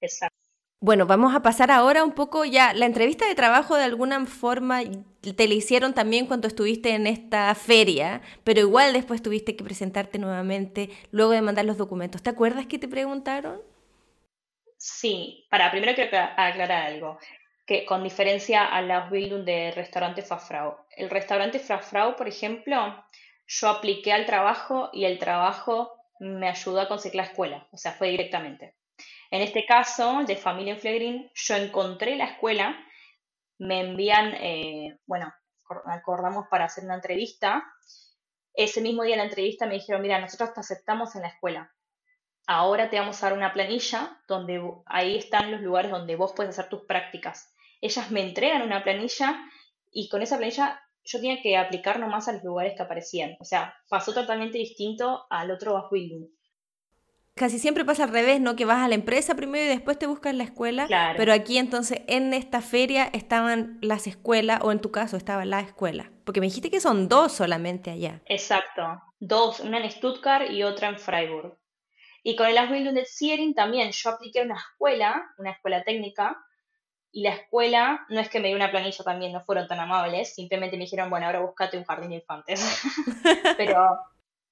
Exacto. 0.00 0.36
Bueno, 0.80 1.06
vamos 1.06 1.34
a 1.34 1.42
pasar 1.42 1.72
ahora 1.72 2.04
un 2.04 2.12
poco 2.12 2.44
ya. 2.44 2.74
La 2.74 2.86
entrevista 2.86 3.26
de 3.26 3.34
trabajo 3.34 3.74
de 3.74 3.82
alguna 3.82 4.24
forma 4.26 4.82
te 4.84 5.48
la 5.48 5.54
hicieron 5.54 5.94
también 5.94 6.26
cuando 6.26 6.46
estuviste 6.46 6.90
en 6.90 7.08
esta 7.08 7.52
feria, 7.56 8.20
pero 8.44 8.60
igual 8.60 8.92
después 8.92 9.20
tuviste 9.20 9.56
que 9.56 9.64
presentarte 9.64 10.18
nuevamente 10.18 10.90
luego 11.10 11.32
de 11.32 11.42
mandar 11.42 11.64
los 11.64 11.76
documentos. 11.76 12.22
¿Te 12.22 12.30
acuerdas 12.30 12.66
que 12.66 12.78
te 12.78 12.86
preguntaron? 12.86 13.60
Sí, 14.88 15.44
para 15.50 15.72
primero 15.72 15.96
quiero 15.96 16.16
aclarar 16.16 16.86
algo, 16.86 17.18
que 17.66 17.84
con 17.84 18.04
diferencia 18.04 18.66
a 18.66 18.80
la 18.82 18.98
Ausbildung 18.98 19.44
de 19.44 19.72
restaurante 19.72 20.22
Fafrau. 20.22 20.76
El 20.96 21.10
restaurante 21.10 21.58
Fafrau, 21.58 22.14
por 22.14 22.28
ejemplo, 22.28 23.04
yo 23.48 23.68
apliqué 23.68 24.12
al 24.12 24.26
trabajo 24.26 24.90
y 24.92 25.04
el 25.04 25.18
trabajo 25.18 25.92
me 26.20 26.48
ayudó 26.48 26.82
a 26.82 26.88
conseguir 26.88 27.16
la 27.16 27.24
escuela, 27.24 27.66
o 27.72 27.76
sea, 27.76 27.92
fue 27.94 28.10
directamente. 28.10 28.76
En 29.32 29.42
este 29.42 29.66
caso, 29.66 30.22
de 30.24 30.36
Familia 30.36 30.74
en 30.74 30.78
Flegrin, 30.78 31.30
yo 31.34 31.56
encontré 31.56 32.14
la 32.14 32.26
escuela, 32.26 32.78
me 33.58 33.80
envían, 33.80 34.34
eh, 34.34 35.00
bueno, 35.04 35.34
acordamos 35.86 36.46
para 36.48 36.66
hacer 36.66 36.84
una 36.84 36.94
entrevista. 36.94 37.64
Ese 38.54 38.80
mismo 38.80 39.02
día 39.02 39.16
de 39.16 39.22
la 39.22 39.28
entrevista 39.28 39.66
me 39.66 39.74
dijeron, 39.74 40.00
mira, 40.00 40.20
nosotros 40.20 40.54
te 40.54 40.60
aceptamos 40.60 41.16
en 41.16 41.22
la 41.22 41.28
escuela 41.28 41.75
ahora 42.46 42.90
te 42.90 42.98
vamos 42.98 43.22
a 43.22 43.26
dar 43.26 43.36
una 43.36 43.52
planilla 43.52 44.18
donde 44.28 44.62
ahí 44.86 45.16
están 45.16 45.50
los 45.50 45.60
lugares 45.60 45.90
donde 45.90 46.16
vos 46.16 46.32
puedes 46.34 46.50
hacer 46.50 46.68
tus 46.68 46.82
prácticas. 46.82 47.54
Ellas 47.80 48.10
me 48.10 48.22
entregan 48.22 48.62
una 48.62 48.82
planilla 48.82 49.38
y 49.92 50.08
con 50.08 50.22
esa 50.22 50.38
planilla 50.38 50.80
yo 51.04 51.20
tenía 51.20 51.40
que 51.40 51.56
aplicar 51.56 52.00
nomás 52.00 52.28
a 52.28 52.32
los 52.32 52.44
lugares 52.44 52.74
que 52.76 52.82
aparecían. 52.82 53.36
O 53.40 53.44
sea, 53.44 53.74
pasó 53.88 54.12
totalmente 54.12 54.58
distinto 54.58 55.26
al 55.30 55.50
otro 55.50 55.88
building. 55.90 56.26
Casi 57.34 57.58
siempre 57.58 57.84
pasa 57.84 58.04
al 58.04 58.12
revés, 58.12 58.40
¿no? 58.40 58.56
Que 58.56 58.64
vas 58.64 58.82
a 58.82 58.88
la 58.88 58.94
empresa 58.94 59.34
primero 59.34 59.66
y 59.66 59.68
después 59.68 59.98
te 59.98 60.06
buscas 60.06 60.34
la 60.34 60.44
escuela. 60.44 60.86
Claro. 60.86 61.16
Pero 61.18 61.34
aquí 61.34 61.58
entonces 61.58 62.00
en 62.06 62.32
esta 62.32 62.62
feria 62.62 63.04
estaban 63.12 63.78
las 63.82 64.06
escuelas, 64.06 64.60
o 64.62 64.72
en 64.72 64.80
tu 64.80 64.90
caso 64.90 65.18
estaba 65.18 65.44
la 65.44 65.60
escuela. 65.60 66.10
Porque 66.24 66.40
me 66.40 66.46
dijiste 66.46 66.70
que 66.70 66.80
son 66.80 67.08
dos 67.08 67.32
solamente 67.32 67.90
allá. 67.90 68.22
Exacto. 68.24 69.02
Dos, 69.20 69.60
una 69.60 69.78
en 69.78 69.90
Stuttgart 69.90 70.50
y 70.50 70.62
otra 70.62 70.88
en 70.88 70.98
Freiburg. 70.98 71.58
Y 72.26 72.34
con 72.34 72.48
el 72.48 72.58
Ausbildung 72.58 72.96
de 72.96 73.04
Siering 73.04 73.54
también 73.54 73.92
yo 73.92 74.10
apliqué 74.10 74.42
una 74.42 74.56
escuela, 74.56 75.32
una 75.38 75.52
escuela 75.52 75.84
técnica, 75.84 76.44
y 77.12 77.22
la 77.22 77.30
escuela, 77.30 78.04
no 78.08 78.18
es 78.18 78.28
que 78.28 78.40
me 78.40 78.48
dio 78.48 78.56
una 78.56 78.72
planilla 78.72 79.04
también, 79.04 79.32
no 79.32 79.44
fueron 79.44 79.68
tan 79.68 79.78
amables, 79.78 80.34
simplemente 80.34 80.76
me 80.76 80.86
dijeron, 80.86 81.08
bueno, 81.08 81.26
ahora 81.26 81.38
búscate 81.38 81.78
un 81.78 81.84
jardín 81.84 82.10
de 82.10 82.16
infantes. 82.16 82.82
Pero 83.56 84.00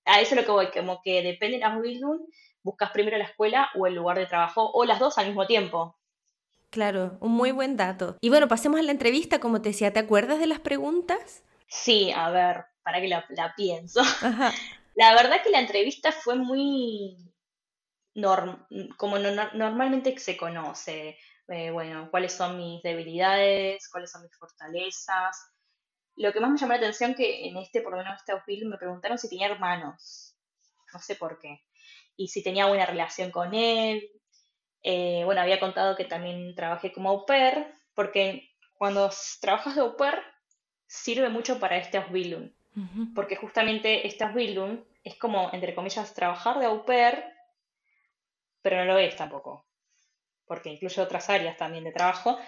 a 0.05 0.21
eso 0.21 0.37
es 0.37 0.41
lo 0.41 0.45
que 0.45 0.53
voy, 0.53 0.71
como 0.71 1.03
que 1.03 1.21
depende 1.21 1.59
de 1.59 1.65
Ausbildung, 1.65 2.21
buscas 2.63 2.93
primero 2.93 3.19
la 3.19 3.25
escuela 3.25 3.69
o 3.75 3.89
el 3.89 3.97
lugar 3.97 4.19
de 4.19 4.27
trabajo, 4.27 4.71
o 4.73 4.85
las 4.85 5.01
dos 5.01 5.19
al 5.19 5.27
mismo 5.27 5.45
tiempo. 5.49 5.99
Claro, 6.71 7.19
un 7.19 7.33
muy 7.33 7.51
buen 7.51 7.77
dato. 7.77 8.17
Y 8.21 8.29
bueno, 8.29 8.47
pasemos 8.47 8.79
a 8.79 8.85
la 8.85 8.93
entrevista, 8.93 9.41
como 9.41 9.61
te 9.61 9.71
decía, 9.71 9.93
¿te 9.93 9.99
acuerdas 9.99 10.39
de 10.39 10.47
las 10.47 10.61
preguntas? 10.61 11.43
Sí, 11.67 12.13
a 12.15 12.31
ver, 12.31 12.67
para 12.85 13.01
que 13.01 13.09
la, 13.09 13.27
pienso. 13.57 14.01
La 14.95 15.13
verdad 15.15 15.43
que 15.43 15.51
la 15.51 15.59
entrevista 15.59 16.13
fue 16.13 16.37
muy, 16.37 17.17
como 18.97 19.19
normalmente 19.19 20.17
se 20.19 20.37
conoce, 20.37 21.19
eh, 21.49 21.71
bueno, 21.71 22.09
cuáles 22.11 22.33
son 22.33 22.57
mis 22.57 22.83
debilidades, 22.83 23.89
cuáles 23.89 24.11
son 24.11 24.23
mis 24.23 24.37
fortalezas. 24.37 25.37
Lo 26.17 26.33
que 26.33 26.41
más 26.41 26.51
me 26.51 26.59
llamó 26.59 26.73
la 26.75 26.79
atención 26.79 27.15
que 27.15 27.49
en 27.49 27.57
este, 27.57 27.81
por 27.81 27.93
lo 27.93 27.99
menos 27.99 28.19
este 28.19 28.41
film, 28.43 28.71
me 28.71 28.79
preguntaron 28.79 29.19
si 29.19 29.29
tenía 29.29 29.49
hermanos, 29.49 30.37
no 30.93 31.01
sé 31.01 31.17
por 31.17 31.39
qué, 31.39 31.65
y 32.17 32.29
si 32.29 32.43
tenía 32.43 32.67
buena 32.67 32.87
relación 32.87 33.31
con 33.31 33.55
él. 33.55 34.11
Eh, 34.83 35.23
bueno, 35.25 35.41
había 35.41 35.61
contado 35.61 35.97
que 35.97 36.05
también 36.05 36.55
trabajé 36.55 36.93
como 36.93 37.11
au 37.11 37.27
pair, 37.27 37.67
porque 37.95 38.51
cuando 38.75 39.11
trabajas 39.41 39.75
de 39.75 39.81
au 39.81 39.97
pair 39.97 40.23
sirve 40.87 41.29
mucho 41.29 41.59
para 41.59 41.77
este 41.79 41.99
Ausbildung, 41.99 42.53
porque 43.15 43.37
justamente 43.37 44.07
este 44.07 44.25
Ausbildung 44.25 44.85
es 45.03 45.17
como, 45.17 45.51
entre 45.53 45.75
comillas, 45.75 46.15
trabajar 46.15 46.59
de 46.61 46.67
au 46.67 46.85
pair, 46.85 47.25
pero 48.65 48.79
no 48.79 48.87
lo 48.87 48.99
es 48.99 49.15
tampoco, 49.15 49.67
porque 50.47 50.71
incluye 50.71 51.03
otras 51.03 51.29
áreas 51.29 51.59
también 51.59 51.85
de 51.85 51.93
trabajo. 51.93 52.39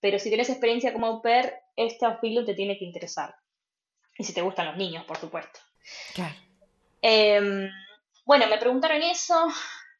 Pero 0.00 0.20
si 0.20 0.28
tienes 0.28 0.48
experiencia 0.48 0.92
como 0.92 1.08
au 1.08 1.20
pair, 1.20 1.52
este 1.74 2.06
Ausbildung 2.06 2.46
te 2.46 2.54
tiene 2.54 2.78
que 2.78 2.84
interesar. 2.84 3.34
Y 4.16 4.22
si 4.22 4.32
te 4.32 4.40
gustan 4.40 4.66
los 4.66 4.76
niños, 4.76 5.04
por 5.04 5.18
supuesto. 5.18 5.58
Claro. 6.14 6.36
Em, 7.02 7.68
bueno, 8.24 8.46
me 8.46 8.58
preguntaron 8.58 9.02
eso, 9.02 9.48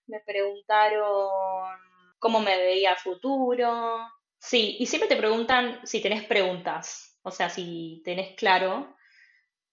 me 0.06 0.20
preguntaron 0.20 1.76
cómo 2.20 2.38
me 2.38 2.56
veía 2.56 2.92
a 2.92 2.96
futuro. 2.96 3.98
Sí, 4.38 4.76
y 4.78 4.86
siempre 4.86 5.08
te 5.08 5.16
preguntan 5.16 5.84
si 5.84 6.00
tenés 6.00 6.22
preguntas, 6.22 7.18
o 7.22 7.32
sea, 7.32 7.50
si 7.50 8.00
tenés 8.04 8.36
claro, 8.36 8.96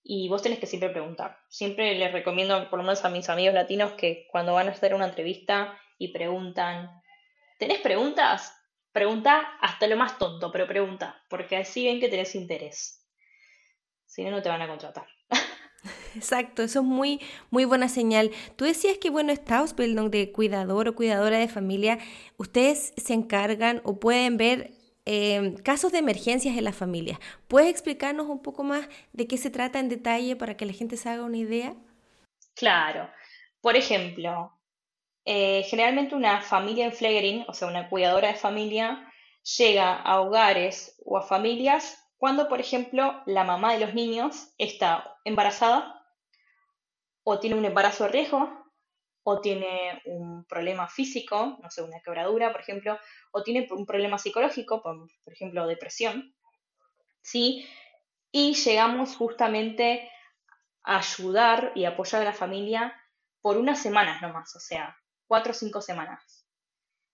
y 0.08 0.30
vos 0.30 0.44
tenés 0.44 0.60
que 0.60 0.68
siempre 0.68 0.92
preguntar. 0.92 1.40
Siempre 1.50 1.96
les 1.96 2.12
recomiendo, 2.12 2.70
por 2.70 2.78
lo 2.78 2.84
menos 2.84 3.04
a 3.04 3.10
mis 3.10 3.28
amigos 3.28 3.56
latinos, 3.56 3.94
que 3.94 4.28
cuando 4.32 4.54
van 4.54 4.68
a 4.68 4.72
hacer 4.72 4.94
una 4.94 5.08
entrevista 5.08 5.76
y 5.98 6.10
preguntan, 6.10 7.02
¿tenés 7.58 7.80
preguntas? 7.80 8.54
Pregunta 8.92 9.40
hasta 9.60 9.88
lo 9.88 9.98
más 9.98 10.20
tonto, 10.20 10.52
pero 10.52 10.68
pregunta, 10.68 11.20
porque 11.28 11.58
así 11.58 11.86
ven 11.86 12.00
que 12.00 12.08
tenés 12.08 12.36
interés. 12.36 13.04
Si 14.06 14.24
no, 14.24 14.30
no 14.30 14.44
te 14.44 14.50
van 14.50 14.62
a 14.62 14.68
contratar. 14.68 15.08
Exacto, 16.16 16.62
eso 16.62 16.82
es 16.82 16.86
muy, 16.86 17.20
muy 17.50 17.66
buena 17.66 17.90
señal. 17.90 18.30
Tú 18.58 18.66
decías 18.66 19.00
que, 19.00 19.10
bueno, 19.10 19.34
esta 19.34 19.58
Ausbildung 19.58 20.12
de 20.12 20.32
cuidador 20.32 20.88
o 20.88 20.96
cuidadora 20.96 21.40
de 21.40 21.48
familia, 21.48 21.98
ustedes 22.38 22.94
se 22.96 23.14
encargan 23.14 23.82
o 23.84 24.00
pueden 24.00 24.38
ver 24.38 24.85
Em, 25.08 25.56
casos 25.58 25.92
de 25.92 26.00
emergencias 26.00 26.58
en 26.58 26.64
las 26.64 26.76
familias. 26.76 27.20
¿Puedes 27.48 27.70
explicarnos 27.70 28.28
un 28.28 28.42
poco 28.42 28.64
más 28.64 28.90
de 29.14 29.28
qué 29.28 29.38
se 29.38 29.52
trata 29.52 29.80
en 29.80 29.88
detalle 29.88 30.36
para 30.36 30.58
que 30.58 30.66
la 30.66 30.74
gente 30.74 30.98
se 30.98 31.10
haga 31.10 31.24
una 31.24 31.38
idea? 31.38 31.76
Claro. 32.56 33.08
Por 33.62 33.76
ejemplo, 33.76 34.52
eh, 35.24 35.64
generalmente 35.70 36.16
una 36.16 36.42
familia 36.42 36.86
en 36.86 36.92
Flegering, 36.92 37.46
o 37.48 37.54
sea, 37.54 37.68
una 37.68 37.88
cuidadora 37.88 38.30
de 38.30 38.36
familia, 38.36 39.08
llega 39.58 39.94
a 39.94 40.22
hogares 40.22 41.00
o 41.06 41.18
a 41.18 41.22
familias 41.22 42.04
cuando, 42.18 42.50
por 42.50 42.60
ejemplo, 42.60 43.22
la 43.28 43.44
mamá 43.44 43.74
de 43.74 43.86
los 43.86 43.94
niños 43.94 44.54
está 44.58 45.18
embarazada 45.24 46.04
o 47.24 47.40
tiene 47.40 47.58
un 47.58 47.66
embarazo 47.66 48.06
de 48.06 48.10
riesgo 48.10 48.65
o 49.28 49.42
tiene 49.42 50.04
un 50.06 50.46
problema 50.46 50.88
físico, 50.88 51.58
no 51.60 51.72
sé, 51.72 51.82
una 51.82 52.00
quebradura, 52.00 52.52
por 52.52 52.62
ejemplo, 52.62 53.00
o 53.32 53.42
tiene 53.42 53.68
un 53.72 53.84
problema 53.88 54.20
psicológico, 54.20 54.84
por, 54.84 55.10
ejemplo, 55.34 55.66
depresión, 55.66 56.36
¿sí? 57.24 57.68
Y 58.32 58.54
llegamos 58.54 59.16
justamente 59.16 60.12
a 60.84 61.00
ayudar 61.00 61.72
y 61.74 61.86
apoyar 61.86 62.22
a 62.22 62.26
la 62.26 62.34
familia 62.34 62.94
por 63.42 63.58
unas 63.58 63.82
semanas 63.82 64.22
nomás, 64.22 64.56
o 64.56 64.60
sea, 64.60 64.96
cuatro 65.26 65.54
o 65.54 65.56
cinco 65.56 65.82
semanas. 65.82 66.46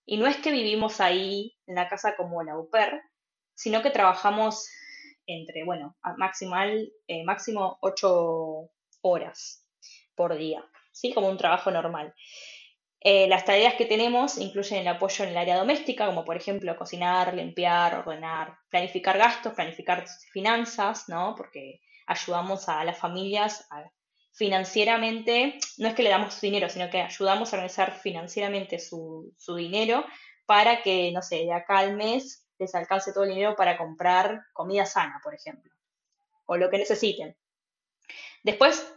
Y 0.04 0.18
no 0.18 0.26
es 0.26 0.36
que 0.36 0.52
vivimos 0.52 1.00
ahí 1.00 1.56
en 1.66 1.76
la 1.76 1.88
casa 1.88 2.14
como 2.14 2.42
la 2.42 2.58
UPER, 2.58 3.00
sino 3.54 3.80
que 3.80 3.90
trabajamos 3.90 4.68
entre, 5.24 5.64
bueno, 5.64 5.96
eh, 7.06 7.24
máximo 7.24 7.78
ocho 7.80 8.68
horas 9.00 9.66
por 10.14 10.36
día. 10.36 10.62
¿Sí? 10.92 11.12
Como 11.12 11.28
un 11.28 11.36
trabajo 11.36 11.70
normal. 11.70 12.14
Eh, 13.04 13.26
las 13.26 13.44
tareas 13.44 13.74
que 13.74 13.84
tenemos 13.84 14.38
incluyen 14.38 14.78
el 14.78 14.88
apoyo 14.88 15.24
en 15.24 15.30
el 15.30 15.36
área 15.36 15.58
doméstica, 15.58 16.06
como 16.06 16.24
por 16.24 16.36
ejemplo 16.36 16.76
cocinar, 16.76 17.34
limpiar, 17.34 17.98
ordenar, 17.98 18.56
planificar 18.68 19.18
gastos, 19.18 19.54
planificar 19.54 20.04
finanzas, 20.30 21.08
¿no? 21.08 21.34
Porque 21.36 21.80
ayudamos 22.06 22.68
a 22.68 22.84
las 22.84 22.96
familias 22.96 23.66
financieramente, 24.32 25.58
no 25.78 25.88
es 25.88 25.94
que 25.94 26.04
le 26.04 26.10
damos 26.10 26.40
dinero, 26.40 26.68
sino 26.68 26.88
que 26.90 27.02
ayudamos 27.02 27.52
a 27.52 27.56
organizar 27.56 27.92
financieramente 27.92 28.78
su, 28.78 29.34
su 29.36 29.56
dinero 29.56 30.04
para 30.46 30.82
que, 30.82 31.10
no 31.12 31.22
sé, 31.22 31.44
de 31.44 31.52
acá 31.52 31.78
al 31.78 31.96
mes 31.96 32.46
les 32.58 32.74
alcance 32.74 33.12
todo 33.12 33.24
el 33.24 33.30
dinero 33.30 33.56
para 33.56 33.76
comprar 33.76 34.42
comida 34.52 34.86
sana, 34.86 35.20
por 35.24 35.34
ejemplo, 35.34 35.72
o 36.46 36.56
lo 36.56 36.70
que 36.70 36.78
necesiten. 36.78 37.36
Después 38.44 38.94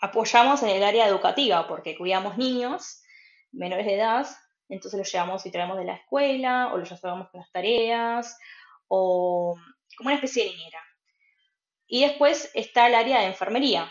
apoyamos 0.00 0.62
en 0.62 0.70
el 0.70 0.84
área 0.84 1.06
educativa 1.06 1.66
porque 1.66 1.96
cuidamos 1.96 2.36
niños 2.36 3.02
menores 3.52 3.86
de 3.86 3.94
edad, 3.94 4.26
entonces 4.68 4.98
los 4.98 5.10
llevamos 5.10 5.46
y 5.46 5.50
traemos 5.50 5.78
de 5.78 5.84
la 5.84 5.94
escuela 5.94 6.72
o 6.72 6.78
los 6.78 6.90
llevamos 6.90 7.30
con 7.30 7.40
las 7.40 7.50
tareas 7.50 8.36
o 8.88 9.56
como 9.96 10.08
una 10.08 10.16
especie 10.16 10.44
de 10.44 10.50
niñera. 10.50 10.80
Y 11.86 12.02
después 12.02 12.50
está 12.54 12.88
el 12.88 12.94
área 12.94 13.20
de 13.20 13.26
enfermería, 13.26 13.90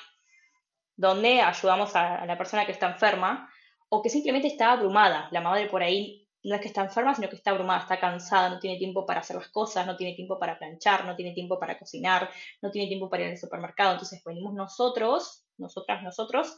donde 0.98 1.42
ayudamos 1.42 1.96
a, 1.96 2.26
la 2.26 2.38
persona 2.38 2.66
que 2.66 2.74
está 2.74 2.88
enferma 2.88 3.50
o 3.90 4.02
que 4.02 4.10
simplemente 4.10 4.48
está 4.48 4.74
abrumada. 4.74 5.30
La 5.32 5.42
madre 5.42 5.68
por 5.68 5.82
ahí 5.82 6.28
no 6.44 6.56
es 6.56 6.62
que 6.62 6.68
está 6.68 6.82
enferma, 6.82 7.16
sino 7.16 7.30
que 7.30 7.38
está 7.38 7.52
abrumada, 7.52 7.82
está 7.82 8.00
cansada, 8.00 8.50
no 8.50 8.60
tiene 8.60 8.78
tiempo 8.78 9.06
para 9.06 9.22
hacer 9.22 9.38
las 9.38 9.48
cosas, 9.50 9.88
no 9.88 9.96
tiene 9.96 10.14
tiempo 10.14 10.38
para 10.38 10.60
planchar, 10.60 11.06
no 11.06 11.16
tiene 11.16 11.34
tiempo 11.34 11.58
para 11.58 11.80
cocinar, 11.80 12.30
no 12.62 12.70
tiene 12.70 12.88
tiempo 12.88 13.10
para 13.10 13.24
ir 13.24 13.30
al 13.30 13.38
supermercado. 13.38 13.94
Entonces 13.94 14.22
venimos 14.24 14.54
nosotros, 14.54 15.45
nosotras, 15.58 16.04
nosotros, 16.04 16.58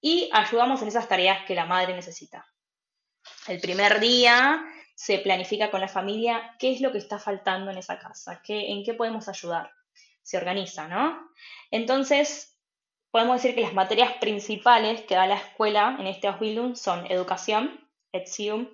y 0.00 0.28
ayudamos 0.32 0.82
en 0.82 0.88
esas 0.88 1.08
tareas 1.08 1.44
que 1.46 1.54
la 1.54 1.66
madre 1.66 1.94
necesita. 1.94 2.46
El 3.46 3.60
primer 3.60 4.00
día 4.00 4.64
se 4.94 5.18
planifica 5.18 5.70
con 5.70 5.80
la 5.80 5.88
familia 5.88 6.56
qué 6.58 6.72
es 6.72 6.80
lo 6.80 6.92
que 6.92 6.98
está 6.98 7.18
faltando 7.18 7.70
en 7.70 7.78
esa 7.78 7.98
casa, 7.98 8.42
qué, 8.44 8.72
en 8.72 8.84
qué 8.84 8.94
podemos 8.94 9.28
ayudar. 9.28 9.70
Se 10.22 10.36
organiza, 10.36 10.88
¿no? 10.88 11.30
Entonces, 11.70 12.56
podemos 13.10 13.42
decir 13.42 13.54
que 13.54 13.62
las 13.62 13.74
materias 13.74 14.12
principales 14.20 15.02
que 15.02 15.14
da 15.14 15.26
la 15.26 15.36
escuela 15.36 15.96
en 15.98 16.06
este 16.06 16.28
Ausbildung 16.28 16.76
son 16.76 17.10
educación, 17.10 17.88
Erziehung, 18.12 18.68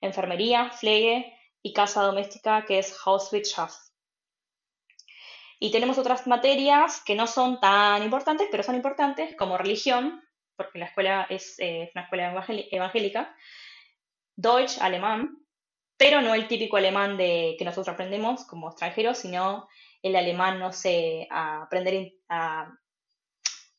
enfermería, 0.00 0.70
Pflege 0.70 1.36
y 1.62 1.72
casa 1.72 2.02
doméstica, 2.02 2.64
que 2.64 2.78
es 2.78 2.96
Hauswirtschaft. 3.04 3.89
Y 5.62 5.70
tenemos 5.70 5.98
otras 5.98 6.26
materias 6.26 7.02
que 7.04 7.14
no 7.14 7.26
son 7.26 7.60
tan 7.60 8.02
importantes, 8.02 8.48
pero 8.50 8.62
son 8.62 8.76
importantes, 8.76 9.36
como 9.36 9.58
religión, 9.58 10.22
porque 10.56 10.78
la 10.78 10.86
escuela 10.86 11.26
es 11.28 11.54
eh, 11.58 11.90
una 11.94 12.04
escuela 12.04 12.46
evangélica, 12.70 13.36
Deutsch, 14.36 14.80
alemán, 14.80 15.36
pero 15.98 16.22
no 16.22 16.34
el 16.34 16.48
típico 16.48 16.78
alemán 16.78 17.18
de 17.18 17.56
que 17.58 17.64
nosotros 17.66 17.92
aprendemos 17.92 18.46
como 18.46 18.70
extranjeros, 18.70 19.18
sino 19.18 19.68
el 20.02 20.16
alemán, 20.16 20.58
no 20.58 20.72
sé, 20.72 21.28
a 21.30 21.64
aprender 21.64 22.14
a, 22.30 22.72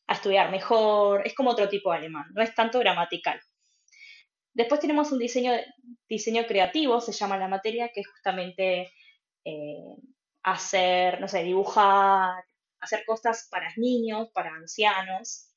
estudiar 0.06 0.50
mejor, 0.52 1.26
es 1.26 1.34
como 1.34 1.50
otro 1.50 1.68
tipo 1.68 1.90
de 1.90 1.96
alemán, 1.96 2.26
no 2.32 2.42
es 2.42 2.54
tanto 2.54 2.78
gramatical. 2.78 3.40
Después 4.54 4.80
tenemos 4.80 5.10
un 5.10 5.18
diseño, 5.18 5.52
diseño 6.08 6.44
creativo, 6.46 7.00
se 7.00 7.12
llama 7.12 7.38
la 7.38 7.48
materia, 7.48 7.90
que 7.92 8.02
es 8.02 8.06
justamente 8.08 8.92
eh, 9.44 9.96
hacer, 10.42 11.20
no 11.20 11.28
sé, 11.28 11.42
dibujar, 11.42 12.44
hacer 12.80 13.04
cosas 13.06 13.48
para 13.50 13.72
niños, 13.76 14.28
para 14.34 14.50
ancianos. 14.50 15.50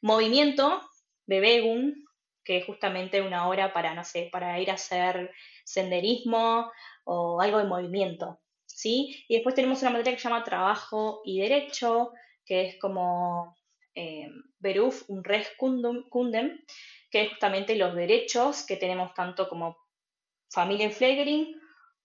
Movimiento, 0.00 0.82
Bewegung, 1.26 1.94
que 2.44 2.58
es 2.58 2.66
justamente 2.66 3.22
una 3.22 3.48
hora 3.48 3.72
para, 3.72 3.94
no 3.94 4.04
sé, 4.04 4.28
para 4.32 4.58
ir 4.60 4.70
a 4.70 4.74
hacer 4.74 5.32
senderismo 5.64 6.70
o 7.04 7.40
algo 7.40 7.58
de 7.58 7.64
movimiento, 7.64 8.40
¿sí? 8.66 9.24
Y 9.28 9.34
después 9.34 9.54
tenemos 9.54 9.82
una 9.82 9.92
materia 9.92 10.14
que 10.14 10.20
se 10.20 10.28
llama 10.28 10.44
trabajo 10.44 11.22
y 11.24 11.40
derecho, 11.40 12.12
que 12.44 12.66
es 12.66 12.78
como 12.80 13.56
eh, 13.94 14.28
Beruf 14.58 15.08
un 15.08 15.22
Res 15.22 15.50
Kundem, 15.56 16.64
que 17.10 17.22
es 17.22 17.28
justamente 17.30 17.76
los 17.76 17.94
derechos 17.94 18.64
que 18.64 18.76
tenemos 18.76 19.12
tanto 19.14 19.48
como 19.48 19.76
familia 20.50 20.86
en 20.86 20.92
Flegering, 20.92 21.61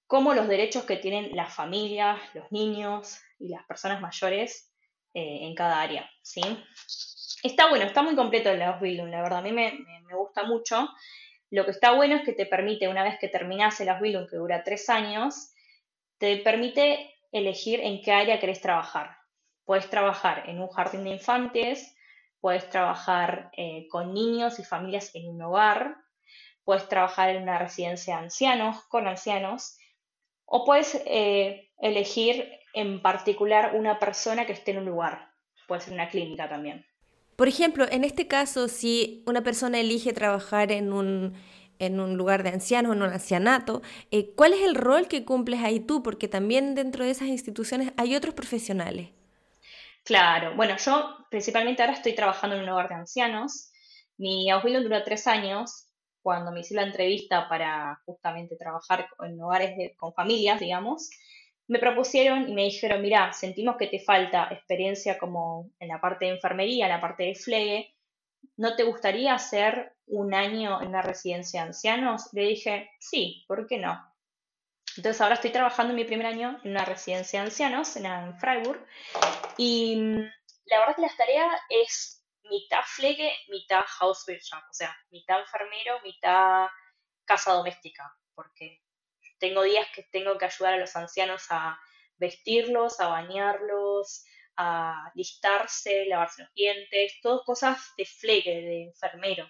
como 0.07 0.33
los 0.33 0.47
derechos 0.47 0.85
que 0.85 0.97
tienen 0.97 1.35
las 1.35 1.53
familias, 1.53 2.19
los 2.33 2.49
niños 2.51 3.19
y 3.37 3.49
las 3.49 3.65
personas 3.65 4.01
mayores 4.01 4.73
eh, 5.13 5.39
en 5.41 5.53
cada 5.53 5.81
área, 5.81 6.09
¿sí? 6.21 6.41
Está 7.43 7.69
bueno, 7.69 7.85
está 7.85 8.01
muy 8.01 8.15
completo 8.15 8.49
el 8.49 8.61
Ausbildung, 8.61 9.09
la 9.09 9.21
verdad, 9.21 9.39
a 9.39 9.41
mí 9.41 9.51
me, 9.51 9.85
gusta 10.15 10.43
mucho. 10.43 10.89
Lo 11.51 11.65
que 11.65 11.71
está 11.71 11.91
bueno 11.91 12.15
es 12.15 12.23
que 12.23 12.33
te 12.33 12.45
permite, 12.45 12.87
una 12.87 13.03
vez 13.03 13.19
que 13.19 13.27
terminas 13.27 13.79
el 13.79 13.89
Ausbildung, 13.89 14.27
que 14.27 14.37
dura 14.37 14.63
tres 14.63 14.89
años, 14.89 15.53
te 16.17 16.37
permite 16.37 17.13
elegir 17.31 17.81
en 17.81 18.01
qué 18.01 18.13
área 18.13 18.39
querés 18.39 18.61
trabajar. 18.61 19.17
Puedes 19.65 19.89
trabajar 19.89 20.49
en 20.49 20.61
un 20.61 20.69
jardín 20.69 21.03
de 21.03 21.11
infantes, 21.11 21.95
puedes 22.39 22.69
trabajar 22.69 23.51
eh, 23.57 23.87
con 23.89 24.13
niños 24.13 24.59
y 24.59 24.63
familias 24.63 25.13
en 25.13 25.29
un 25.29 25.41
hogar, 25.41 25.97
puedes 26.63 26.87
trabajar 26.87 27.29
en 27.29 27.43
una 27.43 27.59
residencia 27.59 28.17
de 28.17 28.23
ancianos, 28.23 28.83
con 28.85 29.07
ancianos, 29.07 29.77
o 30.47 30.65
puedes 30.65 30.99
eh, 31.05 31.69
elegir 31.79 32.49
en 32.73 33.01
particular 33.01 33.75
una 33.75 33.99
persona 33.99 34.45
que 34.45 34.53
esté 34.53 34.71
en 34.71 34.79
un 34.79 34.85
lugar, 34.85 35.29
puede 35.67 35.81
ser 35.81 35.93
una 35.93 36.09
clínica 36.09 36.49
también. 36.49 36.85
Por 37.35 37.47
ejemplo, 37.47 37.85
en 37.91 38.03
este 38.03 38.27
caso, 38.27 38.67
si 38.67 39.23
una 39.27 39.43
persona 39.43 39.79
elige 39.79 40.13
trabajar 40.13 40.71
en 40.71 40.91
un, 40.91 41.33
en 41.77 41.99
un 41.99 42.17
lugar 42.17 42.41
de 42.41 42.49
ancianos, 42.49 42.95
en 42.95 43.03
un 43.03 43.09
ancianato, 43.09 43.83
eh, 44.09 44.31
¿cuál 44.35 44.53
es 44.53 44.61
el 44.61 44.73
rol 44.73 45.07
que 45.07 45.23
cumples 45.23 45.61
ahí 45.61 45.79
tú? 45.79 46.01
Porque 46.01 46.27
también 46.27 46.73
dentro 46.73 47.03
de 47.03 47.11
esas 47.11 47.27
instituciones 47.27 47.93
hay 47.97 48.15
otros 48.15 48.33
profesionales. 48.33 49.09
Claro, 50.03 50.55
bueno, 50.55 50.77
yo 50.77 51.27
principalmente 51.29 51.83
ahora 51.83 51.93
estoy 51.93 52.13
trabajando 52.13 52.55
en 52.55 52.63
un 52.63 52.69
hogar 52.69 52.89
de 52.89 52.95
ancianos. 52.95 53.71
Mi 54.17 54.49
abuelo 54.49 54.81
duró 54.81 55.03
tres 55.03 55.27
años 55.27 55.86
cuando 56.27 56.51
me 56.51 56.59
hice 56.59 56.75
la 56.75 56.83
entrevista 56.83 57.47
para 57.47 58.01
justamente 58.05 58.57
trabajar 58.57 59.07
en 59.23 59.41
hogares 59.41 59.95
con 59.95 60.13
familias, 60.13 60.59
digamos 60.59 61.09
me 61.67 61.79
propusieron 61.79 62.49
y 62.49 62.53
me 62.53 62.63
dijeron, 62.63 63.01
mira, 63.01 63.33
sentimos 63.33 63.75
que 63.77 63.87
te 63.87 63.99
falta 63.99 64.47
experiencia 64.51 65.17
como 65.17 65.69
en 65.79 65.89
la 65.89 65.99
parte 65.99 66.25
de 66.25 66.31
enfermería, 66.31 66.85
en 66.85 66.91
la 66.91 67.01
parte 67.01 67.23
de 67.23 67.35
flegue, 67.35 67.93
¿no 68.55 68.75
te 68.75 68.83
gustaría 68.83 69.33
hacer 69.33 69.93
un 70.07 70.33
año 70.33 70.81
en 70.81 70.89
una 70.89 71.01
residencia 71.01 71.61
de 71.61 71.67
ancianos? 71.67 72.29
Le 72.33 72.43
dije, 72.43 72.89
sí, 72.99 73.43
¿por 73.47 73.67
qué 73.67 73.77
no? 73.77 74.01
Entonces 74.95 75.21
ahora 75.21 75.35
estoy 75.35 75.51
trabajando 75.51 75.91
en 75.91 75.97
mi 75.97 76.05
primer 76.05 76.25
año 76.25 76.59
en 76.63 76.71
una 76.71 76.85
residencia 76.85 77.41
de 77.41 77.47
ancianos 77.47 77.95
en, 77.97 78.39
Freiburg 78.39 78.83
y 79.57 79.97
mm, 79.97 80.17
la 80.65 80.79
verdad 80.79 80.95
que 80.95 81.01
la 81.01 81.17
tarea 81.17 81.47
es 81.69 82.16
mitad 82.49 82.83
flegue, 82.85 83.31
mitad 83.49 83.83
Hauswirtschaft, 83.99 84.69
o 84.69 84.73
sea, 84.73 84.97
mitad 85.11 85.39
enfermero, 85.39 86.01
mitad 86.03 86.67
casa 87.25 87.53
doméstica, 87.53 88.03
porque 88.33 88.81
tengo 89.39 89.63
días 89.63 89.87
que 89.93 90.03
tengo 90.03 90.37
que 90.37 90.45
ayudar 90.45 90.75
a 90.75 90.77
los 90.77 90.95
ancianos 90.95 91.45
a 91.49 91.79
vestirlos, 92.17 92.99
a 92.99 93.07
bañarlos, 93.07 94.25
a 94.55 95.11
listarse, 95.13 96.05
lavarse 96.05 96.43
los 96.43 96.53
dientes, 96.53 97.19
todas 97.21 97.45
cosas 97.45 97.93
de 97.97 98.05
flegue, 98.05 98.61
de 98.61 98.83
enfermero, 98.85 99.47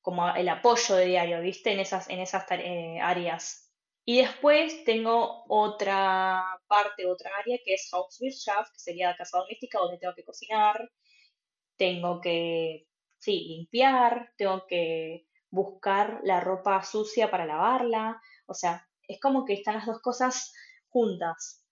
como 0.00 0.28
el 0.34 0.48
apoyo 0.48 0.96
de 0.96 1.06
diario, 1.06 1.40
¿viste? 1.40 1.72
En 1.72 1.80
esas, 1.80 2.08
en 2.08 2.20
esas 2.20 2.44
eh, 2.50 2.98
áreas. 3.00 3.72
Y 4.04 4.22
después 4.22 4.84
tengo 4.84 5.44
otra 5.48 6.42
parte, 6.66 7.06
otra 7.06 7.30
área 7.38 7.58
que 7.64 7.74
es 7.74 7.88
Hauswirtschaft, 7.92 8.72
que 8.72 8.78
sería 8.78 9.16
casa 9.16 9.38
doméstica, 9.38 9.78
donde 9.78 9.98
tengo 9.98 10.14
que 10.14 10.24
cocinar, 10.24 10.90
tengo 11.78 12.20
que, 12.20 12.86
sí, 13.18 13.46
limpiar, 13.48 14.32
tengo 14.36 14.66
que 14.66 15.26
buscar 15.50 16.20
la 16.24 16.40
ropa 16.40 16.82
sucia 16.82 17.30
para 17.30 17.46
lavarla, 17.46 18.20
o 18.46 18.54
sea, 18.54 18.86
es 19.06 19.18
como 19.20 19.44
que 19.44 19.54
están 19.54 19.76
las 19.76 19.86
dos 19.86 20.00
cosas 20.02 20.52
juntas. 20.88 21.64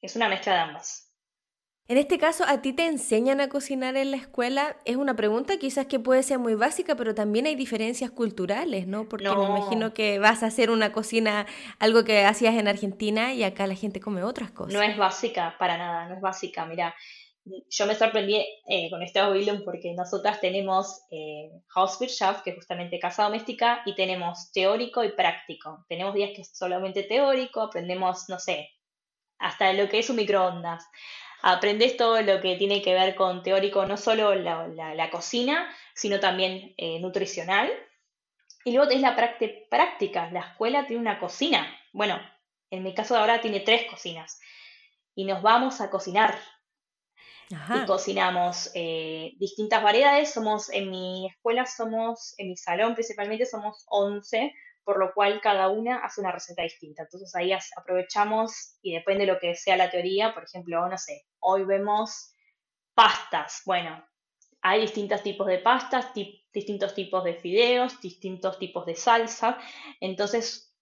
Es 0.00 0.14
una 0.16 0.28
mezcla 0.28 0.54
de 0.54 0.58
ambas. 0.60 1.10
En 1.88 1.98
este 1.98 2.18
caso, 2.18 2.44
¿a 2.46 2.62
ti 2.62 2.72
te 2.72 2.86
enseñan 2.86 3.40
a 3.40 3.48
cocinar 3.48 3.96
en 3.96 4.12
la 4.12 4.16
escuela? 4.16 4.76
Es 4.84 4.94
una 4.94 5.16
pregunta 5.16 5.58
quizás 5.58 5.86
que 5.86 5.98
puede 5.98 6.22
ser 6.22 6.38
muy 6.38 6.54
básica, 6.54 6.94
pero 6.94 7.16
también 7.16 7.46
hay 7.46 7.56
diferencias 7.56 8.12
culturales, 8.12 8.86
¿no? 8.86 9.08
Porque 9.08 9.28
me 9.28 9.58
imagino 9.58 9.92
que 9.92 10.20
vas 10.20 10.44
a 10.44 10.46
hacer 10.46 10.70
una 10.70 10.92
cocina, 10.92 11.46
algo 11.80 12.04
que 12.04 12.24
hacías 12.24 12.54
en 12.54 12.68
Argentina 12.68 13.34
y 13.34 13.42
acá 13.42 13.66
la 13.66 13.74
gente 13.74 13.98
come 13.98 14.22
otras 14.22 14.52
cosas. 14.52 14.72
No 14.72 14.82
es 14.82 14.96
básica, 14.96 15.56
para 15.58 15.76
nada, 15.78 16.08
no 16.08 16.14
es 16.14 16.20
básica. 16.20 16.64
Mira, 16.64 16.94
yo 17.68 17.86
me 17.86 17.94
sorprendí 17.94 18.36
eh, 18.66 18.90
con 18.90 19.02
este 19.02 19.24
Bildung 19.30 19.64
porque 19.64 19.92
nosotras 19.92 20.40
tenemos 20.40 21.02
eh, 21.10 21.50
que 22.44 22.50
es 22.50 22.56
justamente 22.56 22.98
casa 22.98 23.24
doméstica, 23.24 23.82
y 23.84 23.94
tenemos 23.94 24.52
teórico 24.52 25.04
y 25.04 25.12
práctico. 25.12 25.84
Tenemos 25.88 26.14
días 26.14 26.30
que 26.34 26.42
es 26.42 26.56
solamente 26.56 27.02
teórico, 27.04 27.60
aprendemos, 27.62 28.28
no 28.28 28.38
sé, 28.38 28.70
hasta 29.38 29.72
lo 29.72 29.88
que 29.88 29.98
es 29.98 30.10
un 30.10 30.16
microondas. 30.16 30.86
Aprendes 31.42 31.96
todo 31.96 32.20
lo 32.20 32.40
que 32.40 32.56
tiene 32.56 32.82
que 32.82 32.92
ver 32.92 33.14
con 33.14 33.42
teórico, 33.42 33.86
no 33.86 33.96
solo 33.96 34.34
la, 34.34 35.10
cocina, 35.10 35.74
sino 35.94 36.20
también 36.20 36.74
eh, 36.76 37.00
nutricional. 37.00 37.70
Y 38.64 38.72
luego 38.72 38.88
tenés 38.88 39.02
la 39.02 39.16
práctica. 39.70 40.30
La 40.30 40.40
escuela 40.40 40.86
tiene 40.86 41.00
una 41.00 41.18
cocina. 41.18 41.66
Bueno, 41.92 42.20
en 42.70 42.82
mi 42.82 42.94
caso 42.94 43.14
de 43.14 43.20
ahora 43.20 43.40
tiene 43.40 43.60
tres 43.60 43.86
cocinas. 43.90 44.38
Y 45.14 45.24
nos 45.24 45.42
vamos 45.42 45.80
a 45.80 45.90
cocinar 45.90 46.38
y 47.50 47.86
cocinamos 47.86 48.70
eh, 48.74 49.32
distintas 49.38 49.82
variedades. 49.82 50.32
Somos, 50.32 50.70
en 50.70 50.90
mi 50.90 51.26
escuela 51.26 51.66
somos, 51.66 52.34
en 52.38 52.48
mi 52.48 52.56
salón 52.56 52.94
principalmente 52.94 53.44
somos 53.44 53.84
11, 53.88 54.54
por 54.84 54.98
lo 54.98 55.12
cual 55.12 55.40
cada 55.40 55.68
una 55.68 55.98
hace 55.98 56.20
una 56.20 56.32
receta 56.32 56.62
distinta. 56.62 57.02
Entonces 57.02 57.34
ahí 57.34 57.52
aprovechamos 57.76 58.78
y 58.82 58.94
depende 58.94 59.26
de 59.26 59.32
lo 59.32 59.38
que 59.40 59.54
sea 59.56 59.76
la 59.76 59.90
teoría, 59.90 60.32
por 60.32 60.44
ejemplo, 60.44 60.88
no 60.88 60.96
sé, 60.96 61.26
hoy 61.40 61.64
vemos 61.64 62.32
pastas. 62.94 63.62
Bueno, 63.66 64.04
hay 64.62 64.82
distintos 64.82 65.22
tipos 65.22 65.46
de 65.48 65.58
pastas, 65.58 66.12
distintos 66.52 66.94
tipos 66.94 67.24
de 67.24 67.34
fideos, 67.34 68.00
distintos 68.00 68.58
tipos 68.58 68.86
de 68.86 68.94
salsa. 68.94 69.58
Entonces 70.00 70.76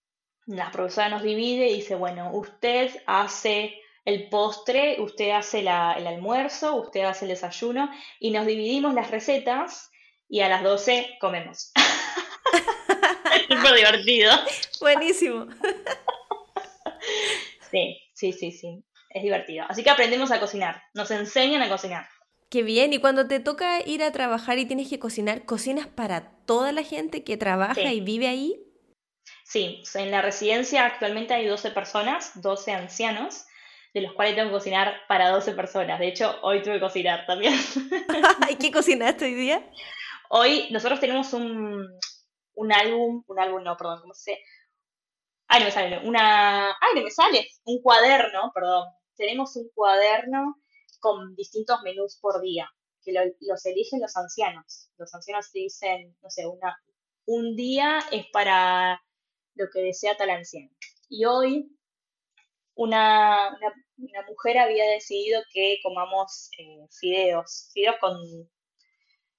la 0.46 0.70
profesora 0.70 1.08
nos 1.08 1.22
divide 1.22 1.68
y 1.68 1.76
dice, 1.76 1.94
bueno, 1.94 2.30
usted 2.32 2.90
hace 3.06 3.80
el 4.08 4.30
postre, 4.30 4.96
usted 5.00 5.32
hace 5.32 5.58
el 5.58 5.68
almuerzo, 5.68 6.76
usted 6.76 7.02
hace 7.02 7.26
el 7.26 7.28
desayuno 7.28 7.90
y 8.18 8.30
nos 8.30 8.46
dividimos 8.46 8.94
las 8.94 9.10
recetas 9.10 9.90
y 10.30 10.40
a 10.40 10.48
las 10.48 10.62
12 10.62 11.18
comemos. 11.20 11.72
es 13.34 13.42
súper 13.48 13.74
divertido. 13.74 14.32
Buenísimo. 14.80 15.46
sí, 17.70 18.00
sí, 18.14 18.32
sí, 18.32 18.50
sí. 18.50 18.82
Es 19.10 19.22
divertido. 19.22 19.66
Así 19.68 19.84
que 19.84 19.90
aprendemos 19.90 20.30
a 20.30 20.40
cocinar. 20.40 20.82
Nos 20.94 21.10
enseñan 21.10 21.60
a 21.60 21.68
cocinar. 21.68 22.08
Qué 22.48 22.62
bien, 22.62 22.94
y 22.94 23.00
cuando 23.00 23.28
te 23.28 23.40
toca 23.40 23.86
ir 23.86 24.02
a 24.02 24.10
trabajar 24.10 24.58
y 24.58 24.64
tienes 24.64 24.88
que 24.88 24.98
cocinar, 24.98 25.44
¿cocinas 25.44 25.86
para 25.86 26.30
toda 26.46 26.72
la 26.72 26.82
gente 26.82 27.24
que 27.24 27.36
trabaja 27.36 27.92
y 27.92 28.00
vive 28.00 28.26
ahí? 28.26 28.58
Sí, 29.44 29.82
en 29.94 30.10
la 30.10 30.22
residencia 30.22 30.86
actualmente 30.86 31.34
hay 31.34 31.46
12 31.46 31.72
personas, 31.72 32.40
12 32.40 32.72
ancianos, 32.72 33.44
de 33.94 34.00
los 34.00 34.12
cuales 34.12 34.34
tengo 34.34 34.48
que 34.48 34.54
cocinar 34.54 34.94
para 35.08 35.30
12 35.30 35.52
personas. 35.52 35.98
De 35.98 36.08
hecho, 36.08 36.38
hoy 36.42 36.62
tuve 36.62 36.74
que 36.74 36.80
cocinar 36.80 37.26
también. 37.26 37.54
¿Y 38.50 38.56
qué 38.56 38.70
cocinaste 38.70 39.24
hoy 39.24 39.34
día? 39.34 39.70
Hoy 40.30 40.68
nosotros 40.70 41.00
tenemos 41.00 41.32
un, 41.32 41.86
un 42.54 42.72
álbum, 42.72 43.24
un 43.26 43.40
álbum 43.40 43.62
no, 43.62 43.76
perdón, 43.76 44.00
¿cómo 44.00 44.14
se 44.14 44.38
Ay, 45.50 45.60
no 45.60 45.66
me 45.66 45.72
sale, 45.72 45.98
una... 46.06 46.68
Ay, 46.72 46.94
no 46.94 47.02
me 47.02 47.10
sale, 47.10 47.48
un 47.64 47.80
cuaderno, 47.80 48.52
perdón. 48.54 48.86
Tenemos 49.16 49.56
un 49.56 49.70
cuaderno 49.74 50.56
con 51.00 51.34
distintos 51.36 51.80
menús 51.82 52.18
por 52.20 52.42
día, 52.42 52.68
que 53.02 53.12
los 53.12 53.64
eligen 53.64 54.00
los 54.00 54.14
ancianos. 54.16 54.90
Los 54.98 55.14
ancianos 55.14 55.50
te 55.50 55.60
dicen, 55.60 56.14
no 56.22 56.28
sé, 56.28 56.46
una, 56.46 56.76
un 57.24 57.56
día 57.56 57.98
es 58.12 58.26
para 58.30 59.02
lo 59.54 59.66
que 59.72 59.80
desea 59.80 60.18
tal 60.18 60.28
anciano. 60.28 60.70
Y 61.08 61.24
hoy 61.24 61.77
una, 62.78 63.58
una, 63.96 64.22
mujer 64.28 64.58
había 64.58 64.84
decidido 64.84 65.42
que 65.52 65.80
comamos 65.82 66.48
eh, 66.58 66.86
fideos, 66.92 67.70
fideos 67.74 67.96
con 68.00 68.16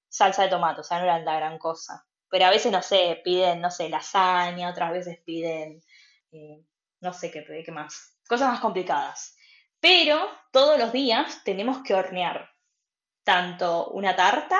salsa 0.09 0.43
de 0.43 0.49
tomate, 0.49 0.81
o 0.81 0.83
sea, 0.83 0.97
no 0.99 1.05
era 1.05 1.19
la 1.19 1.35
gran 1.37 1.57
cosa. 1.57 2.05
Pero 2.29 2.45
a 2.45 2.49
veces, 2.49 2.71
no 2.71 2.81
sé, 2.81 3.21
piden, 3.23 3.61
no 3.61 3.71
sé, 3.71 3.87
lasaña, 3.89 4.69
otras 4.69 4.91
veces 4.91 5.19
piden, 5.25 5.81
eh, 6.33 6.61
no 6.99 7.13
sé 7.13 7.31
qué, 7.31 7.45
qué 7.65 7.71
más, 7.71 8.19
cosas 8.27 8.49
más 8.49 8.59
complicadas. 8.59 9.37
Pero 9.79 10.19
todos 10.51 10.77
los 10.77 10.91
días 10.91 11.41
tenemos 11.45 11.81
que 11.83 11.93
hornear 11.93 12.49
tanto 13.23 13.89
una 13.91 14.17
tarta, 14.17 14.59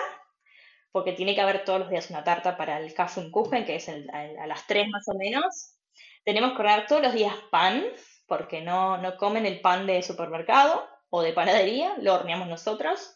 porque 0.94 1.12
tiene 1.12 1.36
que 1.36 1.42
haber 1.42 1.66
todos 1.66 1.82
los 1.82 1.90
días 1.90 2.10
una 2.10 2.24
tarta 2.24 2.56
para 2.56 2.80
el 2.80 2.94
Kaffeekuchen, 2.94 3.66
que 3.66 3.76
es 3.76 3.90
a 3.90 4.48
las 4.48 4.66
3 4.68 4.88
más 4.90 5.06
o 5.10 5.18
menos. 5.18 5.76
Tenemos 6.24 6.52
que 6.54 6.60
hornear 6.60 6.88
todos 6.88 7.02
los 7.02 7.14
días 7.14 7.36
pan, 7.52 7.84
porque 8.30 8.62
no, 8.62 8.98
no 8.98 9.18
comen 9.18 9.46
el 9.46 9.60
pan 9.60 9.86
de 9.86 10.02
supermercado 10.02 10.88
o 11.10 11.22
de 11.22 11.34
panadería, 11.34 11.96
lo 12.00 12.14
horneamos 12.14 12.48
nosotros. 12.48 13.16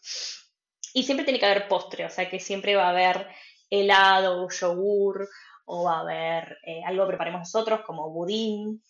Y 0.94 1.04
siempre 1.04 1.24
tiene 1.24 1.40
que 1.40 1.46
haber 1.46 1.68
postre, 1.70 2.06
o 2.06 2.10
sea 2.10 2.30
que 2.30 2.40
siempre 2.40 2.76
va 2.76 2.88
a 2.88 2.90
haber 2.90 3.28
helado, 3.70 4.50
yogur, 4.50 5.30
o 5.66 5.86
va 5.86 5.98
a 5.98 6.02
haber 6.02 6.58
eh, 6.66 6.82
algo 6.86 7.06
que 7.06 7.10
preparemos 7.10 7.40
nosotros, 7.40 7.82
como 7.86 8.10
budín. 8.12 8.84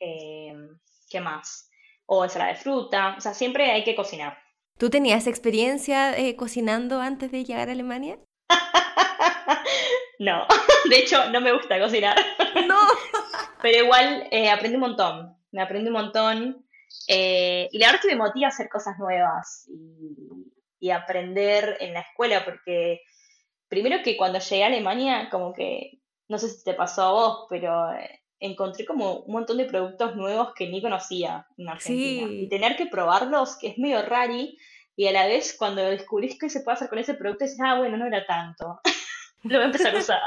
Eh, 0.00 0.54
¿Qué 1.10 1.20
más? 1.20 1.66
o 2.12 2.24
ensalada 2.24 2.50
de 2.50 2.58
fruta, 2.58 3.14
o 3.16 3.20
sea, 3.20 3.34
siempre 3.34 3.70
hay 3.70 3.84
que 3.84 3.94
cocinar. 3.94 4.36
¿Tú 4.78 4.90
tenías 4.90 5.28
experiencia 5.28 6.18
eh, 6.18 6.34
cocinando 6.34 7.00
antes 7.00 7.30
de 7.30 7.44
llegar 7.44 7.68
a 7.68 7.72
Alemania? 7.72 8.18
no, 10.18 10.44
de 10.90 10.98
hecho 10.98 11.30
no 11.30 11.40
me 11.40 11.52
gusta 11.52 11.78
cocinar. 11.78 12.16
No. 12.66 12.80
Pero 13.62 13.84
igual 13.84 14.28
aprendí 14.52 14.74
un 14.74 14.80
montón, 14.80 15.36
me 15.52 15.62
aprendí 15.62 15.88
un 15.88 15.94
montón 15.94 16.66
eh, 17.06 17.68
y 17.70 17.78
la 17.78 17.86
verdad 17.86 18.00
es 18.02 18.08
que 18.08 18.16
me 18.16 18.22
motiva 18.22 18.46
a 18.46 18.50
hacer 18.50 18.68
cosas 18.68 18.98
nuevas 18.98 19.68
y, 19.68 20.86
y 20.86 20.90
aprender 20.90 21.76
en 21.80 21.94
la 21.94 22.00
escuela 22.00 22.44
porque 22.44 23.02
primero 23.68 24.02
que 24.02 24.16
cuando 24.16 24.38
llegué 24.38 24.64
a 24.64 24.66
Alemania 24.66 25.28
como 25.30 25.54
que, 25.54 26.00
no 26.28 26.38
sé 26.38 26.48
si 26.48 26.64
te 26.64 26.74
pasó 26.74 27.02
a 27.02 27.12
vos, 27.12 27.46
pero 27.48 27.90
encontré 28.40 28.84
como 28.84 29.20
un 29.20 29.32
montón 29.32 29.58
de 29.58 29.66
productos 29.66 30.16
nuevos 30.16 30.52
que 30.54 30.68
ni 30.68 30.82
conocía 30.82 31.46
en 31.56 31.68
Argentina. 31.68 32.28
Y 32.30 32.48
tener 32.48 32.76
que 32.76 32.86
probarlos, 32.86 33.56
que 33.58 33.68
es 33.68 33.78
medio 33.78 34.02
rari, 34.02 34.58
y 34.96 35.06
a 35.06 35.12
la 35.12 35.26
vez 35.26 35.54
cuando 35.56 35.82
descubrís 35.82 36.38
qué 36.38 36.50
se 36.50 36.60
puede 36.60 36.74
hacer 36.76 36.88
con 36.88 36.98
ese 36.98 37.14
producto, 37.14 37.44
dices, 37.44 37.60
ah, 37.64 37.78
bueno, 37.78 37.96
no 37.96 38.06
era 38.06 38.26
tanto. 38.26 38.80
Lo 39.44 39.56
voy 39.56 39.62
a 39.62 39.66
empezar 39.66 39.94
a 39.94 39.98
usar. 39.98 40.20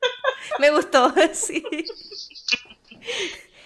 Me 0.58 0.70
gustó, 0.70 1.12
sí. 1.32 1.64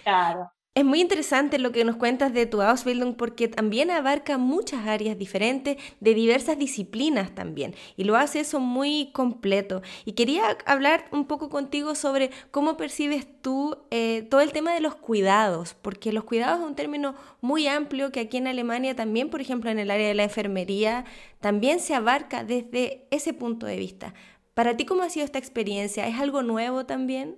Claro. 0.03 0.51
Es 0.75 0.83
muy 0.83 0.99
interesante 0.99 1.57
lo 1.57 1.71
que 1.71 1.85
nos 1.85 1.95
cuentas 1.95 2.33
de 2.33 2.45
tu 2.47 2.61
Ausbildung 2.61 3.15
porque 3.15 3.47
también 3.47 3.89
abarca 3.91 4.37
muchas 4.37 4.85
áreas 4.85 5.17
diferentes 5.17 5.77
de 6.01 6.13
diversas 6.13 6.59
disciplinas 6.59 7.33
también 7.33 7.75
y 7.95 8.03
lo 8.03 8.17
hace 8.17 8.41
eso 8.41 8.59
muy 8.59 9.09
completo. 9.13 9.81
Y 10.03 10.11
quería 10.11 10.57
hablar 10.65 11.05
un 11.13 11.27
poco 11.27 11.49
contigo 11.49 11.95
sobre 11.95 12.29
cómo 12.51 12.75
percibes 12.75 13.25
tú 13.41 13.77
eh, 13.89 14.27
todo 14.29 14.41
el 14.41 14.51
tema 14.51 14.73
de 14.73 14.81
los 14.81 14.95
cuidados, 14.95 15.75
porque 15.81 16.11
los 16.11 16.25
cuidados 16.25 16.59
es 16.59 16.65
un 16.65 16.75
término 16.75 17.15
muy 17.39 17.67
amplio 17.67 18.11
que 18.11 18.19
aquí 18.19 18.35
en 18.35 18.47
Alemania 18.47 18.97
también, 18.97 19.29
por 19.29 19.39
ejemplo, 19.39 19.69
en 19.69 19.79
el 19.79 19.89
área 19.89 20.09
de 20.09 20.13
la 20.13 20.23
enfermería, 20.23 21.05
también 21.39 21.79
se 21.79 21.95
abarca 21.95 22.43
desde 22.43 23.07
ese 23.11 23.31
punto 23.31 23.65
de 23.65 23.77
vista. 23.77 24.13
Para 24.53 24.75
ti, 24.75 24.85
¿cómo 24.85 25.03
ha 25.03 25.09
sido 25.09 25.23
esta 25.23 25.39
experiencia? 25.39 26.05
¿Es 26.05 26.19
algo 26.19 26.43
nuevo 26.43 26.85
también? 26.85 27.37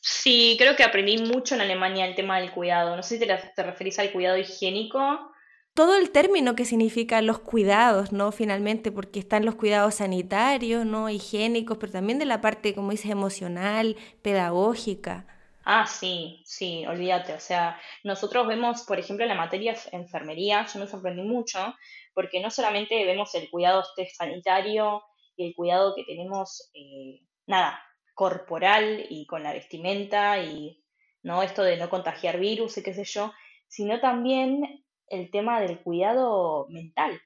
Sí, 0.00 0.56
creo 0.58 0.76
que 0.76 0.82
aprendí 0.82 1.18
mucho 1.18 1.54
en 1.54 1.60
Alemania 1.60 2.06
el 2.06 2.14
tema 2.14 2.40
del 2.40 2.52
cuidado. 2.52 2.96
No 2.96 3.02
sé 3.02 3.18
si 3.18 3.26
te, 3.26 3.36
te 3.54 3.62
referís 3.62 3.98
al 3.98 4.12
cuidado 4.12 4.38
higiénico. 4.38 5.30
Todo 5.74 5.96
el 5.96 6.10
término 6.10 6.56
que 6.56 6.64
significa 6.64 7.22
los 7.22 7.38
cuidados, 7.38 8.10
¿no? 8.10 8.32
Finalmente, 8.32 8.90
porque 8.90 9.20
están 9.20 9.44
los 9.44 9.54
cuidados 9.54 9.96
sanitarios, 9.96 10.86
¿no? 10.86 11.08
Higiénicos, 11.10 11.78
pero 11.78 11.92
también 11.92 12.18
de 12.18 12.24
la 12.24 12.40
parte, 12.40 12.74
como 12.74 12.90
dices, 12.90 13.10
emocional, 13.10 13.96
pedagógica. 14.22 15.26
Ah, 15.64 15.86
sí, 15.86 16.42
sí, 16.46 16.84
olvídate. 16.86 17.34
O 17.34 17.40
sea, 17.40 17.78
nosotros 18.02 18.46
vemos, 18.48 18.82
por 18.82 18.98
ejemplo, 18.98 19.24
en 19.24 19.28
la 19.28 19.34
materia 19.36 19.76
enfermería, 19.92 20.66
yo 20.66 20.80
me 20.80 20.88
sorprendí 20.88 21.22
mucho, 21.22 21.74
porque 22.14 22.40
no 22.40 22.50
solamente 22.50 23.04
vemos 23.04 23.34
el 23.34 23.48
cuidado 23.50 23.82
este 23.82 24.08
sanitario 24.12 25.02
y 25.36 25.48
el 25.48 25.54
cuidado 25.54 25.94
que 25.94 26.04
tenemos, 26.04 26.70
eh, 26.74 27.20
nada, 27.46 27.80
corporal 28.20 29.06
y 29.08 29.24
con 29.24 29.42
la 29.42 29.54
vestimenta 29.54 30.36
y 30.42 30.84
no 31.22 31.42
esto 31.42 31.62
de 31.62 31.78
no 31.78 31.88
contagiar 31.88 32.38
virus 32.38 32.76
y 32.76 32.82
qué 32.82 32.92
sé 32.92 33.04
yo, 33.04 33.32
sino 33.66 33.98
también 33.98 34.84
el 35.06 35.30
tema 35.30 35.58
del 35.62 35.80
cuidado 35.80 36.66
mental. 36.68 37.18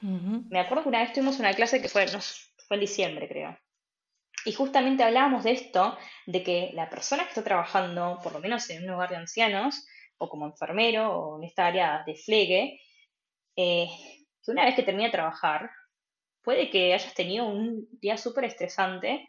Me 0.00 0.60
acuerdo 0.60 0.84
que 0.84 0.90
una 0.90 1.00
vez 1.00 1.12
tuvimos 1.12 1.40
una 1.40 1.54
clase 1.54 1.82
que 1.82 1.88
fue, 1.88 2.06
no, 2.06 2.20
fue 2.68 2.76
en 2.76 2.80
diciembre, 2.80 3.26
creo. 3.26 3.58
Y 4.44 4.52
justamente 4.52 5.02
hablábamos 5.02 5.42
de 5.42 5.50
esto, 5.50 5.98
de 6.26 6.44
que 6.44 6.70
la 6.72 6.88
persona 6.88 7.24
que 7.24 7.30
está 7.30 7.42
trabajando, 7.42 8.20
por 8.22 8.32
lo 8.32 8.38
menos 8.38 8.70
en 8.70 8.84
un 8.84 8.90
hogar 8.90 9.10
de 9.10 9.16
ancianos, 9.16 9.84
o 10.18 10.28
como 10.28 10.46
enfermero, 10.46 11.18
o 11.18 11.38
en 11.38 11.48
esta 11.48 11.66
área 11.66 12.04
de 12.06 12.14
flegue, 12.14 12.80
eh, 13.56 13.88
que 14.44 14.52
una 14.52 14.64
vez 14.66 14.76
que 14.76 14.84
termina 14.84 15.06
de 15.06 15.18
trabajar, 15.18 15.68
puede 16.44 16.70
que 16.70 16.94
hayas 16.94 17.14
tenido 17.14 17.44
un 17.46 17.88
día 18.00 18.16
súper 18.16 18.44
estresante 18.44 19.28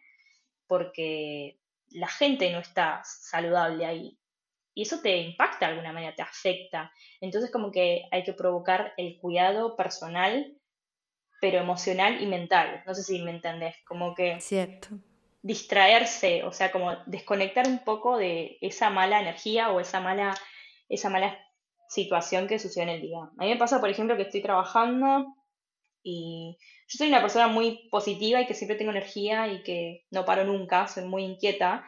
porque 0.70 1.60
la 1.90 2.08
gente 2.08 2.50
no 2.52 2.60
está 2.60 3.02
saludable 3.04 3.86
ahí. 3.86 4.18
Y 4.76 4.84
eso 4.84 5.02
te 5.02 5.18
impacta 5.18 5.66
de 5.66 5.74
alguna 5.74 5.92
manera, 5.92 6.16
te 6.16 6.22
afecta. 6.22 6.94
Entonces 7.20 7.52
como 7.52 7.72
que 7.72 8.04
hay 8.12 8.24
que 8.24 8.34
provocar 8.34 8.94
el 8.96 9.18
cuidado 9.20 9.76
personal, 9.76 10.56
pero 11.42 11.58
emocional 11.58 12.22
y 12.22 12.28
mental. 12.28 12.84
No 12.86 12.94
sé 12.94 13.04
si 13.04 13.22
me 13.22 13.32
entendés, 13.32 13.76
como 13.86 14.14
que... 14.16 14.40
Cierto. 14.40 14.90
Distraerse, 15.42 16.44
o 16.44 16.52
sea, 16.52 16.72
como 16.72 16.96
desconectar 17.08 17.68
un 17.68 17.80
poco 17.80 18.18
de 18.18 18.58
esa 18.62 18.90
mala 18.90 19.20
energía 19.20 19.72
o 19.72 19.80
esa 19.80 20.02
mala, 20.02 20.38
esa 20.88 21.10
mala 21.10 21.38
situación 21.88 22.48
que 22.48 22.60
sucede 22.60 22.84
en 22.84 22.90
el 22.90 23.02
día. 23.02 23.20
A 23.38 23.44
mí 23.44 23.50
me 23.50 23.58
pasa, 23.58 23.80
por 23.80 23.90
ejemplo, 23.90 24.16
que 24.16 24.24
estoy 24.24 24.42
trabajando 24.42 25.34
y 26.04 26.58
yo 26.88 26.98
soy 26.98 27.10
una 27.10 27.22
persona 27.22 27.48
muy 27.48 27.88
positiva 27.90 28.42
y 28.42 28.48
que 28.48 28.54
siempre 28.54 28.78
tengo 28.78 28.92
energía 28.92 29.48
y 29.48 29.64
que 29.64 30.06
no 30.12 30.26
paro 30.26 30.44
nunca, 30.46 30.88
soy 30.88 31.06
muy 31.06 31.24
inquieta. 31.24 31.86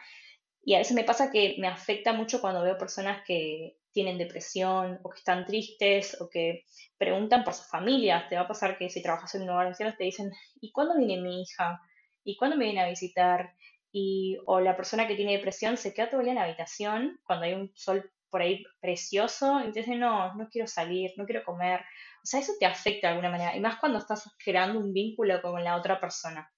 Y 0.64 0.74
a 0.74 0.78
veces 0.78 0.94
me 0.94 1.04
pasa 1.04 1.30
que 1.30 1.56
me 1.58 1.66
afecta 1.66 2.12
mucho 2.12 2.40
cuando 2.40 2.62
veo 2.62 2.78
personas 2.78 3.22
que 3.26 3.76
tienen 3.92 4.18
depresión 4.18 4.98
o 5.02 5.10
que 5.10 5.18
están 5.18 5.44
tristes 5.44 6.20
o 6.20 6.28
que 6.30 6.64
preguntan 6.96 7.44
por 7.44 7.54
sus 7.54 7.68
familias. 7.68 8.28
Te 8.28 8.36
va 8.36 8.42
a 8.42 8.48
pasar 8.48 8.78
que 8.78 8.88
si 8.88 9.02
trabajas 9.02 9.34
en 9.34 9.42
un 9.42 9.50
hogar 9.50 9.66
anciano 9.66 9.94
te 9.96 10.04
dicen, 10.04 10.30
¿y 10.60 10.70
cuándo 10.72 10.96
viene 10.96 11.20
mi 11.20 11.42
hija? 11.42 11.80
¿Y 12.24 12.36
cuándo 12.36 12.56
me 12.56 12.66
viene 12.66 12.80
a 12.82 12.88
visitar? 12.88 13.54
Y, 13.90 14.38
o 14.46 14.60
la 14.60 14.76
persona 14.76 15.06
que 15.06 15.16
tiene 15.16 15.32
depresión 15.32 15.76
se 15.76 15.92
queda 15.92 16.10
todo 16.10 16.20
el 16.20 16.26
día 16.26 16.32
en 16.32 16.38
la 16.38 16.44
habitación 16.44 17.20
cuando 17.24 17.44
hay 17.44 17.54
un 17.54 17.70
sol 17.74 18.10
por 18.32 18.42
ahí 18.42 18.64
precioso 18.80 19.60
dice, 19.72 19.94
no, 19.94 20.34
no 20.34 20.48
quiero 20.48 20.66
salir, 20.66 21.12
no 21.16 21.26
quiero 21.26 21.44
comer. 21.44 21.80
O 22.24 22.26
sea, 22.26 22.40
eso 22.40 22.54
te 22.58 22.66
afecta 22.66 23.06
de 23.06 23.12
alguna 23.12 23.30
manera, 23.30 23.54
y 23.54 23.60
más 23.60 23.78
cuando 23.78 23.98
estás 23.98 24.28
creando 24.42 24.80
un 24.80 24.92
vínculo 24.92 25.40
con 25.40 25.62
la 25.62 25.76
otra 25.76 26.00
persona. 26.00 26.50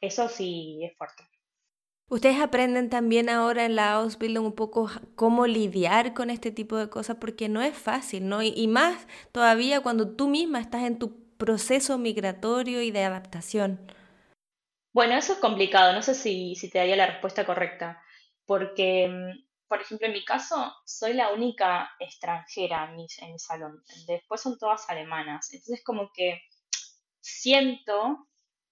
Eso 0.00 0.28
sí 0.28 0.80
es 0.82 0.96
fuerte. 0.98 1.22
Ustedes 2.10 2.40
aprenden 2.40 2.90
también 2.90 3.28
ahora 3.28 3.64
en 3.64 3.76
la 3.76 3.92
Ausbildung 3.92 4.46
un 4.46 4.54
poco 4.54 4.90
cómo 5.14 5.46
lidiar 5.46 6.12
con 6.14 6.30
este 6.30 6.50
tipo 6.50 6.76
de 6.76 6.90
cosas 6.90 7.16
porque 7.20 7.48
no 7.48 7.62
es 7.62 7.76
fácil, 7.76 8.28
¿no? 8.28 8.42
Y, 8.42 8.52
y, 8.56 8.66
más 8.66 9.06
todavía 9.30 9.82
cuando 9.82 10.16
tú 10.16 10.28
misma 10.28 10.60
estás 10.60 10.84
en 10.84 10.98
tu 10.98 11.28
proceso 11.38 11.96
migratorio 11.96 12.82
y 12.82 12.90
de 12.90 13.04
adaptación? 13.04 13.80
Bueno, 14.92 15.14
eso 15.14 15.34
es 15.34 15.38
complicado, 15.38 15.92
no 15.92 16.02
sé 16.02 16.14
si, 16.14 16.54
si 16.56 16.68
te 16.68 16.78
daría 16.78 16.96
la 16.96 17.06
respuesta 17.06 17.46
correcta, 17.46 18.02
porque, 18.44 19.08
mm, 19.08 19.47
por 19.68 19.80
ejemplo, 19.80 20.06
en 20.06 20.14
mi 20.14 20.24
caso, 20.24 20.74
soy 20.84 21.12
la 21.12 21.32
única 21.32 21.90
extranjera 22.00 22.86
en 22.86 22.96
mi, 22.96 23.06
en 23.20 23.32
mi 23.32 23.38
salón, 23.38 23.82
después 24.06 24.40
son 24.40 24.58
todas 24.58 24.88
alemanas, 24.88 25.52
entonces 25.52 25.84
como 25.84 26.10
que 26.12 26.42
siento, 27.20 28.26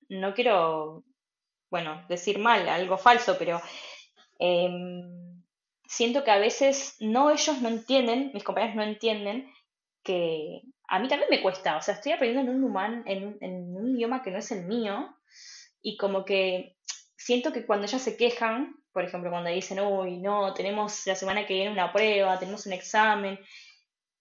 no 0.08 0.34
quiero, 0.34 1.04
bueno, 1.70 2.04
decir 2.08 2.38
mal, 2.38 2.68
algo 2.68 2.96
falso, 2.96 3.36
pero 3.38 3.60
em, 4.38 5.42
siento 5.86 6.24
que 6.24 6.30
a 6.30 6.38
veces 6.38 6.96
no 7.00 7.30
ellos 7.30 7.60
no 7.60 7.68
entienden, 7.68 8.30
mis 8.32 8.44
compañeros 8.44 8.76
no 8.76 8.82
entienden 8.82 9.52
que 10.02 10.62
a 10.88 10.98
mí 10.98 11.08
también 11.08 11.30
me 11.30 11.42
cuesta, 11.42 11.76
o 11.76 11.82
sea, 11.82 11.94
estoy 11.94 12.12
aprendiendo 12.12 12.50
en 12.50 12.58
un 12.58 12.64
humano, 12.64 13.02
en, 13.06 13.36
en 13.40 13.76
un 13.76 13.90
idioma 13.96 14.22
que 14.22 14.30
no 14.30 14.38
es 14.38 14.50
el 14.52 14.66
mío, 14.66 15.14
y 15.82 15.96
como 15.96 16.24
que 16.24 16.76
siento 17.16 17.52
que 17.52 17.66
cuando 17.66 17.86
ellas 17.86 18.02
se 18.02 18.16
quejan, 18.16 18.76
por 18.96 19.04
ejemplo, 19.04 19.28
cuando 19.30 19.50
dicen, 19.50 19.78
uy, 19.80 20.16
no, 20.16 20.54
tenemos 20.54 21.06
la 21.06 21.14
semana 21.14 21.46
que 21.46 21.52
viene 21.52 21.70
una 21.70 21.92
prueba, 21.92 22.38
tenemos 22.38 22.64
un 22.64 22.72
examen, 22.72 23.38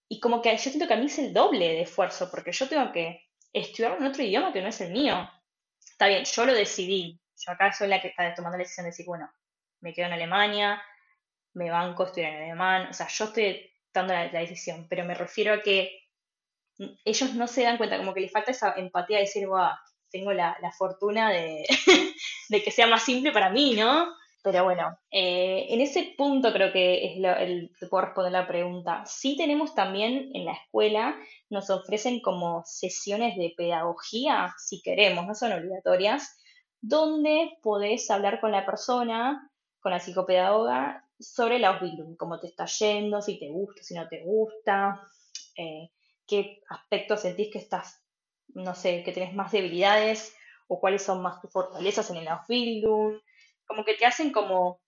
y 0.09 0.19
como 0.19 0.41
que 0.41 0.51
yo 0.51 0.57
siento 0.57 0.85
que 0.85 0.95
a 0.95 0.97
mí 0.97 1.05
es 1.05 1.17
el 1.17 1.31
doble 1.31 1.65
de 1.65 1.83
esfuerzo, 1.83 2.29
porque 2.29 2.51
yo 2.51 2.67
tengo 2.67 2.91
que 2.91 3.23
estudiar 3.53 3.95
en 3.97 4.05
otro 4.05 4.21
idioma 4.21 4.51
que 4.51 4.61
no 4.61 4.67
es 4.67 4.81
el 4.81 4.91
mío. 4.91 5.31
Está 5.79 6.07
bien, 6.07 6.25
yo 6.25 6.45
lo 6.45 6.53
decidí, 6.53 7.17
yo 7.37 7.53
acá 7.53 7.71
soy 7.71 7.87
la 7.87 8.01
que 8.01 8.09
está 8.09 8.33
tomando 8.33 8.57
la 8.57 8.63
decisión 8.63 8.83
de 8.83 8.89
decir, 8.89 9.05
bueno, 9.05 9.31
me 9.79 9.93
quedo 9.93 10.07
en 10.07 10.11
Alemania, 10.11 10.83
me 11.53 11.71
banco 11.71 12.03
a 12.03 12.07
estudiar 12.07 12.33
en 12.33 12.43
alemán, 12.43 12.87
o 12.89 12.93
sea, 12.93 13.07
yo 13.07 13.23
estoy 13.23 13.71
dando 13.93 14.13
la, 14.13 14.27
decisión, 14.27 14.87
pero 14.89 15.05
me 15.05 15.15
refiero 15.15 15.53
a 15.53 15.61
que 15.61 16.01
ellos 17.05 17.33
no 17.33 17.47
se 17.47 17.63
dan 17.63 17.77
cuenta, 17.77 17.95
como 17.95 18.13
que 18.13 18.19
les 18.19 18.31
falta 18.33 18.51
esa 18.51 18.73
empatía 18.75 19.19
de 19.19 19.23
decir, 19.23 19.47
wow, 19.47 19.69
tengo 20.11 20.33
la, 20.33 20.57
fortuna 20.77 21.29
de, 21.31 21.65
que 22.49 22.71
sea 22.71 22.87
más 22.87 23.03
simple 23.03 23.31
para 23.31 23.49
mí, 23.49 23.73
¿no? 23.77 24.13
Pero 24.45 24.63
bueno, 24.63 24.99
eh, 25.09 25.65
en 25.69 25.81
ese 25.81 26.13
punto 26.15 26.53
creo 26.53 26.71
que 26.71 27.03
es 27.03 27.17
el 27.17 27.71
que 27.79 27.87
puedo 27.87 28.05
responder 28.05 28.31
la 28.31 28.47
pregunta. 28.47 29.03
Sí 29.07 29.35
tenemos 29.35 29.73
también 29.73 30.29
en 30.35 30.45
la 30.45 30.53
escuela, 30.53 31.15
nos 31.49 31.71
ofrecen 31.71 32.21
como 32.21 32.61
sesiones 32.63 33.37
de 33.37 33.55
pedagogía, 33.57 34.53
si 34.59 34.83
queremos, 34.83 35.25
no 35.25 35.33
son 35.33 35.51
obligatorias, 35.51 36.37
donde 36.79 37.57
podés 37.63 38.11
hablar 38.11 38.39
con 38.39 38.51
la 38.51 38.67
persona, 38.67 39.49
con 39.79 39.91
la 39.91 39.99
psicopedagoga, 39.99 41.03
sobre 41.19 41.57
la 41.57 41.69
Ausbildung, 41.69 42.15
cómo 42.15 42.39
te 42.39 42.45
está 42.45 42.67
yendo, 42.67 43.23
si 43.23 43.39
te 43.39 43.49
gusta, 43.49 43.81
si 43.81 43.95
no 43.95 44.07
te 44.07 44.21
gusta, 44.23 45.01
eh, 45.57 45.89
qué 46.27 46.61
aspectos 46.69 47.21
sentís 47.21 47.51
que 47.51 47.57
estás 47.57 48.05
no 48.53 48.75
sé, 48.75 49.01
que 49.03 49.11
tenés 49.11 49.33
más 49.33 49.51
debilidades 49.51 50.35
o 50.67 50.79
cuáles 50.79 51.03
son 51.03 51.23
más 51.23 51.41
tus 51.41 51.51
fortalezas 51.51 52.09
en 52.11 52.17
el 52.17 52.27
Ausbildung, 52.27 53.19
como 53.65 53.83
que 53.83 53.95
te 53.95 54.05
hacen 54.05 54.31
como 54.31 54.81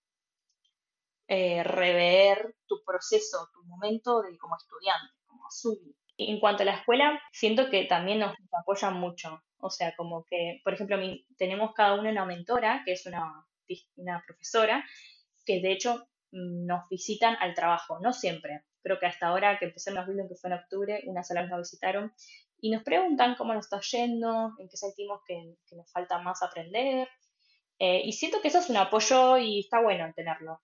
eh, 1.26 1.62
rever 1.62 2.54
tu 2.66 2.82
proceso, 2.84 3.48
tu 3.52 3.62
momento 3.64 4.22
de 4.22 4.36
como 4.38 4.56
estudiante, 4.56 5.14
como 5.26 5.46
azul. 5.46 5.78
En 6.16 6.40
cuanto 6.40 6.62
a 6.62 6.66
la 6.66 6.76
escuela, 6.76 7.20
siento 7.32 7.70
que 7.70 7.84
también 7.84 8.18
nos, 8.18 8.34
apoyan 8.60 8.94
mucho. 8.94 9.42
O 9.58 9.70
sea, 9.70 9.94
como 9.96 10.24
que, 10.24 10.60
por 10.64 10.74
ejemplo, 10.74 10.98
tenemos 11.36 11.72
cada 11.74 11.94
uno 11.94 12.10
una 12.10 12.24
mentora, 12.24 12.82
que 12.84 12.92
es 12.92 13.06
una, 13.06 13.46
una 13.96 14.22
profesora, 14.26 14.84
que 15.44 15.60
de 15.60 15.72
hecho 15.72 16.08
mm, 16.32 16.66
nos 16.66 16.88
visitan 16.88 17.36
al 17.40 17.54
trabajo, 17.54 17.98
no 18.00 18.12
siempre. 18.12 18.64
Creo 18.82 18.98
que 18.98 19.06
hasta 19.06 19.28
ahora 19.28 19.58
que 19.58 19.66
empecé 19.66 19.90
en 19.90 19.98
Ausbildung, 19.98 20.28
que 20.28 20.36
fue 20.36 20.50
en 20.50 20.58
octubre, 20.58 21.02
una 21.06 21.22
sola 21.24 21.46
nos 21.46 21.58
visitaron, 21.58 22.12
y 22.60 22.70
nos 22.70 22.82
preguntan 22.82 23.36
cómo 23.36 23.54
nos 23.54 23.66
está 23.66 23.80
yendo, 23.80 24.54
en 24.58 24.68
qué 24.68 24.76
sentimos 24.76 25.20
que, 25.26 25.54
nos 25.76 25.90
falta 25.92 26.18
más 26.18 26.42
aprender. 26.42 27.08
Eh, 27.78 28.02
y 28.04 28.12
siento 28.12 28.40
que 28.40 28.48
eso 28.48 28.58
es 28.58 28.70
un 28.70 28.76
apoyo 28.76 29.38
y 29.38 29.60
está 29.60 29.80
bueno 29.80 30.12
tenerlo. 30.14 30.60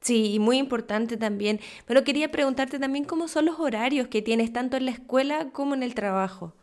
Sí, 0.00 0.34
y 0.34 0.38
muy 0.38 0.58
importante 0.58 1.16
también. 1.16 1.60
Pero 1.86 2.04
quería 2.04 2.30
preguntarte 2.30 2.78
también 2.78 3.04
cómo 3.04 3.28
son 3.28 3.46
los 3.46 3.58
horarios 3.58 4.08
que 4.08 4.22
tienes 4.22 4.52
tanto 4.52 4.76
en 4.76 4.86
la 4.86 4.92
escuela 4.92 5.50
como 5.52 5.74
en 5.74 5.82
el 5.82 5.94
trabajo. 5.94 6.54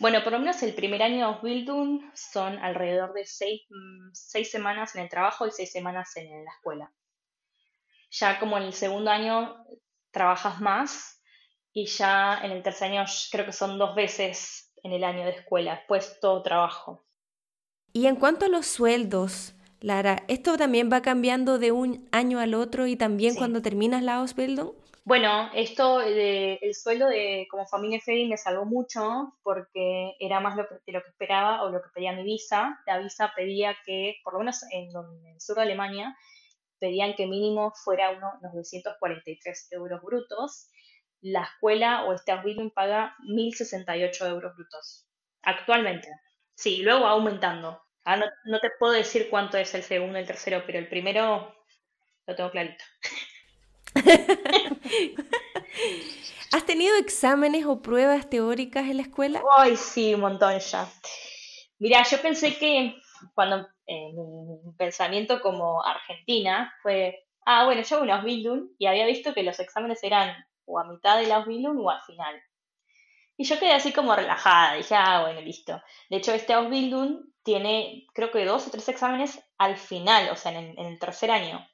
Bueno, 0.00 0.22
por 0.22 0.32
lo 0.32 0.38
menos 0.38 0.62
el 0.62 0.74
primer 0.74 1.02
año 1.02 1.16
de 1.16 1.22
Ausbildung 1.22 2.02
son 2.14 2.56
alrededor 2.58 3.12
de 3.14 3.26
seis, 3.26 3.62
mm, 3.68 4.10
seis, 4.12 4.48
semanas 4.48 4.94
en 4.94 5.02
el 5.02 5.08
trabajo 5.08 5.46
y 5.46 5.50
seis 5.50 5.72
semanas 5.72 6.16
en 6.16 6.44
la 6.44 6.52
escuela. 6.52 6.92
Ya 8.10 8.38
como 8.38 8.56
en 8.58 8.64
el 8.64 8.72
segundo 8.72 9.10
año 9.10 9.56
trabajas 10.12 10.60
más, 10.60 11.20
y 11.72 11.86
ya 11.86 12.40
en 12.42 12.52
el 12.52 12.62
tercer 12.62 12.92
año 12.92 13.04
creo 13.30 13.44
que 13.44 13.52
son 13.52 13.76
dos 13.76 13.94
veces 13.94 14.72
en 14.82 14.92
el 14.92 15.02
año 15.02 15.24
de 15.24 15.32
escuela, 15.32 15.76
después 15.76 16.18
todo 16.20 16.42
trabajo. 16.42 17.04
Y 17.92 18.06
en 18.06 18.16
cuanto 18.16 18.46
a 18.46 18.48
los 18.48 18.66
sueldos, 18.66 19.54
Lara, 19.80 20.24
¿esto 20.28 20.56
también 20.56 20.90
va 20.92 21.02
cambiando 21.02 21.58
de 21.58 21.72
un 21.72 22.08
año 22.12 22.38
al 22.38 22.54
otro 22.54 22.86
y 22.86 22.96
también 22.96 23.34
cuando 23.34 23.62
terminas 23.62 24.02
la 24.02 24.16
Ausbildung? 24.16 24.72
Bueno, 25.04 25.50
esto 25.54 26.00
de, 26.00 26.58
el 26.60 26.74
sueldo 26.74 27.08
de 27.08 27.46
como 27.50 27.66
familia 27.66 27.98
Freddy 28.04 28.28
me 28.28 28.36
salvó 28.36 28.66
mucho 28.66 29.32
porque 29.42 30.12
era 30.20 30.38
más 30.40 30.54
lo 30.54 30.68
que, 30.68 30.74
de 30.86 30.92
lo 30.92 31.02
que 31.02 31.08
esperaba 31.08 31.62
o 31.62 31.70
lo 31.70 31.80
que 31.80 31.88
pedía 31.94 32.12
mi 32.12 32.24
visa. 32.24 32.78
La 32.86 32.98
visa 32.98 33.32
pedía 33.34 33.74
que, 33.86 34.16
por 34.22 34.34
lo 34.34 34.40
menos 34.40 34.62
en, 34.70 34.90
en 34.90 35.26
el 35.34 35.40
sur 35.40 35.56
de 35.56 35.62
Alemania, 35.62 36.14
pedían 36.78 37.14
que 37.14 37.26
mínimo 37.26 37.72
fuera 37.74 38.10
unos 38.10 38.52
243 38.52 39.68
euros 39.72 40.02
brutos 40.02 40.68
la 41.20 41.42
escuela 41.42 42.04
o 42.04 42.12
este 42.12 42.32
Ausbildung 42.32 42.72
paga 42.72 43.16
1.068 43.26 44.28
euros 44.28 44.54
brutos 44.54 45.06
actualmente. 45.42 46.08
Sí, 46.58 46.78
luego 46.78 47.02
va 47.02 47.10
aumentando. 47.10 47.80
Ah, 48.04 48.16
no, 48.16 48.58
te 48.58 48.70
puedo 48.80 48.92
decir 48.92 49.28
cuánto 49.30 49.56
es 49.58 49.72
el 49.74 49.84
segundo 49.84 50.18
y 50.18 50.22
el 50.22 50.26
tercero, 50.26 50.64
pero 50.66 50.80
el 50.80 50.88
primero 50.88 51.54
lo 52.26 52.34
tengo 52.34 52.50
clarito. 52.50 52.82
¿Has 56.52 56.66
tenido 56.66 56.96
exámenes 56.96 57.64
o 57.64 57.80
pruebas 57.80 58.28
teóricas 58.28 58.86
en 58.86 58.96
la 58.96 59.04
escuela? 59.04 59.40
Ay, 59.56 59.76
sí, 59.76 60.14
un 60.14 60.22
montón 60.22 60.58
ya. 60.58 60.90
Mira, 61.78 62.02
yo 62.02 62.20
pensé 62.20 62.58
que 62.58 62.96
cuando 63.34 63.68
eh, 63.86 64.12
mi 64.12 64.72
pensamiento 64.76 65.40
como 65.40 65.84
argentina 65.84 66.74
fue, 66.82 67.24
ah, 67.46 67.66
bueno, 67.66 67.82
yo 67.82 67.94
hago 67.94 68.04
un 68.04 68.10
Ausbildung 68.10 68.70
y 68.78 68.86
había 68.86 69.06
visto 69.06 69.32
que 69.32 69.44
los 69.44 69.60
exámenes 69.60 70.02
eran 70.02 70.34
o 70.64 70.80
a 70.80 70.84
mitad 70.84 71.20
de 71.20 71.28
la 71.28 71.36
Ausbildung 71.36 71.78
o 71.78 71.88
al 71.88 72.02
final. 72.02 72.42
Y 73.40 73.44
yo 73.44 73.56
quedé 73.60 73.72
así 73.72 73.92
como 73.92 74.16
relajada, 74.16 74.74
dije, 74.74 74.96
ah, 74.96 75.22
bueno, 75.22 75.40
listo. 75.40 75.80
De 76.10 76.16
hecho, 76.16 76.32
este 76.32 76.54
Ausbildung 76.54 77.22
tiene, 77.44 78.04
creo 78.12 78.32
que 78.32 78.44
dos 78.44 78.66
o 78.66 78.70
tres 78.72 78.88
exámenes 78.88 79.40
al 79.58 79.76
final, 79.76 80.28
o 80.30 80.36
sea, 80.36 80.52
en, 80.52 80.76
el 80.76 80.98
tercer 80.98 81.30
año. 81.30 81.64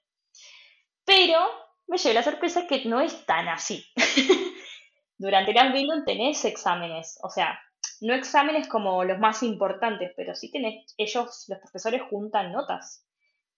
Pero 1.06 1.40
me 1.86 1.96
llevé 1.96 2.14
la 2.14 2.22
sorpresa 2.22 2.66
que 2.66 2.84
no 2.84 3.00
es 3.00 3.24
tan 3.24 3.48
así. 3.48 3.82
Durante 5.18 5.52
el 5.52 5.58
Ausbildung 5.58 6.04
tenés 6.04 6.44
exámenes, 6.44 7.18
o 7.22 7.30
sea, 7.30 7.58
no 8.02 8.12
exámenes 8.12 8.68
como 8.68 9.02
los 9.02 9.18
más 9.18 9.42
importantes, 9.42 10.12
pero 10.18 10.34
sí 10.34 10.50
tenés, 10.50 10.94
ellos, 10.98 11.46
los 11.48 11.58
profesores, 11.60 12.02
juntan 12.10 12.52
notas 12.52 13.06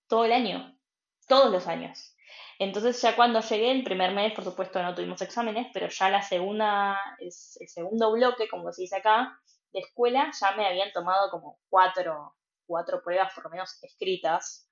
todo 0.06 0.26
el 0.26 0.32
año, 0.32 0.78
todos 1.26 1.50
los 1.50 1.66
años. 1.66 2.15
Entonces 2.58 3.00
ya 3.00 3.14
cuando 3.16 3.40
llegué 3.40 3.70
el 3.70 3.84
primer 3.84 4.12
mes, 4.12 4.32
por 4.32 4.44
supuesto 4.44 4.82
no 4.82 4.94
tuvimos 4.94 5.20
exámenes, 5.22 5.68
pero 5.72 5.88
ya 5.88 6.10
la 6.10 6.22
segunda, 6.22 6.98
el 7.18 7.32
segundo 7.32 8.12
bloque, 8.12 8.48
como 8.48 8.72
se 8.72 8.82
dice 8.82 8.96
acá, 8.96 9.38
de 9.72 9.80
escuela, 9.80 10.30
ya 10.38 10.52
me 10.52 10.66
habían 10.66 10.92
tomado 10.92 11.30
como 11.30 11.58
cuatro, 11.68 12.34
cuatro 12.66 13.02
pruebas 13.02 13.32
por 13.34 13.44
lo 13.44 13.50
menos 13.50 13.82
escritas, 13.82 14.70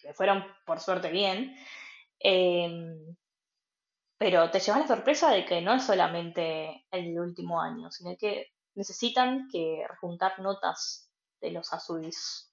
que 0.00 0.12
fueron 0.14 0.44
por 0.64 0.80
suerte 0.80 1.10
bien. 1.10 1.56
Em, 2.18 3.16
pero 4.18 4.50
te 4.50 4.60
llevas 4.60 4.82
la 4.82 4.96
sorpresa 4.96 5.30
de 5.30 5.44
que 5.44 5.60
no 5.60 5.74
es 5.74 5.84
solamente 5.84 6.86
el 6.90 7.18
último 7.18 7.60
año, 7.60 7.90
sino 7.90 8.16
que 8.18 8.52
necesitan 8.74 9.48
que 9.50 9.84
rejuntar 9.88 10.38
notas 10.40 11.10
de 11.40 11.50
los 11.50 11.72
azulís 11.72 12.50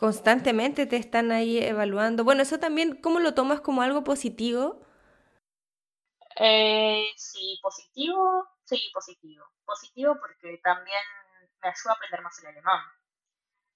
constantemente 0.00 0.86
te 0.86 0.96
están 0.96 1.30
ahí 1.30 1.58
evaluando. 1.58 2.24
Bueno, 2.24 2.40
eso 2.40 2.58
también, 2.58 2.96
¿cómo 3.02 3.20
lo 3.20 3.34
tomas 3.34 3.60
como 3.60 3.82
algo 3.82 4.02
positivo? 4.02 4.80
Eh, 6.36 7.04
sí, 7.16 7.58
positivo, 7.62 8.48
sí, 8.64 8.80
positivo. 8.94 9.44
Positivo 9.62 10.16
porque 10.18 10.56
también 10.64 11.02
me 11.62 11.68
ayuda 11.68 11.92
a 11.92 11.94
aprender 11.96 12.22
más 12.22 12.38
el 12.40 12.48
alemán. 12.48 12.80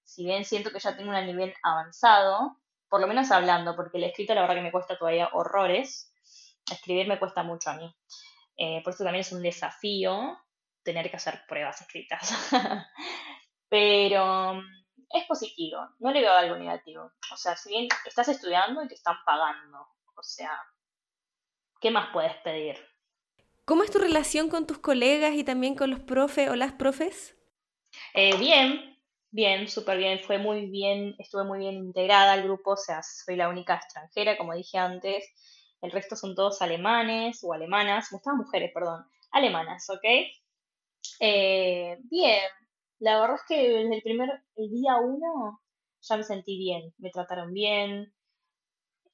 Si 0.03 0.25
bien 0.25 0.45
siento 0.45 0.71
que 0.71 0.79
ya 0.79 0.97
tengo 0.97 1.11
un 1.11 1.25
nivel 1.27 1.53
avanzado, 1.61 2.59
por 2.89 3.01
lo 3.01 3.07
menos 3.07 3.29
hablando, 3.29 3.75
porque 3.75 3.99
el 3.99 4.05
escrito 4.05 4.33
la 4.33 4.41
verdad 4.41 4.55
que 4.55 4.61
me 4.61 4.71
cuesta 4.71 4.97
todavía 4.97 5.29
horrores. 5.31 6.11
Escribir 6.71 7.07
me 7.07 7.19
cuesta 7.19 7.43
mucho 7.43 7.69
a 7.69 7.75
mí. 7.75 7.95
Eh, 8.57 8.81
por 8.83 8.95
eso 8.95 9.03
también 9.03 9.21
es 9.21 9.31
un 9.31 9.43
desafío 9.43 10.39
tener 10.81 11.11
que 11.11 11.17
hacer 11.17 11.43
pruebas 11.47 11.81
escritas. 11.81 12.33
Pero 13.69 14.63
es 15.15 15.25
positivo, 15.25 15.79
no 15.99 16.11
le 16.11 16.21
veo 16.21 16.33
algo 16.33 16.57
negativo. 16.57 17.11
O 17.31 17.37
sea, 17.37 17.55
si 17.55 17.69
bien 17.69 17.87
estás 18.05 18.27
estudiando 18.27 18.83
y 18.83 18.87
te 18.87 18.95
están 18.95 19.15
pagando, 19.25 19.79
o 20.15 20.23
sea, 20.23 20.51
¿qué 21.79 21.91
más 21.91 22.09
puedes 22.11 22.35
pedir? 22.37 22.77
¿Cómo 23.65 23.83
es 23.83 23.91
tu 23.91 23.97
relación 23.97 24.49
con 24.49 24.67
tus 24.67 24.77
colegas 24.77 25.33
y 25.33 25.43
también 25.43 25.75
con 25.75 25.89
los 25.89 25.99
profes 25.99 26.49
o 26.49 26.55
las 26.55 26.73
profes? 26.73 27.35
Eh, 28.13 28.37
bien, 28.37 28.99
bien, 29.31 29.67
súper 29.67 29.97
bien. 29.97 30.19
Fue 30.19 30.37
muy 30.37 30.67
bien, 30.67 31.15
estuve 31.17 31.43
muy 31.43 31.59
bien 31.59 31.75
integrada 31.75 32.33
al 32.33 32.43
grupo, 32.43 32.71
o 32.71 32.77
sea, 32.77 33.01
soy 33.01 33.35
la 33.35 33.49
única 33.49 33.75
extranjera, 33.75 34.37
como 34.37 34.53
dije 34.53 34.77
antes. 34.77 35.25
El 35.81 35.91
resto 35.91 36.15
son 36.15 36.35
todos 36.35 36.61
alemanes 36.61 37.43
o 37.43 37.53
alemanas, 37.53 38.11
me 38.11 38.17
gustaban 38.17 38.39
mujeres, 38.39 38.71
perdón, 38.73 39.05
alemanas, 39.31 39.89
¿ok? 39.89 40.03
Eh, 41.19 41.97
bien, 42.03 42.41
la 42.99 43.19
verdad 43.19 43.35
es 43.35 43.41
que 43.47 43.69
desde 43.69 43.95
el 43.95 44.01
primer, 44.01 44.29
día 44.55 44.97
uno 44.97 45.61
ya 46.01 46.17
me 46.17 46.23
sentí 46.23 46.57
bien, 46.57 46.93
me 46.97 47.09
trataron 47.09 47.53
bien. 47.53 48.13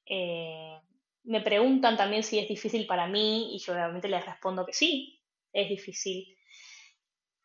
Eh, 0.06 0.78
me 1.24 1.40
preguntan 1.40 1.96
también 1.96 2.22
si 2.22 2.38
es 2.38 2.48
difícil 2.48 2.86
para 2.86 3.06
mí 3.06 3.54
y 3.54 3.58
yo 3.58 3.72
obviamente 3.72 4.08
les 4.08 4.24
respondo 4.24 4.66
que 4.66 4.72
sí, 4.72 5.20
es 5.52 5.68
difícil. 5.68 6.36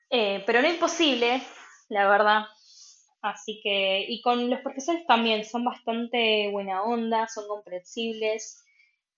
Eh, 0.10 0.44
pero 0.46 0.62
no 0.62 0.70
imposible, 0.70 1.42
la 1.90 2.08
verdad. 2.08 2.46
Así 3.22 3.60
que, 3.64 4.06
y 4.08 4.22
con 4.22 4.50
los 4.50 4.62
profesores 4.62 5.06
también, 5.06 5.44
son 5.44 5.66
bastante 5.66 6.50
buena 6.52 6.84
onda, 6.84 7.28
son 7.28 7.48
comprensibles. 7.48 8.64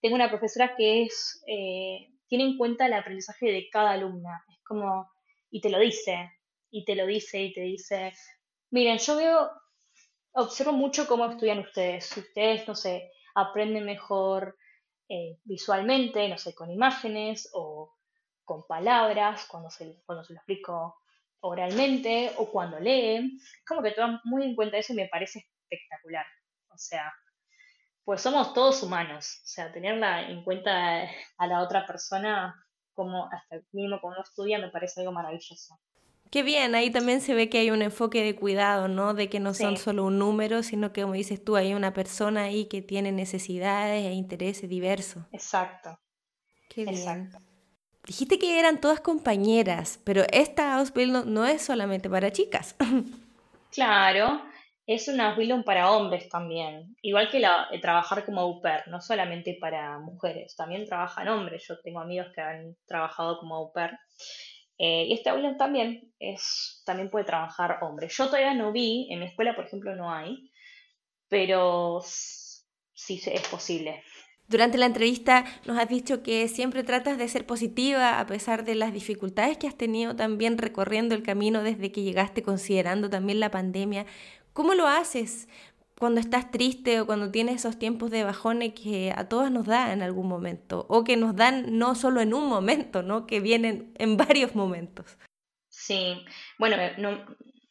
Tengo 0.01 0.15
una 0.15 0.29
profesora 0.29 0.75
que 0.75 1.03
es, 1.03 1.43
eh, 1.47 2.09
tiene 2.27 2.45
en 2.45 2.57
cuenta 2.57 2.85
el 2.85 2.93
aprendizaje 2.93 3.51
de 3.51 3.69
cada 3.69 3.91
alumna. 3.91 4.43
Es 4.49 4.63
como, 4.63 5.11
y 5.51 5.61
te 5.61 5.69
lo 5.69 5.79
dice, 5.79 6.31
y 6.71 6.85
te 6.85 6.95
lo 6.95 7.05
dice, 7.05 7.41
y 7.41 7.53
te 7.53 7.61
dice, 7.61 8.13
miren, 8.71 8.97
yo 8.99 9.15
veo, 9.15 9.51
observo 10.33 10.73
mucho 10.73 11.07
cómo 11.07 11.25
estudian 11.25 11.59
ustedes. 11.59 12.15
Ustedes, 12.15 12.67
no 12.67 12.75
sé, 12.75 13.11
aprenden 13.35 13.85
mejor 13.85 14.57
eh, 15.07 15.39
visualmente, 15.43 16.27
no 16.29 16.37
sé, 16.37 16.53
con 16.53 16.71
imágenes 16.71 17.49
o 17.53 17.95
con 18.45 18.65
palabras, 18.67 19.45
cuando 19.45 19.69
se, 19.69 20.01
cuando 20.05 20.23
se 20.23 20.33
lo 20.33 20.37
explico 20.37 21.01
oralmente 21.41 22.33
o 22.37 22.51
cuando 22.51 22.79
leen. 22.79 23.39
Como 23.67 23.81
que 23.81 23.91
toman 23.91 24.19
muy 24.23 24.43
en 24.43 24.55
cuenta 24.55 24.77
eso 24.77 24.93
y 24.93 24.97
me 24.97 25.07
parece 25.07 25.47
espectacular. 25.63 26.25
O 26.69 26.77
sea, 26.77 27.11
pues 28.03 28.21
somos 28.21 28.53
todos 28.53 28.83
humanos. 28.83 29.41
O 29.43 29.47
sea, 29.47 29.71
tenerla 29.71 30.29
en 30.29 30.43
cuenta 30.43 31.09
a 31.37 31.47
la 31.47 31.61
otra 31.61 31.85
persona 31.85 32.55
como 32.93 33.29
hasta 33.31 33.55
el 33.55 33.65
mismo 33.71 34.01
cuando 34.01 34.21
estudia 34.21 34.59
me 34.59 34.69
parece 34.69 35.01
algo 35.01 35.13
maravilloso. 35.13 35.79
Qué 36.31 36.43
bien, 36.43 36.75
ahí 36.75 36.91
también 36.91 37.21
se 37.21 37.33
ve 37.33 37.49
que 37.49 37.57
hay 37.57 37.71
un 37.71 37.81
enfoque 37.81 38.23
de 38.23 38.35
cuidado, 38.35 38.87
¿no? 38.87 39.15
De 39.15 39.29
que 39.29 39.39
no 39.39 39.55
son 39.55 39.77
solo 39.77 40.05
un 40.05 40.19
número, 40.19 40.61
sino 40.61 40.93
que 40.93 41.01
como 41.01 41.13
dices 41.13 41.43
tú, 41.43 41.55
hay 41.55 41.73
una 41.73 41.91
persona 41.93 42.43
ahí 42.43 42.65
que 42.65 42.83
tiene 42.83 43.11
necesidades 43.11 44.05
e 44.05 44.13
intereses 44.13 44.69
diversos. 44.69 45.23
Exacto. 45.31 45.99
Qué 46.69 46.85
bien. 46.85 47.31
Dijiste 48.05 48.37
que 48.37 48.59
eran 48.59 48.79
todas 48.79 49.01
compañeras, 49.01 49.99
pero 50.03 50.23
esta 50.31 50.75
Ausbildung 50.75 51.25
no 51.25 51.45
es 51.45 51.63
solamente 51.63 52.09
para 52.09 52.31
chicas. 52.31 52.75
Claro, 53.71 54.41
es 54.87 55.07
una 55.09 55.29
Ausbildung 55.29 55.63
para 55.63 55.91
hombres 55.91 56.27
también. 56.27 56.95
Igual 57.03 57.29
que 57.29 57.39
la, 57.39 57.67
trabajar 57.79 58.25
como 58.25 58.41
au 58.41 58.59
pair, 58.61 58.81
no 58.87 58.99
solamente 58.99 59.55
para 59.61 59.99
mujeres, 59.99 60.55
también 60.55 60.85
trabajan 60.85 61.27
hombres. 61.27 61.67
Yo 61.67 61.79
tengo 61.79 61.99
amigos 61.99 62.29
que 62.33 62.41
han 62.41 62.75
trabajado 62.87 63.37
como 63.37 63.55
au 63.55 63.71
pair 63.71 63.91
eh, 64.79 65.07
y 65.07 65.13
este 65.13 65.29
aula 65.29 65.57
también, 65.57 66.13
es, 66.19 66.81
también 66.85 67.09
puede 67.09 67.25
trabajar 67.25 67.79
hombre. 67.81 68.07
Yo 68.09 68.27
todavía 68.27 68.53
no 68.53 68.71
vi, 68.71 69.07
en 69.11 69.19
mi 69.19 69.25
escuela 69.25 69.53
por 69.55 69.65
ejemplo 69.65 69.93
no 69.95 70.11
hay, 70.11 70.51
pero 71.27 72.01
sí 72.01 73.21
es 73.25 73.47
posible. 73.49 74.01
Durante 74.47 74.79
la 74.79 74.87
entrevista 74.87 75.45
nos 75.65 75.77
has 75.77 75.89
dicho 75.89 76.23
que 76.23 76.47
siempre 76.47 76.83
tratas 76.83 77.17
de 77.17 77.27
ser 77.27 77.45
positiva 77.45 78.19
a 78.19 78.25
pesar 78.25 78.63
de 78.63 78.73
las 78.73 78.93
dificultades 78.93 79.57
que 79.57 79.67
has 79.67 79.77
tenido 79.77 80.15
también 80.15 80.57
recorriendo 80.57 81.13
el 81.13 81.23
camino 81.23 81.61
desde 81.61 81.91
que 81.91 82.01
llegaste, 82.01 82.41
considerando 82.41 83.09
también 83.09 83.39
la 83.39 83.51
pandemia. 83.51 84.07
¿Cómo 84.53 84.73
lo 84.73 84.87
haces? 84.87 85.47
Cuando 85.99 86.21
estás 86.21 86.49
triste 86.49 87.01
o 87.01 87.05
cuando 87.05 87.29
tienes 87.29 87.57
esos 87.57 87.77
tiempos 87.77 88.09
de 88.09 88.23
bajones 88.23 88.73
que 88.73 89.13
a 89.15 89.27
todas 89.27 89.51
nos 89.51 89.67
da 89.67 89.91
en 89.91 90.01
algún 90.01 90.27
momento 90.27 90.85
o 90.89 91.03
que 91.03 91.17
nos 91.17 91.35
dan 91.35 91.77
no 91.77 91.93
solo 91.93 92.21
en 92.21 92.33
un 92.33 92.47
momento, 92.47 93.03
¿no? 93.03 93.27
Que 93.27 93.41
vienen 93.41 93.93
en 93.97 94.15
varios 94.17 94.55
momentos. 94.55 95.17
Sí, 95.67 96.23
bueno, 96.57 96.77
no, 96.97 97.25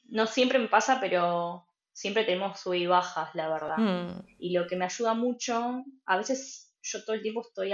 no 0.05 0.27
siempre 0.27 0.59
me 0.59 0.69
pasa, 0.69 1.01
pero 1.01 1.67
siempre 1.93 2.25
tenemos 2.25 2.61
sub 2.61 2.75
y 2.75 2.87
bajas, 2.87 3.35
la 3.35 3.49
verdad. 3.49 3.79
Mm. 3.79 4.27
Y 4.39 4.53
lo 4.53 4.67
que 4.67 4.77
me 4.77 4.85
ayuda 4.85 5.15
mucho, 5.15 5.85
a 6.05 6.17
veces 6.19 6.75
yo 6.83 7.05
todo 7.05 7.17
el 7.17 7.23
tiempo 7.23 7.41
estoy 7.41 7.73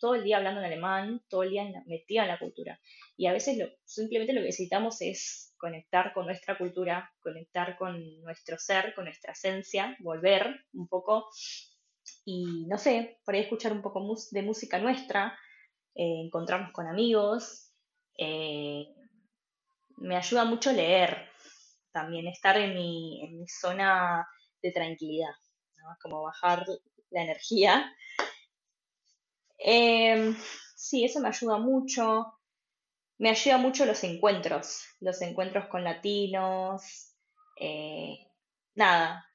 todo 0.00 0.14
el 0.14 0.24
día 0.24 0.38
hablando 0.38 0.60
en 0.60 0.66
alemán, 0.66 1.22
todo 1.28 1.42
el 1.42 1.50
día 1.50 1.64
metida 1.86 2.22
en 2.22 2.28
la 2.28 2.38
cultura. 2.38 2.80
Y 3.18 3.26
a 3.26 3.32
veces 3.32 3.58
lo, 3.58 3.66
simplemente 3.84 4.32
lo 4.32 4.40
que 4.40 4.46
necesitamos 4.46 5.02
es 5.02 5.49
conectar 5.60 6.12
con 6.12 6.26
nuestra 6.26 6.56
cultura, 6.56 7.12
conectar 7.20 7.76
con 7.76 8.20
nuestro 8.22 8.58
ser, 8.58 8.94
con 8.94 9.04
nuestra 9.04 9.32
esencia, 9.32 9.96
volver 10.00 10.64
un 10.72 10.88
poco 10.88 11.28
y, 12.24 12.66
no 12.66 12.78
sé, 12.78 13.20
por 13.24 13.34
ahí 13.34 13.42
escuchar 13.42 13.72
un 13.72 13.82
poco 13.82 14.02
de 14.30 14.42
música 14.42 14.78
nuestra, 14.78 15.38
eh, 15.94 16.22
encontrarnos 16.24 16.72
con 16.72 16.86
amigos. 16.88 17.72
Eh, 18.16 18.86
me 19.98 20.16
ayuda 20.16 20.44
mucho 20.44 20.72
leer, 20.72 21.28
también 21.92 22.26
estar 22.26 22.56
en 22.56 22.74
mi, 22.74 23.22
en 23.24 23.38
mi 23.38 23.48
zona 23.48 24.26
de 24.62 24.72
tranquilidad, 24.72 25.34
como 26.00 26.22
bajar 26.22 26.64
la 27.10 27.22
energía. 27.22 27.94
Eh, 29.58 30.34
sí, 30.74 31.04
eso 31.04 31.20
me 31.20 31.28
ayuda 31.28 31.58
mucho 31.58 32.39
me 33.20 33.28
ayuda 33.28 33.58
mucho 33.58 33.84
los 33.84 34.02
encuentros, 34.02 34.82
los 35.00 35.20
encuentros 35.20 35.66
con 35.66 35.84
latinos. 35.84 37.12
Eh, 37.54 38.18
nada, 38.74 39.26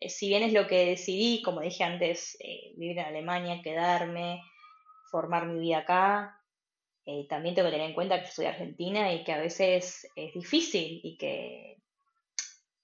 eh, 0.00 0.08
si 0.08 0.28
bien 0.28 0.44
es 0.44 0.52
lo 0.52 0.68
que 0.68 0.86
decidí, 0.86 1.42
como 1.42 1.60
dije 1.60 1.82
antes, 1.82 2.36
eh, 2.38 2.72
vivir 2.76 3.00
en 3.00 3.06
Alemania, 3.06 3.62
quedarme, 3.64 4.40
formar 5.10 5.46
mi 5.46 5.58
vida 5.58 5.78
acá, 5.78 6.40
también 7.28 7.54
tengo 7.54 7.68
que 7.68 7.72
tener 7.72 7.88
en 7.88 7.94
cuenta 7.94 8.20
que 8.20 8.30
soy 8.30 8.46
argentina 8.46 9.12
y 9.12 9.22
que 9.22 9.32
a 9.32 9.38
veces 9.38 10.08
es 10.16 10.34
difícil 10.34 11.00
y 11.04 11.16
que 11.16 11.78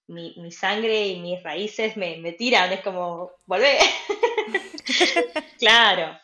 mi, 0.06 0.52
sangre 0.52 1.08
y 1.08 1.20
mis 1.20 1.42
raíces 1.42 1.96
me, 1.96 2.18
me 2.18 2.32
tiran, 2.32 2.72
es 2.72 2.82
como, 2.82 3.32
volvé. 3.46 3.78
claro, 5.58 6.16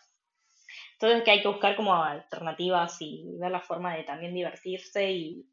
entonces 1.01 1.23
que 1.23 1.31
hay 1.31 1.43
que 1.43 1.49
buscar 1.49 1.77
como 1.77 1.95
alternativas 1.95 2.97
y 3.01 3.25
ver 3.39 3.53
la 3.53 3.61
forma 3.61 3.95
de 3.95 4.03
también 4.03 4.35
divertirse 4.35 5.13
y 5.13 5.47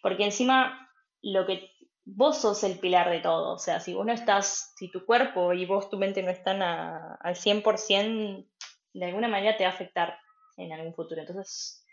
porque 0.00 0.24
encima 0.24 0.88
lo 1.22 1.44
que 1.44 1.72
vos 2.04 2.38
sos 2.40 2.62
el 2.62 2.78
pilar 2.78 3.10
de 3.10 3.20
todo, 3.20 3.54
o 3.54 3.58
sea, 3.58 3.80
si 3.80 3.94
vos 3.94 4.06
no 4.06 4.12
estás, 4.12 4.72
si 4.76 4.90
tu 4.90 5.04
cuerpo 5.04 5.52
y 5.52 5.66
vos 5.66 5.90
tu 5.90 5.98
mente 5.98 6.22
no 6.22 6.30
están 6.30 6.62
al 6.62 7.34
100%, 7.34 8.46
de 8.92 9.04
alguna 9.04 9.26
manera 9.26 9.56
te 9.56 9.64
va 9.64 9.70
a 9.70 9.72
afectar 9.72 10.18
en 10.56 10.72
algún 10.72 10.94
futuro. 10.94 11.20
Entonces 11.20 11.84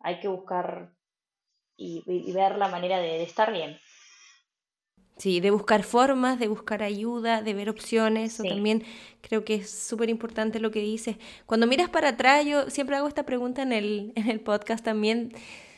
hay 0.00 0.18
que 0.20 0.28
buscar 0.28 0.94
y, 1.76 2.32
ver 2.32 2.56
la 2.56 2.68
manera 2.68 2.98
de 2.98 3.22
estar 3.22 3.52
bien. 3.52 3.78
Sí, 5.16 5.40
de 5.40 5.50
buscar 5.50 5.82
formas, 5.82 6.38
de 6.38 6.48
buscar 6.48 6.82
ayuda, 6.82 7.42
de 7.42 7.52
ver 7.52 7.68
opciones. 7.68 8.40
O 8.40 8.42
también 8.42 8.84
creo 9.20 9.44
que 9.44 9.56
es 9.56 9.70
súper 9.70 10.08
importante 10.08 10.60
lo 10.60 10.70
que 10.70 10.80
dices. 10.80 11.16
Cuando 11.44 11.66
miras 11.66 11.90
para 11.90 12.10
atrás, 12.10 12.46
yo 12.46 12.70
siempre 12.70 12.96
hago 12.96 13.06
esta 13.06 13.26
pregunta 13.26 13.60
en 13.60 13.72
el, 13.72 14.12
en 14.16 14.30
el 14.30 14.40
podcast 14.40 14.82
también. 14.82 15.34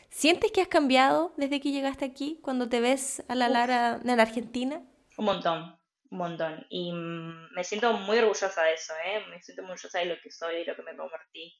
¿Sientes 0.09 0.51
que 0.51 0.61
has 0.61 0.67
cambiado 0.67 1.33
desde 1.35 1.59
que 1.59 1.71
llegaste 1.71 2.05
aquí? 2.05 2.39
Cuando 2.41 2.69
te 2.69 2.79
ves 2.79 3.23
a 3.27 3.35
la 3.35 3.49
Lara 3.49 3.99
en 4.03 4.19
Argentina. 4.19 4.81
Un 5.17 5.25
montón, 5.25 5.77
un 6.11 6.17
montón. 6.17 6.65
Y 6.69 6.93
mm, 6.93 7.53
me 7.53 7.63
siento 7.63 7.91
muy 7.93 8.19
orgullosa 8.19 8.63
de 8.63 8.73
eso, 8.75 8.93
¿eh? 9.05 9.25
Me 9.29 9.41
siento 9.41 9.63
muy 9.63 9.71
orgullosa 9.71 9.99
de 9.99 10.05
lo 10.05 10.15
que 10.21 10.31
soy 10.31 10.57
y 10.57 10.65
lo 10.65 10.75
que 10.75 10.83
me 10.83 10.95
convertí. 10.95 11.53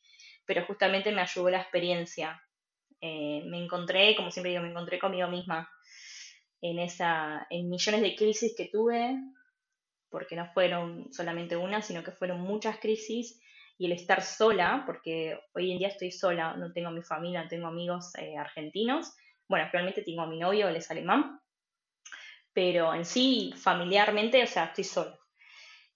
Pero 0.45 0.65
justamente 0.65 1.11
me 1.11 1.21
ayudó 1.21 1.49
la 1.49 1.61
experiencia. 1.61 2.41
Eh, 3.01 3.43
me 3.47 3.61
encontré, 3.61 4.15
como 4.15 4.31
siempre 4.31 4.51
digo, 4.51 4.63
me 4.63 4.69
encontré 4.69 4.99
conmigo 4.99 5.27
misma 5.27 5.69
en, 6.63 6.79
esa, 6.79 7.45
en 7.49 7.69
millones 7.69 8.01
de 8.01 8.15
crisis 8.15 8.55
que 8.55 8.69
tuve, 8.71 9.19
porque 10.09 10.37
no 10.37 10.47
fueron 10.53 11.11
solamente 11.11 11.57
una, 11.57 11.81
sino 11.81 12.03
que 12.03 12.13
fueron 12.13 12.39
muchas 12.39 12.79
crisis, 12.79 13.41
y 13.77 13.87
el 13.87 13.91
estar 13.91 14.21
sola, 14.21 14.83
porque 14.85 15.37
hoy 15.53 15.73
en 15.73 15.79
día 15.79 15.89
estoy 15.89 16.11
sola, 16.11 16.55
no 16.55 16.71
tengo 16.71 16.89
mi 16.89 17.01
familia, 17.01 17.43
no 17.43 17.49
tengo 17.49 17.67
amigos 17.67 18.15
eh, 18.17 18.37
argentinos, 18.37 19.13
bueno, 19.49 19.65
actualmente 19.65 20.03
tengo 20.03 20.21
a 20.21 20.27
mi 20.27 20.39
novio, 20.39 20.69
él 20.69 20.77
es 20.77 20.89
alemán, 20.89 21.41
pero 22.53 22.93
en 22.93 23.03
sí, 23.03 23.53
familiarmente, 23.57 24.41
o 24.41 24.47
sea, 24.47 24.65
estoy 24.65 24.85
sola. 24.85 25.19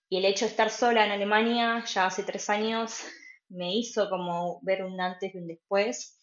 Y 0.10 0.18
el 0.18 0.26
hecho 0.26 0.46
de 0.46 0.52
estar 0.52 0.70
sola 0.70 1.06
en 1.06 1.12
Alemania 1.12 1.82
ya 1.86 2.08
hace 2.08 2.24
tres 2.24 2.50
años 2.50 3.06
me 3.48 3.74
hizo 3.74 4.10
como 4.10 4.60
ver 4.64 4.84
un 4.84 5.00
antes 5.00 5.34
y 5.34 5.38
un 5.38 5.48
después 5.48 6.20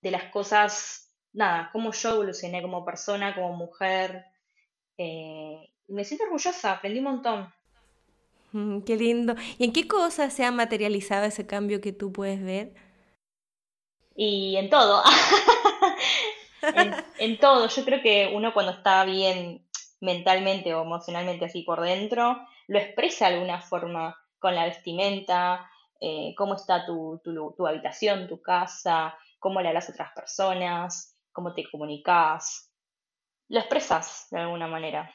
de 0.00 0.12
las 0.12 0.30
cosas 0.30 1.05
nada, 1.36 1.68
cómo 1.72 1.92
yo 1.92 2.14
evolucioné 2.14 2.62
como 2.62 2.84
persona, 2.84 3.34
como 3.34 3.52
mujer. 3.52 4.24
Eh, 4.96 5.70
me 5.88 6.04
siento 6.04 6.24
orgullosa, 6.24 6.72
aprendí 6.72 6.98
un 6.98 7.04
montón. 7.04 7.54
Mm, 8.52 8.80
qué 8.80 8.96
lindo. 8.96 9.34
¿Y 9.58 9.64
en 9.64 9.72
qué 9.72 9.86
cosas 9.86 10.32
se 10.32 10.44
ha 10.44 10.50
materializado 10.50 11.26
ese 11.26 11.46
cambio 11.46 11.80
que 11.80 11.92
tú 11.92 12.10
puedes 12.10 12.42
ver? 12.42 12.74
Y 14.16 14.56
en 14.56 14.70
todo. 14.70 15.02
en, 17.18 17.38
todo. 17.38 17.68
Yo 17.68 17.84
creo 17.84 18.02
que 18.02 18.32
uno 18.34 18.54
cuando 18.54 18.72
está 18.72 19.04
bien 19.04 19.66
mentalmente 20.00 20.74
o 20.74 20.82
emocionalmente 20.82 21.44
así 21.44 21.62
por 21.62 21.82
dentro, 21.82 22.40
lo 22.66 22.78
expresa 22.78 23.28
de 23.28 23.34
alguna 23.34 23.60
forma 23.60 24.16
con 24.38 24.54
la 24.54 24.64
vestimenta, 24.64 25.70
eh, 26.00 26.34
cómo 26.36 26.54
está 26.54 26.86
tu, 26.86 27.20
tu, 27.22 27.66
habitación, 27.66 28.26
tu 28.26 28.40
casa, 28.40 29.14
cómo 29.38 29.60
le 29.60 29.68
hablas 29.68 29.88
a 29.88 29.92
otras 29.92 30.12
personas, 30.12 31.15
cómo 31.36 31.54
te 31.54 31.70
comunicas. 31.70 32.72
Lo 33.48 33.60
expresas 33.60 34.26
de 34.32 34.40
alguna 34.40 34.66
manera. 34.66 35.14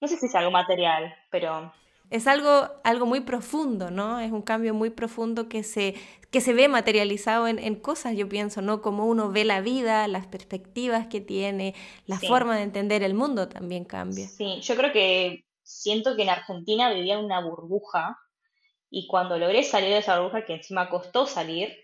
No 0.00 0.08
sé 0.08 0.16
si 0.16 0.26
es 0.26 0.34
algo 0.34 0.50
material, 0.50 1.14
pero 1.30 1.72
es 2.10 2.26
algo, 2.26 2.68
algo 2.82 3.06
muy 3.06 3.20
profundo, 3.20 3.90
¿no? 3.90 4.18
Es 4.18 4.32
un 4.32 4.42
cambio 4.42 4.74
muy 4.74 4.90
profundo 4.90 5.48
que 5.48 5.62
se, 5.62 5.94
que 6.30 6.40
se 6.40 6.52
ve 6.52 6.66
materializado 6.66 7.46
en, 7.46 7.74
cosas, 7.76 8.16
yo 8.16 8.28
pienso, 8.28 8.62
¿no? 8.62 8.82
Como 8.82 9.06
uno 9.06 9.30
ve 9.30 9.44
la 9.44 9.60
vida, 9.60 10.08
las 10.08 10.26
perspectivas 10.26 11.06
que 11.06 11.20
tiene, 11.20 11.74
la 12.06 12.18
forma 12.18 12.56
de 12.56 12.62
entender 12.62 13.04
el 13.04 13.14
mundo 13.14 13.48
también 13.48 13.84
cambia. 13.84 14.26
Sí, 14.26 14.60
yo 14.60 14.74
creo 14.74 14.92
que 14.92 15.44
siento 15.62 16.16
que 16.16 16.22
en 16.22 16.30
Argentina 16.30 16.92
vivía 16.92 17.18
una 17.18 17.40
burbuja 17.40 18.18
y 18.90 19.06
cuando 19.06 19.38
logré 19.38 19.62
salir 19.62 19.90
de 19.90 19.98
esa 19.98 20.18
burbuja, 20.18 20.44
que 20.44 20.54
encima 20.54 20.90
costó 20.90 21.26
salir, 21.26 21.76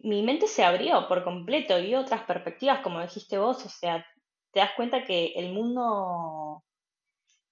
mi 0.00 0.22
mente 0.22 0.46
se 0.46 0.64
abrió 0.64 1.08
por 1.08 1.24
completo 1.24 1.78
y 1.78 1.94
otras 1.94 2.22
perspectivas, 2.22 2.80
como 2.80 3.00
dijiste 3.00 3.38
vos, 3.38 3.64
o 3.64 3.68
sea, 3.68 4.06
te 4.52 4.60
das 4.60 4.70
cuenta 4.76 5.04
que 5.04 5.32
el 5.36 5.52
mundo 5.52 6.64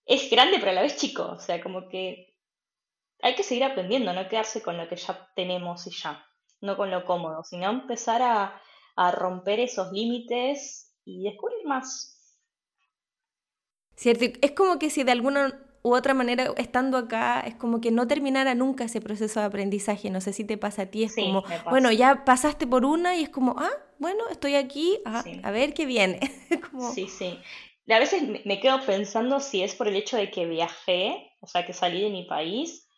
es 0.04 0.30
grande 0.30 0.58
pero 0.58 0.70
a 0.70 0.74
la 0.74 0.82
vez 0.82 0.96
chico, 0.96 1.24
o 1.24 1.38
sea, 1.38 1.62
como 1.62 1.88
que 1.88 2.34
hay 3.22 3.34
que 3.34 3.42
seguir 3.42 3.64
aprendiendo, 3.64 4.12
no 4.12 4.28
quedarse 4.28 4.62
con 4.62 4.76
lo 4.76 4.88
que 4.88 4.96
ya 4.96 5.28
tenemos 5.34 5.86
y 5.86 5.90
ya, 5.90 6.24
no 6.60 6.76
con 6.76 6.90
lo 6.90 7.04
cómodo, 7.04 7.42
sino 7.44 7.70
empezar 7.70 8.22
a, 8.22 8.62
romper 9.12 9.60
esos 9.60 9.92
límites 9.92 10.96
y 11.04 11.24
descubrir 11.24 11.66
más. 11.66 12.34
Cierto, 13.94 14.24
es 14.40 14.52
como 14.52 14.78
que 14.78 14.88
si 14.88 15.04
de 15.04 15.12
alguna 15.12 15.65
u 15.86 15.94
otra 15.94 16.14
manera, 16.14 16.52
estando 16.56 16.96
acá, 16.96 17.40
es 17.40 17.54
como 17.54 17.80
que 17.80 17.90
no 17.90 18.06
terminara 18.06 18.54
nunca 18.54 18.84
ese 18.84 19.00
proceso 19.00 19.40
de 19.40 19.46
aprendizaje. 19.46 20.10
No 20.10 20.20
sé 20.20 20.32
si 20.32 20.44
te 20.44 20.58
pasa 20.58 20.82
a 20.82 20.86
ti, 20.86 21.04
es 21.04 21.14
como, 21.14 21.44
bueno, 21.70 21.92
ya 21.92 22.24
pasaste 22.24 22.66
por 22.66 22.84
una 22.84 23.16
y 23.16 23.22
es 23.22 23.28
como, 23.28 23.54
ah, 23.58 23.72
bueno, 23.98 24.24
estoy 24.30 24.54
aquí, 24.54 24.98
ah, 25.04 25.24
a 25.42 25.50
ver 25.50 25.74
qué 25.74 25.86
viene. 25.86 26.20
Sí, 26.94 27.08
sí 27.08 27.38
a 27.94 27.98
veces 28.00 28.22
me 28.44 28.60
quedo 28.60 28.84
pensando 28.84 29.40
si 29.40 29.62
es 29.62 29.74
por 29.74 29.88
el 29.88 29.96
hecho 29.96 30.16
de 30.16 30.30
que 30.30 30.46
viajé, 30.46 31.30
o 31.40 31.46
sea, 31.46 31.64
que 31.64 31.72
salí 31.72 32.02
de 32.02 32.10
mi 32.10 32.24
país, 32.24 32.88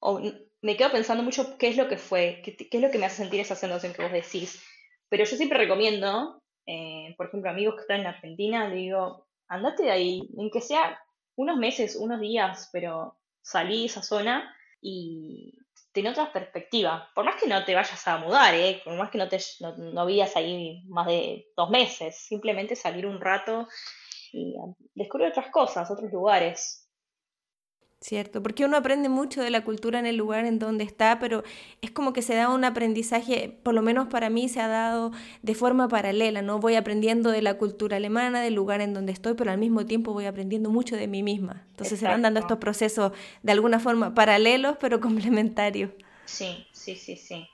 o 0.00 0.20
me 0.62 0.76
quedo 0.76 0.90
pensando 0.90 1.22
mucho 1.22 1.58
qué 1.58 1.68
es 1.68 1.76
lo 1.76 1.88
que 1.88 1.98
fue, 1.98 2.40
qué, 2.42 2.56
es 2.70 2.80
lo 2.80 2.90
que 2.90 2.98
me 2.98 3.06
hace 3.06 3.16
sentir 3.16 3.40
esa 3.40 3.54
sensación 3.54 3.92
que 3.92 4.02
vos 4.02 4.12
decís. 4.12 4.62
Pero 5.08 5.24
yo 5.24 5.36
siempre 5.36 5.58
recomiendo, 5.58 6.42
eh, 6.66 7.14
por 7.16 7.26
ejemplo, 7.26 7.50
amigos 7.50 7.74
que 7.74 7.82
están 7.82 8.00
en 8.00 8.06
Argentina, 8.06 8.70
digo, 8.70 9.26
andate 9.48 9.84
de 9.84 9.90
ahí, 9.90 10.22
en 10.38 10.50
que 10.50 10.60
sea 10.60 10.98
unos 11.38 11.56
meses, 11.56 11.94
unos 11.94 12.20
días, 12.20 12.68
pero 12.72 13.16
salí 13.40 13.80
de 13.80 13.86
esa 13.86 14.02
zona 14.02 14.52
y 14.80 15.54
tiene 15.92 16.10
otra 16.10 16.32
perspectiva. 16.32 17.08
Por 17.14 17.24
más 17.24 17.40
que 17.40 17.46
no 17.46 17.64
te 17.64 17.76
vayas 17.76 18.08
a 18.08 18.18
mudar, 18.18 18.54
¿eh? 18.54 18.80
por 18.84 18.94
más 18.94 19.10
que 19.10 19.18
no, 19.18 19.28
te, 19.28 19.38
no, 19.60 19.76
no 19.76 20.04
vivas 20.04 20.34
ahí 20.34 20.82
más 20.88 21.06
de 21.06 21.46
dos 21.56 21.70
meses, 21.70 22.16
simplemente 22.16 22.74
salir 22.74 23.06
un 23.06 23.20
rato 23.20 23.68
y 24.32 24.56
descubrir 24.94 25.28
otras 25.28 25.50
cosas, 25.50 25.88
otros 25.90 26.12
lugares. 26.12 26.87
Cierto, 28.00 28.44
porque 28.44 28.64
uno 28.64 28.76
aprende 28.76 29.08
mucho 29.08 29.42
de 29.42 29.50
la 29.50 29.64
cultura 29.64 29.98
en 29.98 30.06
el 30.06 30.14
lugar 30.14 30.44
en 30.44 30.60
donde 30.60 30.84
está, 30.84 31.18
pero 31.18 31.42
es 31.82 31.90
como 31.90 32.12
que 32.12 32.22
se 32.22 32.36
da 32.36 32.48
un 32.48 32.64
aprendizaje, 32.64 33.58
por 33.64 33.74
lo 33.74 33.82
menos 33.82 34.06
para 34.06 34.30
mí 34.30 34.48
se 34.48 34.60
ha 34.60 34.68
dado 34.68 35.10
de 35.42 35.54
forma 35.56 35.88
paralela, 35.88 36.40
¿no? 36.40 36.60
Voy 36.60 36.76
aprendiendo 36.76 37.32
de 37.32 37.42
la 37.42 37.58
cultura 37.58 37.96
alemana, 37.96 38.40
del 38.40 38.54
lugar 38.54 38.82
en 38.82 38.94
donde 38.94 39.10
estoy, 39.10 39.34
pero 39.34 39.50
al 39.50 39.58
mismo 39.58 39.84
tiempo 39.84 40.12
voy 40.12 40.26
aprendiendo 40.26 40.70
mucho 40.70 40.94
de 40.94 41.08
mí 41.08 41.24
misma. 41.24 41.66
Entonces 41.70 41.98
se 41.98 42.04
van 42.06 42.22
dando 42.22 42.38
estos 42.38 42.58
procesos 42.58 43.10
de 43.42 43.50
alguna 43.50 43.80
forma 43.80 44.14
paralelos, 44.14 44.76
pero 44.78 45.00
complementarios. 45.00 45.90
Sí, 46.24 46.68
sí, 46.72 46.94
sí, 46.94 47.16
sí. 47.16 47.48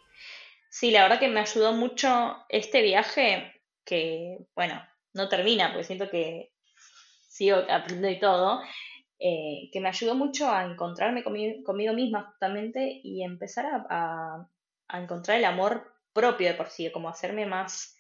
Sí, 0.69 0.91
la 0.91 1.05
verdad 1.05 1.21
que 1.21 1.29
me 1.29 1.41
ayudó 1.41 1.73
mucho 1.73 2.37
este 2.51 2.83
viaje, 2.83 3.63
que, 3.83 4.37
bueno, 4.55 4.83
no 5.15 5.31
termina, 5.31 5.69
porque 5.69 5.85
siento 5.85 6.11
que 6.11 6.53
sigo 7.31 7.57
aprendiendo 7.71 8.11
y 8.11 8.19
todo, 8.19 8.61
eh, 9.19 9.71
que 9.73 9.81
me 9.81 9.89
ayudó 9.89 10.15
mucho 10.15 10.51
a 10.51 10.65
encontrarme 10.65 11.23
conmigo, 11.23 11.93
misma 11.95 12.25
justamente 12.25 13.01
y 13.03 13.23
empezar 13.23 13.87
a, 13.89 14.49
encontrar 14.93 15.39
el 15.39 15.45
amor 15.45 15.93
propio 16.13 16.49
de 16.49 16.55
por 16.55 16.69
sí, 16.69 16.91
como 16.91 17.09
hacerme 17.09 17.47
más, 17.47 17.97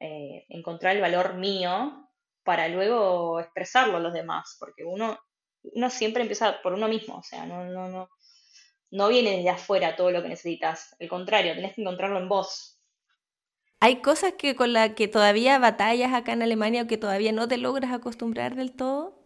eh, 0.00 0.46
encontrar 0.48 0.96
el 0.96 1.02
valor 1.02 1.34
mío 1.34 2.08
para 2.42 2.68
luego 2.68 3.40
expresarlo 3.40 3.98
a 3.98 4.00
los 4.00 4.12
demás, 4.12 4.56
porque 4.58 4.84
uno, 4.84 5.18
uno 5.62 5.90
siempre 5.90 6.22
empieza 6.22 6.60
por 6.62 6.72
uno 6.72 6.88
mismo, 6.88 7.18
o 7.18 7.22
sea, 7.22 7.46
no, 7.46 7.64
no, 7.64 7.88
no, 7.88 8.08
no 8.90 9.08
viene 9.08 9.36
desde 9.36 9.50
afuera 9.50 9.96
todo 9.96 10.10
lo 10.10 10.22
que 10.22 10.28
necesitas, 10.28 10.96
al 11.00 11.08
contrario, 11.08 11.54
tenés 11.54 11.74
que 11.74 11.82
encontrarlo 11.82 12.18
en 12.18 12.28
vos. 12.28 12.80
¿Hay 13.80 14.00
cosas 14.02 14.32
que 14.32 14.56
con 14.56 14.72
las 14.72 14.94
que 14.94 15.08
todavía 15.08 15.58
batallas 15.58 16.12
acá 16.12 16.32
en 16.32 16.42
Alemania 16.42 16.82
o 16.82 16.86
que 16.86 16.98
todavía 16.98 17.32
no 17.32 17.46
te 17.46 17.58
logras 17.58 17.92
acostumbrar 17.92 18.56
del 18.56 18.72
todo? 18.72 19.17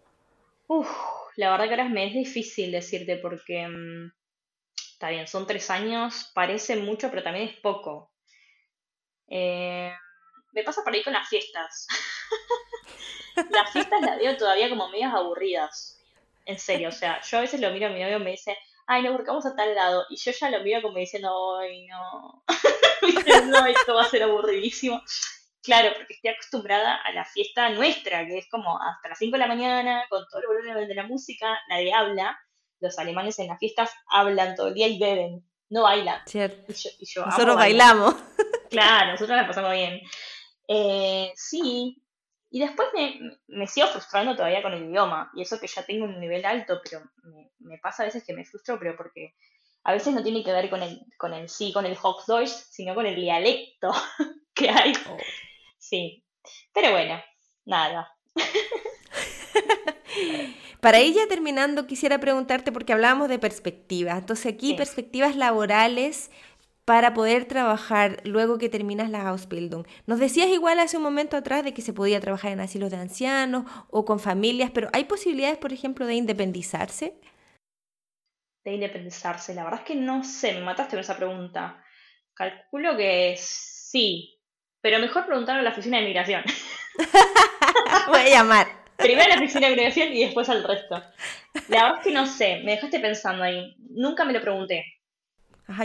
Uf, 0.74 0.88
la 1.36 1.50
verdad 1.50 1.66
que 1.66 1.70
ahora 1.72 1.88
me 1.88 2.06
es 2.06 2.14
difícil 2.14 2.72
decirte 2.72 3.16
porque 3.16 3.66
mm, 3.68 4.12
está 4.94 5.10
bien, 5.10 5.26
son 5.28 5.46
tres 5.46 5.70
años, 5.70 6.30
parece 6.34 6.76
mucho, 6.76 7.10
pero 7.10 7.22
también 7.22 7.48
es 7.48 7.56
poco. 7.60 8.12
Eh, 9.28 9.92
me 10.52 10.62
pasa 10.64 10.82
por 10.84 10.92
ahí 10.94 11.02
con 11.02 11.12
las 11.12 11.28
fiestas. 11.28 11.86
las 13.50 13.70
fiestas 13.72 14.00
las 14.02 14.18
veo 14.18 14.36
todavía 14.36 14.68
como 14.68 14.88
medias 14.88 15.14
aburridas. 15.14 15.98
En 16.46 16.58
serio, 16.58 16.88
o 16.88 16.92
sea, 16.92 17.20
yo 17.22 17.38
a 17.38 17.42
veces 17.42 17.60
lo 17.60 17.70
miro 17.70 17.86
a 17.86 17.90
mi 17.90 18.00
novio 18.00 18.16
y 18.18 18.24
me 18.24 18.30
dice, 18.32 18.56
ay, 18.86 19.02
no, 19.02 19.12
porque 19.12 19.28
vamos 19.30 19.46
a 19.46 19.54
tal 19.54 19.74
lado. 19.74 20.06
Y 20.10 20.16
yo 20.16 20.32
ya 20.32 20.50
lo 20.50 20.60
miro 20.62 20.82
como 20.82 20.98
diciendo, 20.98 21.58
ay, 21.58 21.86
no. 21.86 22.44
no, 23.46 23.66
esto 23.66 23.94
va 23.94 24.02
a 24.02 24.08
ser 24.08 24.22
aburridísimo. 24.24 25.00
Claro, 25.62 25.90
porque 25.96 26.14
estoy 26.14 26.30
acostumbrada 26.30 26.96
a 26.96 27.12
la 27.12 27.24
fiesta 27.24 27.68
nuestra, 27.70 28.26
que 28.26 28.38
es 28.38 28.48
como 28.50 28.80
hasta 28.80 29.08
las 29.08 29.18
5 29.18 29.32
de 29.32 29.38
la 29.38 29.46
mañana, 29.46 30.04
con 30.08 30.24
todo 30.28 30.40
el 30.40 30.46
volumen 30.48 30.88
de 30.88 30.94
la 30.94 31.06
música, 31.06 31.58
nadie 31.68 31.92
habla. 31.92 32.36
Los 32.80 32.98
alemanes 32.98 33.38
en 33.38 33.46
las 33.46 33.60
fiestas 33.60 33.92
hablan 34.10 34.56
todo 34.56 34.68
el 34.68 34.74
día 34.74 34.88
y 34.88 34.98
beben, 34.98 35.48
no 35.70 35.82
bailan. 35.82 36.20
Cierto. 36.26 36.72
nosotros 37.24 37.56
bailamos. 37.56 38.14
Claro, 38.70 39.12
nosotros 39.12 39.36
la 39.36 39.46
pasamos 39.46 39.72
bien. 39.72 40.00
Eh, 40.66 41.30
sí, 41.36 42.02
y 42.50 42.60
después 42.60 42.88
me, 42.94 43.38
me, 43.48 43.66
sigo 43.66 43.86
frustrando 43.88 44.34
todavía 44.34 44.62
con 44.62 44.72
el 44.72 44.84
idioma, 44.84 45.30
y 45.34 45.42
eso 45.42 45.60
que 45.60 45.66
ya 45.66 45.84
tengo 45.84 46.06
un 46.06 46.18
nivel 46.18 46.44
alto, 46.44 46.80
pero 46.82 47.02
me, 47.22 47.50
me 47.58 47.78
pasa 47.78 48.02
a 48.02 48.06
veces 48.06 48.24
que 48.24 48.32
me 48.32 48.44
frustro, 48.44 48.78
pero 48.78 48.96
porque 48.96 49.34
a 49.84 49.92
veces 49.92 50.14
no 50.14 50.22
tiene 50.22 50.44
que 50.44 50.52
ver 50.52 50.70
con 50.70 50.82
el, 50.82 51.00
con 51.18 51.34
el 51.34 51.48
sí, 51.48 51.72
con 51.72 51.86
el 51.86 51.96
Hochdeutsch, 52.00 52.50
sino 52.70 52.94
con 52.94 53.06
el 53.06 53.16
dialecto 53.16 53.90
que 54.54 54.70
hay. 54.70 54.92
Oh. 55.08 55.16
Sí, 55.82 56.24
pero 56.72 56.92
bueno, 56.92 57.20
nada. 57.64 58.08
Para 60.80 60.98
ella 60.98 61.26
terminando, 61.28 61.88
quisiera 61.88 62.20
preguntarte, 62.20 62.70
porque 62.70 62.92
hablábamos 62.92 63.28
de 63.28 63.40
perspectivas, 63.40 64.18
entonces 64.18 64.52
aquí 64.52 64.74
perspectivas 64.74 65.34
laborales 65.34 66.30
para 66.84 67.14
poder 67.14 67.46
trabajar 67.46 68.20
luego 68.24 68.58
que 68.58 68.68
terminas 68.68 69.10
la 69.10 69.28
Ausbildung. 69.28 69.84
Nos 70.06 70.20
decías 70.20 70.48
igual 70.48 70.78
hace 70.78 70.98
un 70.98 71.02
momento 71.02 71.36
atrás 71.36 71.64
de 71.64 71.74
que 71.74 71.82
se 71.82 71.92
podía 71.92 72.20
trabajar 72.20 72.52
en 72.52 72.60
asilos 72.60 72.90
de 72.90 72.98
ancianos 72.98 73.64
o 73.90 74.04
con 74.04 74.20
familias, 74.20 74.70
pero 74.72 74.88
¿hay 74.92 75.04
posibilidades, 75.04 75.58
por 75.58 75.72
ejemplo, 75.72 76.06
de 76.06 76.14
independizarse? 76.14 77.14
de 78.64 78.74
independizarse? 78.74 79.54
La 79.54 79.64
verdad 79.64 79.80
es 79.80 79.86
que 79.86 79.96
no 79.96 80.22
sé, 80.22 80.54
me 80.54 80.60
mataste 80.60 80.92
con 80.92 81.00
esa 81.00 81.16
pregunta. 81.16 81.84
Calculo 82.34 82.96
que 82.96 83.34
sí, 83.36 84.40
pero 84.82 84.98
mejor 84.98 85.24
preguntar 85.24 85.58
a 85.58 85.62
la 85.62 85.70
oficina 85.70 85.98
de 85.98 86.04
migración. 86.04 86.42
Voy 88.08 88.20
a 88.20 88.28
llamar. 88.28 88.66
Primero 88.96 89.24
a 89.24 89.36
la 89.36 89.36
oficina 89.36 89.68
de 89.68 89.76
migración 89.76 90.12
y 90.12 90.24
después 90.24 90.48
al 90.50 90.62
resto. 90.62 91.02
La 91.68 91.84
verdad 91.84 91.98
es 91.98 92.04
que 92.04 92.12
no 92.12 92.26
sé, 92.26 92.60
me 92.64 92.72
dejaste 92.72 93.00
pensando 93.00 93.42
ahí. 93.42 93.74
Nunca 93.88 94.24
me 94.24 94.34
lo 94.34 94.42
pregunté 94.42 94.91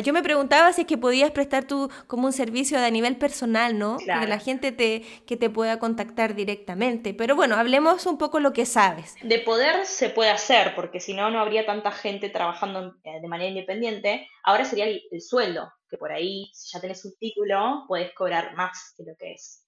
yo 0.01 0.13
me 0.13 0.23
preguntaba 0.23 0.71
si 0.73 0.81
es 0.81 0.88
que 0.88 0.97
podías 0.97 1.31
prestar 1.31 1.65
tú 1.65 1.89
como 2.07 2.27
un 2.27 2.33
servicio 2.33 2.79
a 2.79 2.89
nivel 2.89 3.17
personal, 3.17 3.77
¿no? 3.77 3.97
Claro. 3.97 4.21
Que 4.21 4.27
la 4.27 4.39
gente 4.39 4.71
te, 4.71 5.01
que 5.25 5.38
te 5.38 5.49
pueda 5.49 5.79
contactar 5.79 6.35
directamente. 6.35 7.13
Pero 7.13 7.35
bueno, 7.35 7.55
hablemos 7.55 8.05
un 8.05 8.17
poco 8.17 8.39
lo 8.39 8.53
que 8.53 8.65
sabes. 8.65 9.15
De 9.21 9.39
poder 9.39 9.85
se 9.85 10.09
puede 10.09 10.29
hacer, 10.29 10.75
porque 10.75 10.99
si 10.99 11.13
no, 11.13 11.29
no 11.29 11.39
habría 11.39 11.65
tanta 11.65 11.91
gente 11.91 12.29
trabajando 12.29 12.95
eh, 13.03 13.21
de 13.21 13.27
manera 13.27 13.49
independiente. 13.49 14.27
Ahora 14.43 14.65
sería 14.65 14.85
el, 14.85 15.21
sueldo, 15.21 15.71
que 15.89 15.97
por 15.97 16.11
ahí, 16.11 16.49
si 16.53 16.73
ya 16.73 16.81
tenés 16.81 17.03
un 17.05 17.13
título, 17.19 17.85
puedes 17.88 18.13
cobrar 18.13 18.55
más 18.55 18.93
de 18.97 19.05
lo 19.11 19.17
que 19.17 19.33
es. 19.33 19.65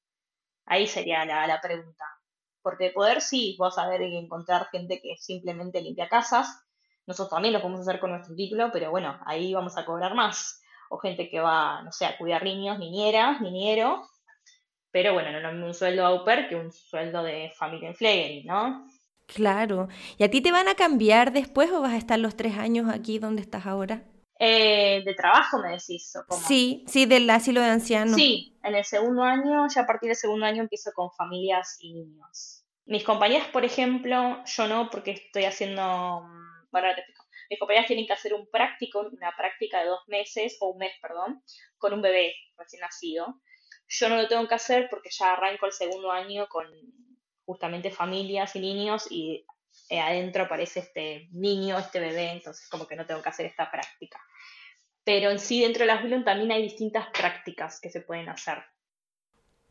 Ahí 0.66 0.88
sería 0.88 1.26
la, 1.26 1.48
la 1.48 1.60
pregunta. 1.62 2.06
Porque 2.62 2.86
de 2.86 2.92
poder 2.92 3.22
sí, 3.22 3.56
vas 3.60 3.78
a 3.78 3.88
ver 3.88 4.02
encontrar 4.02 4.68
gente 4.72 5.02
que 5.02 5.16
simplemente 5.18 5.82
limpia 5.82 6.10
casas, 6.10 6.64
nosotros 7.10 7.32
también 7.32 7.56
lo 7.56 7.60
podemos 7.60 7.82
hacer 7.82 8.00
con 8.00 8.12
nuestro 8.12 8.36
título, 8.36 8.70
pero 8.72 8.92
bueno, 8.92 9.20
ahí 9.26 9.52
vamos 9.52 9.76
a 9.80 9.84
cobrar 9.84 10.14
más. 10.14 10.62
o 10.92 10.98
gente 11.00 11.28
que 11.28 11.40
va, 11.40 11.82
no 11.82 11.92
sé, 11.92 12.06
a 12.06 12.18
cuidar 12.18 12.44
niños, 12.44 12.78
niñeras, 12.80 13.42
niñero, 13.42 14.08
pero 14.92 15.14
bueno, 15.14 15.32
no 15.40 15.50
es 15.50 15.56
un 15.56 15.74
sueldo 15.74 16.06
au 16.06 16.24
pair 16.24 16.48
que 16.48 16.56
un 16.56 16.72
sueldo 16.72 17.24
de 17.24 17.52
familia 17.58 17.94
en 18.00 18.46
¿no? 18.46 18.88
Claro. 19.26 19.88
¿Y 20.18 20.24
a 20.24 20.30
ti 20.30 20.42
te 20.42 20.52
van 20.52 20.68
a 20.68 20.76
cambiar 20.76 21.32
después 21.32 21.72
o 21.72 21.82
vas 21.82 21.94
a 21.94 21.98
estar 21.98 22.20
los 22.20 22.36
tres 22.36 22.58
años 22.58 22.88
aquí 22.92 23.20
donde 23.20 23.42
estás 23.42 23.66
ahora? 23.66 24.04
Eh, 24.40 25.04
de 25.04 25.14
trabajo 25.16 25.60
me 25.60 25.72
decís. 25.72 26.14
Sí, 26.48 26.86
sí, 26.88 27.06
del 27.06 27.30
asilo 27.30 27.62
de 27.62 27.70
ancianos. 27.70 28.16
Sí, 28.16 28.58
en 28.64 28.76
el 28.76 28.86
segundo 28.86 29.24
año, 29.24 29.68
ya 29.68 29.82
a 29.82 29.88
partir 29.88 30.10
del 30.10 30.16
segundo 30.16 30.46
año 30.46 30.62
empiezo 30.62 30.92
con 30.94 31.12
familias 31.12 31.78
y 31.82 31.94
niños. 31.94 32.64
Mis 32.86 33.04
compañeras, 33.04 33.48
por 33.50 33.64
ejemplo, 33.64 34.44
yo 34.44 34.68
no, 34.68 34.90
porque 34.90 35.12
estoy 35.12 35.46
haciendo, 35.46 36.24
bueno. 36.72 36.88
Mis 37.50 37.60
compañeras 37.60 37.88
tienen 37.88 38.06
que 38.06 38.14
hacer 38.14 38.34
un 38.34 38.48
práctico, 38.50 39.00
una 39.00 39.36
práctica 39.36 39.80
de 39.80 39.88
dos 39.88 40.08
meses, 40.08 40.58
o 40.60 40.70
un 40.70 40.78
mes, 40.78 40.92
perdón, 41.02 41.44
con 41.78 41.94
un 41.94 42.02
bebé 42.02 42.36
recién 42.58 42.82
nacido. 42.82 43.42
Yo 43.88 44.08
no 44.08 44.18
lo 44.18 44.28
tengo 44.28 44.48
que 44.48 44.56
hacer 44.56 44.88
porque 44.90 45.10
ya 45.10 45.34
arranco 45.34 45.66
el 45.66 45.72
segundo 45.72 46.12
año 46.12 46.48
con 46.48 46.68
justamente 47.44 47.90
familias 47.90 48.56
y 48.56 48.60
niños 48.60 49.08
y 49.10 49.46
eh, 49.90 50.00
adentro 50.00 50.44
aparece 50.44 50.82
este 50.82 51.28
niño, 51.32 51.80
este 51.80 52.00
bebé, 52.00 52.32
entonces 52.32 52.70
como 52.70 52.86
que 52.86 52.96
no 52.96 53.08
tengo 53.08 53.24
que 53.24 53.30
hacer 53.30 53.48
esta 53.48 53.72
práctica. 53.72 54.22
Pero 55.04 55.32
en 55.32 55.40
sí 55.40 55.62
dentro 55.62 55.82
de 55.82 55.88
las 55.88 56.04
William 56.04 56.24
también 56.24 56.52
hay 56.52 56.62
distintas 56.62 57.08
prácticas 57.08 57.80
que 57.82 57.90
se 57.90 58.02
pueden 58.02 58.30
hacer. 58.30 58.64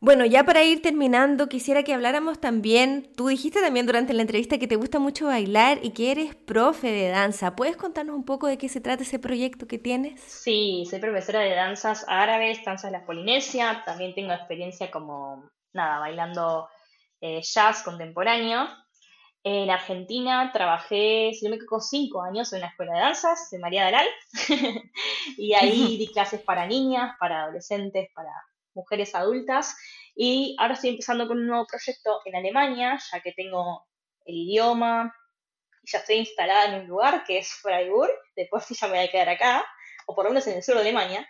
Bueno, 0.01 0.23
ya 0.23 0.45
para 0.45 0.63
ir 0.63 0.81
terminando, 0.81 1.49
quisiera 1.49 1.83
que 1.83 1.93
habláramos 1.93 2.39
también, 2.39 3.11
tú 3.17 3.27
dijiste 3.27 3.59
también 3.59 3.85
durante 3.85 4.13
la 4.13 4.21
entrevista 4.21 4.57
que 4.57 4.67
te 4.67 4.77
gusta 4.77 4.97
mucho 4.97 5.27
bailar 5.27 5.79
y 5.83 5.89
que 5.89 6.11
eres 6.11 6.35
profe 6.35 6.89
de 6.89 7.09
danza. 7.09 7.57
¿Puedes 7.57 7.75
contarnos 7.75 8.15
un 8.15 8.23
poco 8.23 8.47
de 8.47 8.57
qué 8.57 8.69
se 8.69 8.79
trata 8.79 9.03
ese 9.03 9.19
proyecto 9.19 9.67
que 9.67 9.77
tienes? 9.77 10.21
Sí, 10.21 10.87
soy 10.89 10.99
profesora 10.99 11.41
de 11.41 11.53
danzas 11.53 12.05
árabes, 12.07 12.63
danzas 12.63 12.93
de 12.93 12.97
la 12.97 13.05
Polinesia, 13.05 13.83
también 13.85 14.15
tengo 14.15 14.31
experiencia 14.31 14.89
como, 14.89 15.51
nada, 15.73 15.99
bailando 15.99 16.69
eh, 17.19 17.41
jazz 17.41 17.83
contemporáneo. 17.83 18.69
En 19.43 19.69
Argentina 19.69 20.49
trabajé, 20.53 21.33
si 21.33 21.43
no 21.43 21.49
me 21.49 21.57
equivoco, 21.57 21.81
cinco 21.81 22.21
años 22.21 22.53
en 22.53 22.59
una 22.59 22.67
escuela 22.67 22.93
de 22.93 22.99
danzas 22.99 23.49
de 23.51 23.59
María 23.59 23.83
Dalal 23.83 24.07
y 25.37 25.53
ahí 25.55 25.97
di 25.97 26.07
clases 26.07 26.39
para 26.39 26.65
niñas, 26.65 27.17
para 27.19 27.43
adolescentes, 27.43 28.07
para 28.15 28.31
mujeres 28.73 29.15
adultas. 29.15 29.75
Y 30.15 30.55
ahora 30.59 30.73
estoy 30.73 30.91
empezando 30.91 31.27
con 31.27 31.37
un 31.37 31.47
nuevo 31.47 31.65
proyecto 31.67 32.19
en 32.25 32.35
Alemania, 32.35 32.99
ya 33.11 33.21
que 33.21 33.33
tengo 33.33 33.85
el 34.25 34.35
idioma 34.35 35.13
y 35.81 35.91
ya 35.91 35.99
estoy 35.99 36.17
instalada 36.17 36.65
en 36.65 36.81
un 36.81 36.87
lugar 36.87 37.23
que 37.23 37.37
es 37.37 37.51
Freiburg, 37.53 38.11
después 38.35 38.65
sí 38.65 38.75
ya 38.79 38.87
me 38.87 38.97
voy 38.97 39.07
a 39.07 39.11
quedar 39.11 39.29
acá, 39.29 39.65
o 40.07 40.15
por 40.15 40.25
lo 40.25 40.31
menos 40.31 40.45
en 40.47 40.57
el 40.57 40.63
sur 40.63 40.75
de 40.75 40.81
Alemania. 40.81 41.27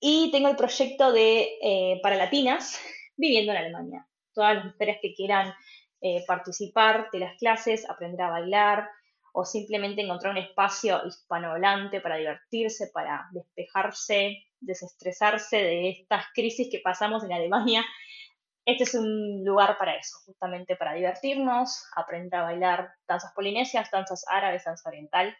Y 0.00 0.30
tengo 0.30 0.48
el 0.48 0.56
proyecto 0.56 1.12
de 1.12 1.58
eh, 1.62 2.00
para 2.02 2.16
latinas 2.16 2.80
viviendo 3.16 3.52
en 3.52 3.58
Alemania. 3.58 4.06
Todas 4.32 4.56
las 4.56 4.64
mujeres 4.66 4.98
que 5.00 5.14
quieran 5.14 5.54
eh, 6.00 6.24
participar 6.26 7.08
de 7.12 7.20
las 7.20 7.36
clases, 7.38 7.88
aprender 7.88 8.22
a 8.22 8.30
bailar, 8.30 8.88
o 9.36 9.44
simplemente 9.44 10.00
encontrar 10.00 10.30
un 10.30 10.38
espacio 10.38 11.04
hispanohablante 11.06 12.00
para 12.00 12.16
divertirse, 12.16 12.90
para 12.94 13.26
despejarse, 13.32 14.44
desestresarse 14.64 15.56
de 15.56 15.90
estas 15.90 16.26
crisis 16.34 16.68
que 16.70 16.80
pasamos 16.82 17.24
en 17.24 17.32
Alemania. 17.32 17.84
Este 18.64 18.84
es 18.84 18.94
un 18.94 19.44
lugar 19.44 19.76
para 19.78 19.96
eso, 19.96 20.18
justamente 20.24 20.76
para 20.76 20.94
divertirnos, 20.94 21.84
aprender 21.94 22.40
a 22.40 22.44
bailar 22.44 22.94
danzas 23.06 23.32
polinesias, 23.34 23.90
danzas 23.90 24.24
árabes, 24.28 24.64
danza 24.64 24.88
oriental. 24.88 25.36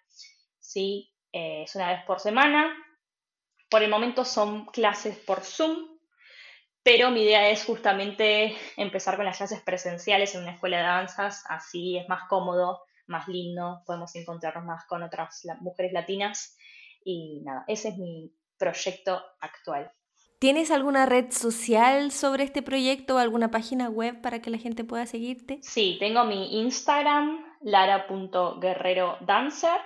Sí, 0.59 1.11
eh, 1.33 1.63
es 1.63 1.75
una 1.75 1.89
vez 1.89 2.05
por 2.05 2.21
semana. 2.21 2.75
Por 3.71 3.83
el 3.83 3.91
momento 3.91 4.25
son 4.25 4.67
clases 4.67 5.17
por 5.19 5.41
Zoom, 5.41 5.99
pero 6.83 7.11
mi 7.11 7.23
idea 7.23 7.49
es 7.49 7.65
justamente 7.65 8.55
empezar 8.77 9.17
con 9.17 9.25
las 9.25 9.39
clases 9.39 9.63
presenciales 9.63 10.35
en 10.35 10.43
una 10.43 10.53
escuela 10.53 10.77
de 10.77 10.83
danzas, 10.85 11.45
así 11.49 11.97
es 11.97 12.09
más 12.09 12.29
cómodo 12.29 12.83
más 13.07 13.29
lindo, 13.29 13.83
podemos 13.87 14.15
encontrarnos 14.17 14.65
más 14.65 14.85
con 14.87 15.03
otras 15.03 15.43
mujeres 15.61 15.93
latinas 15.93 16.57
y 17.05 17.43
nada, 17.45 17.65
ese 17.67 17.89
es 17.89 17.99
mi 17.99 18.33
proyecto 18.59 19.23
actual. 19.41 19.91
¿Tienes 20.39 20.71
alguna 20.71 21.07
red 21.07 21.31
social 21.31 22.13
sobre 22.13 22.45
este 22.45 22.61
proyecto 22.63 23.15
o 23.15 23.19
alguna 23.19 23.51
página 23.51 23.89
web 23.89 24.21
para 24.21 24.43
que 24.43 24.51
la 24.51 24.59
gente 24.59 24.85
pueda 24.85 25.07
seguirte? 25.07 25.61
Sí, 25.63 25.97
tengo 25.99 26.25
mi 26.25 26.61
Instagram, 26.61 27.43
lara.guerrerodancer. 27.63 29.81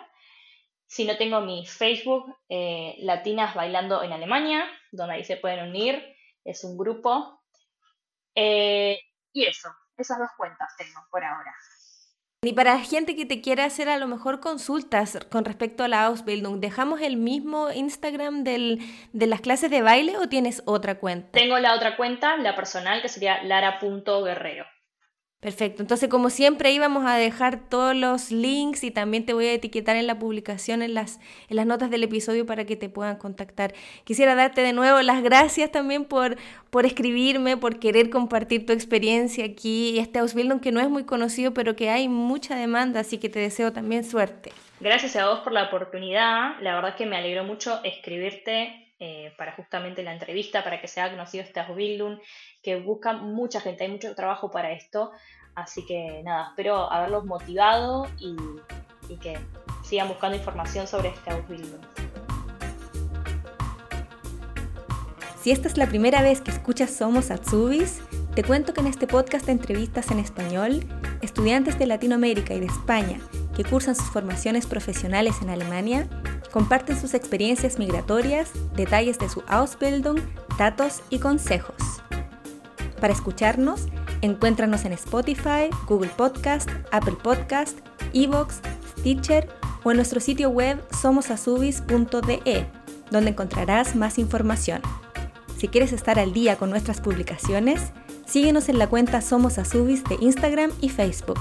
Si 0.86 1.04
no 1.04 1.16
tengo 1.16 1.42
mi 1.42 1.64
Facebook, 1.66 2.34
eh, 2.48 2.96
Latinas 3.00 3.54
Bailando 3.54 4.02
en 4.02 4.12
Alemania, 4.12 4.64
donde 4.90 5.14
ahí 5.14 5.22
se 5.24 5.36
pueden 5.36 5.68
unir. 5.68 6.02
Es 6.44 6.64
un 6.64 6.76
grupo. 6.76 7.44
Eh, 8.34 8.98
y 9.32 9.44
eso, 9.44 9.68
esas 9.96 10.18
dos 10.18 10.30
cuentas 10.36 10.74
tengo 10.76 11.06
por 11.10 11.22
ahora. 11.22 11.54
Y 12.44 12.52
para 12.52 12.78
gente 12.78 13.16
que 13.16 13.26
te 13.26 13.40
quiera 13.40 13.64
hacer 13.64 13.88
a 13.88 13.98
lo 13.98 14.06
mejor 14.06 14.38
consultas 14.38 15.18
con 15.28 15.44
respecto 15.44 15.82
a 15.82 15.88
la 15.88 16.04
Ausbildung, 16.04 16.60
¿dejamos 16.60 17.00
el 17.00 17.16
mismo 17.16 17.72
Instagram 17.72 18.44
del, 18.44 18.78
de 19.12 19.26
las 19.26 19.40
clases 19.40 19.72
de 19.72 19.82
baile 19.82 20.16
o 20.18 20.28
tienes 20.28 20.62
otra 20.64 21.00
cuenta? 21.00 21.32
Tengo 21.32 21.58
la 21.58 21.74
otra 21.74 21.96
cuenta, 21.96 22.36
la 22.36 22.54
personal, 22.54 23.02
que 23.02 23.08
sería 23.08 23.42
lara.guerrero. 23.42 24.66
Perfecto, 25.40 25.82
entonces 25.82 26.08
como 26.08 26.30
siempre 26.30 26.72
íbamos 26.72 27.06
a 27.06 27.14
dejar 27.14 27.60
todos 27.68 27.94
los 27.94 28.32
links 28.32 28.82
y 28.82 28.90
también 28.90 29.24
te 29.24 29.34
voy 29.34 29.46
a 29.46 29.52
etiquetar 29.52 29.94
en 29.94 30.08
la 30.08 30.18
publicación, 30.18 30.82
en 30.82 30.94
las, 30.94 31.20
en 31.48 31.54
las 31.54 31.64
notas 31.64 31.90
del 31.90 32.02
episodio 32.02 32.44
para 32.44 32.64
que 32.64 32.74
te 32.74 32.88
puedan 32.88 33.18
contactar. 33.18 33.72
Quisiera 34.02 34.34
darte 34.34 34.62
de 34.62 34.72
nuevo 34.72 35.00
las 35.00 35.22
gracias 35.22 35.70
también 35.70 36.06
por, 36.06 36.36
por 36.70 36.86
escribirme, 36.86 37.56
por 37.56 37.78
querer 37.78 38.10
compartir 38.10 38.66
tu 38.66 38.72
experiencia 38.72 39.44
aquí, 39.44 40.00
este 40.00 40.18
Ausbildung 40.18 40.58
que 40.58 40.72
no 40.72 40.80
es 40.80 40.90
muy 40.90 41.04
conocido, 41.04 41.54
pero 41.54 41.76
que 41.76 41.88
hay 41.88 42.08
mucha 42.08 42.56
demanda, 42.56 42.98
así 42.98 43.18
que 43.18 43.28
te 43.28 43.38
deseo 43.38 43.72
también 43.72 44.02
suerte. 44.02 44.50
Gracias 44.80 45.14
a 45.14 45.28
vos 45.28 45.38
por 45.40 45.52
la 45.52 45.66
oportunidad, 45.66 46.58
la 46.60 46.74
verdad 46.74 46.90
es 46.90 46.96
que 46.96 47.06
me 47.06 47.16
alegró 47.16 47.44
mucho 47.44 47.78
escribirte 47.84 48.87
eh, 49.00 49.32
para 49.38 49.52
justamente 49.52 50.02
la 50.02 50.12
entrevista, 50.12 50.64
para 50.64 50.80
que 50.80 50.88
sea 50.88 51.08
conocido 51.10 51.44
este 51.44 51.60
Ausbildung, 51.60 52.18
que 52.62 52.80
busca 52.80 53.12
mucha 53.12 53.60
gente, 53.60 53.84
hay 53.84 53.90
mucho 53.90 54.12
trabajo 54.16 54.50
para 54.50 54.72
esto, 54.72 55.12
así 55.54 55.86
que 55.86 56.20
nada, 56.24 56.48
espero 56.48 56.90
haberlos 56.90 57.24
motivado 57.24 58.08
y, 58.18 58.36
que 59.20 59.38
sigan 59.84 60.08
buscando 60.08 60.36
información 60.36 60.86
sobre 60.86 61.10
este 61.10 61.30
Ausbildung. 61.30 61.80
Si 65.40 65.52
esta 65.52 65.68
es 65.68 65.76
la 65.78 65.86
primera 65.86 66.20
vez 66.20 66.40
que 66.40 66.50
escuchas 66.50 66.90
Somos 66.90 67.30
Atsubis, 67.30 68.02
te 68.34 68.42
cuento 68.42 68.74
que 68.74 68.80
en 68.80 68.88
este 68.88 69.06
podcast 69.06 69.46
de 69.46 69.52
entrevistas 69.52 70.10
en 70.10 70.18
español, 70.18 70.84
estudiantes 71.22 71.78
de 71.78 71.86
Latinoamérica 71.86 72.52
y 72.52 72.60
de 72.60 72.66
España 72.66 73.20
que 73.56 73.64
cursan 73.64 73.94
sus 73.96 74.10
formaciones 74.10 74.66
profesionales 74.66 75.36
en 75.40 75.50
Alemania 75.50 76.08
comparten 76.50 76.98
sus 76.98 77.14
experiencias 77.14 77.78
migratorias, 77.78 78.50
detalles 78.74 79.18
de 79.18 79.28
su 79.28 79.42
Ausbildung, 79.46 80.20
datos 80.58 81.02
y 81.10 81.18
consejos. 81.18 81.76
Para 83.00 83.12
escucharnos, 83.12 83.86
encuéntranos 84.22 84.84
en 84.84 84.92
Spotify, 84.92 85.70
Google 85.86 86.10
Podcast, 86.16 86.68
Apple 86.90 87.16
Podcast, 87.22 87.78
Evox, 88.12 88.60
Stitcher 88.98 89.48
o 89.84 89.90
en 89.90 89.96
nuestro 89.96 90.20
sitio 90.20 90.50
web 90.50 90.82
somosasubis.de, 91.00 92.66
donde 93.10 93.30
encontrarás 93.30 93.94
más 93.94 94.18
información. 94.18 94.82
Si 95.56 95.68
quieres 95.68 95.92
estar 95.92 96.18
al 96.18 96.32
día 96.32 96.56
con 96.56 96.70
nuestras 96.70 97.00
publicaciones, 97.00 97.92
síguenos 98.26 98.68
en 98.68 98.78
la 98.78 98.88
cuenta 98.88 99.20
Somos 99.20 99.56
de 99.56 100.16
Instagram 100.20 100.70
y 100.80 100.88
Facebook. 100.88 101.40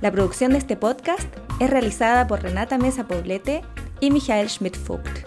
La 0.00 0.10
producción 0.10 0.52
de 0.52 0.58
este 0.58 0.76
podcast 0.76 1.28
es 1.60 1.70
realizada 1.70 2.26
por 2.26 2.42
Renata 2.42 2.78
Mesa 2.78 3.06
Poblete 3.06 3.62
y 4.02 4.10
Michael 4.10 4.50
Schmidt-Vogt. 4.50 5.26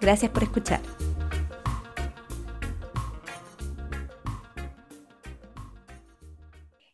Gracias 0.00 0.30
por 0.30 0.44
escuchar. 0.44 0.80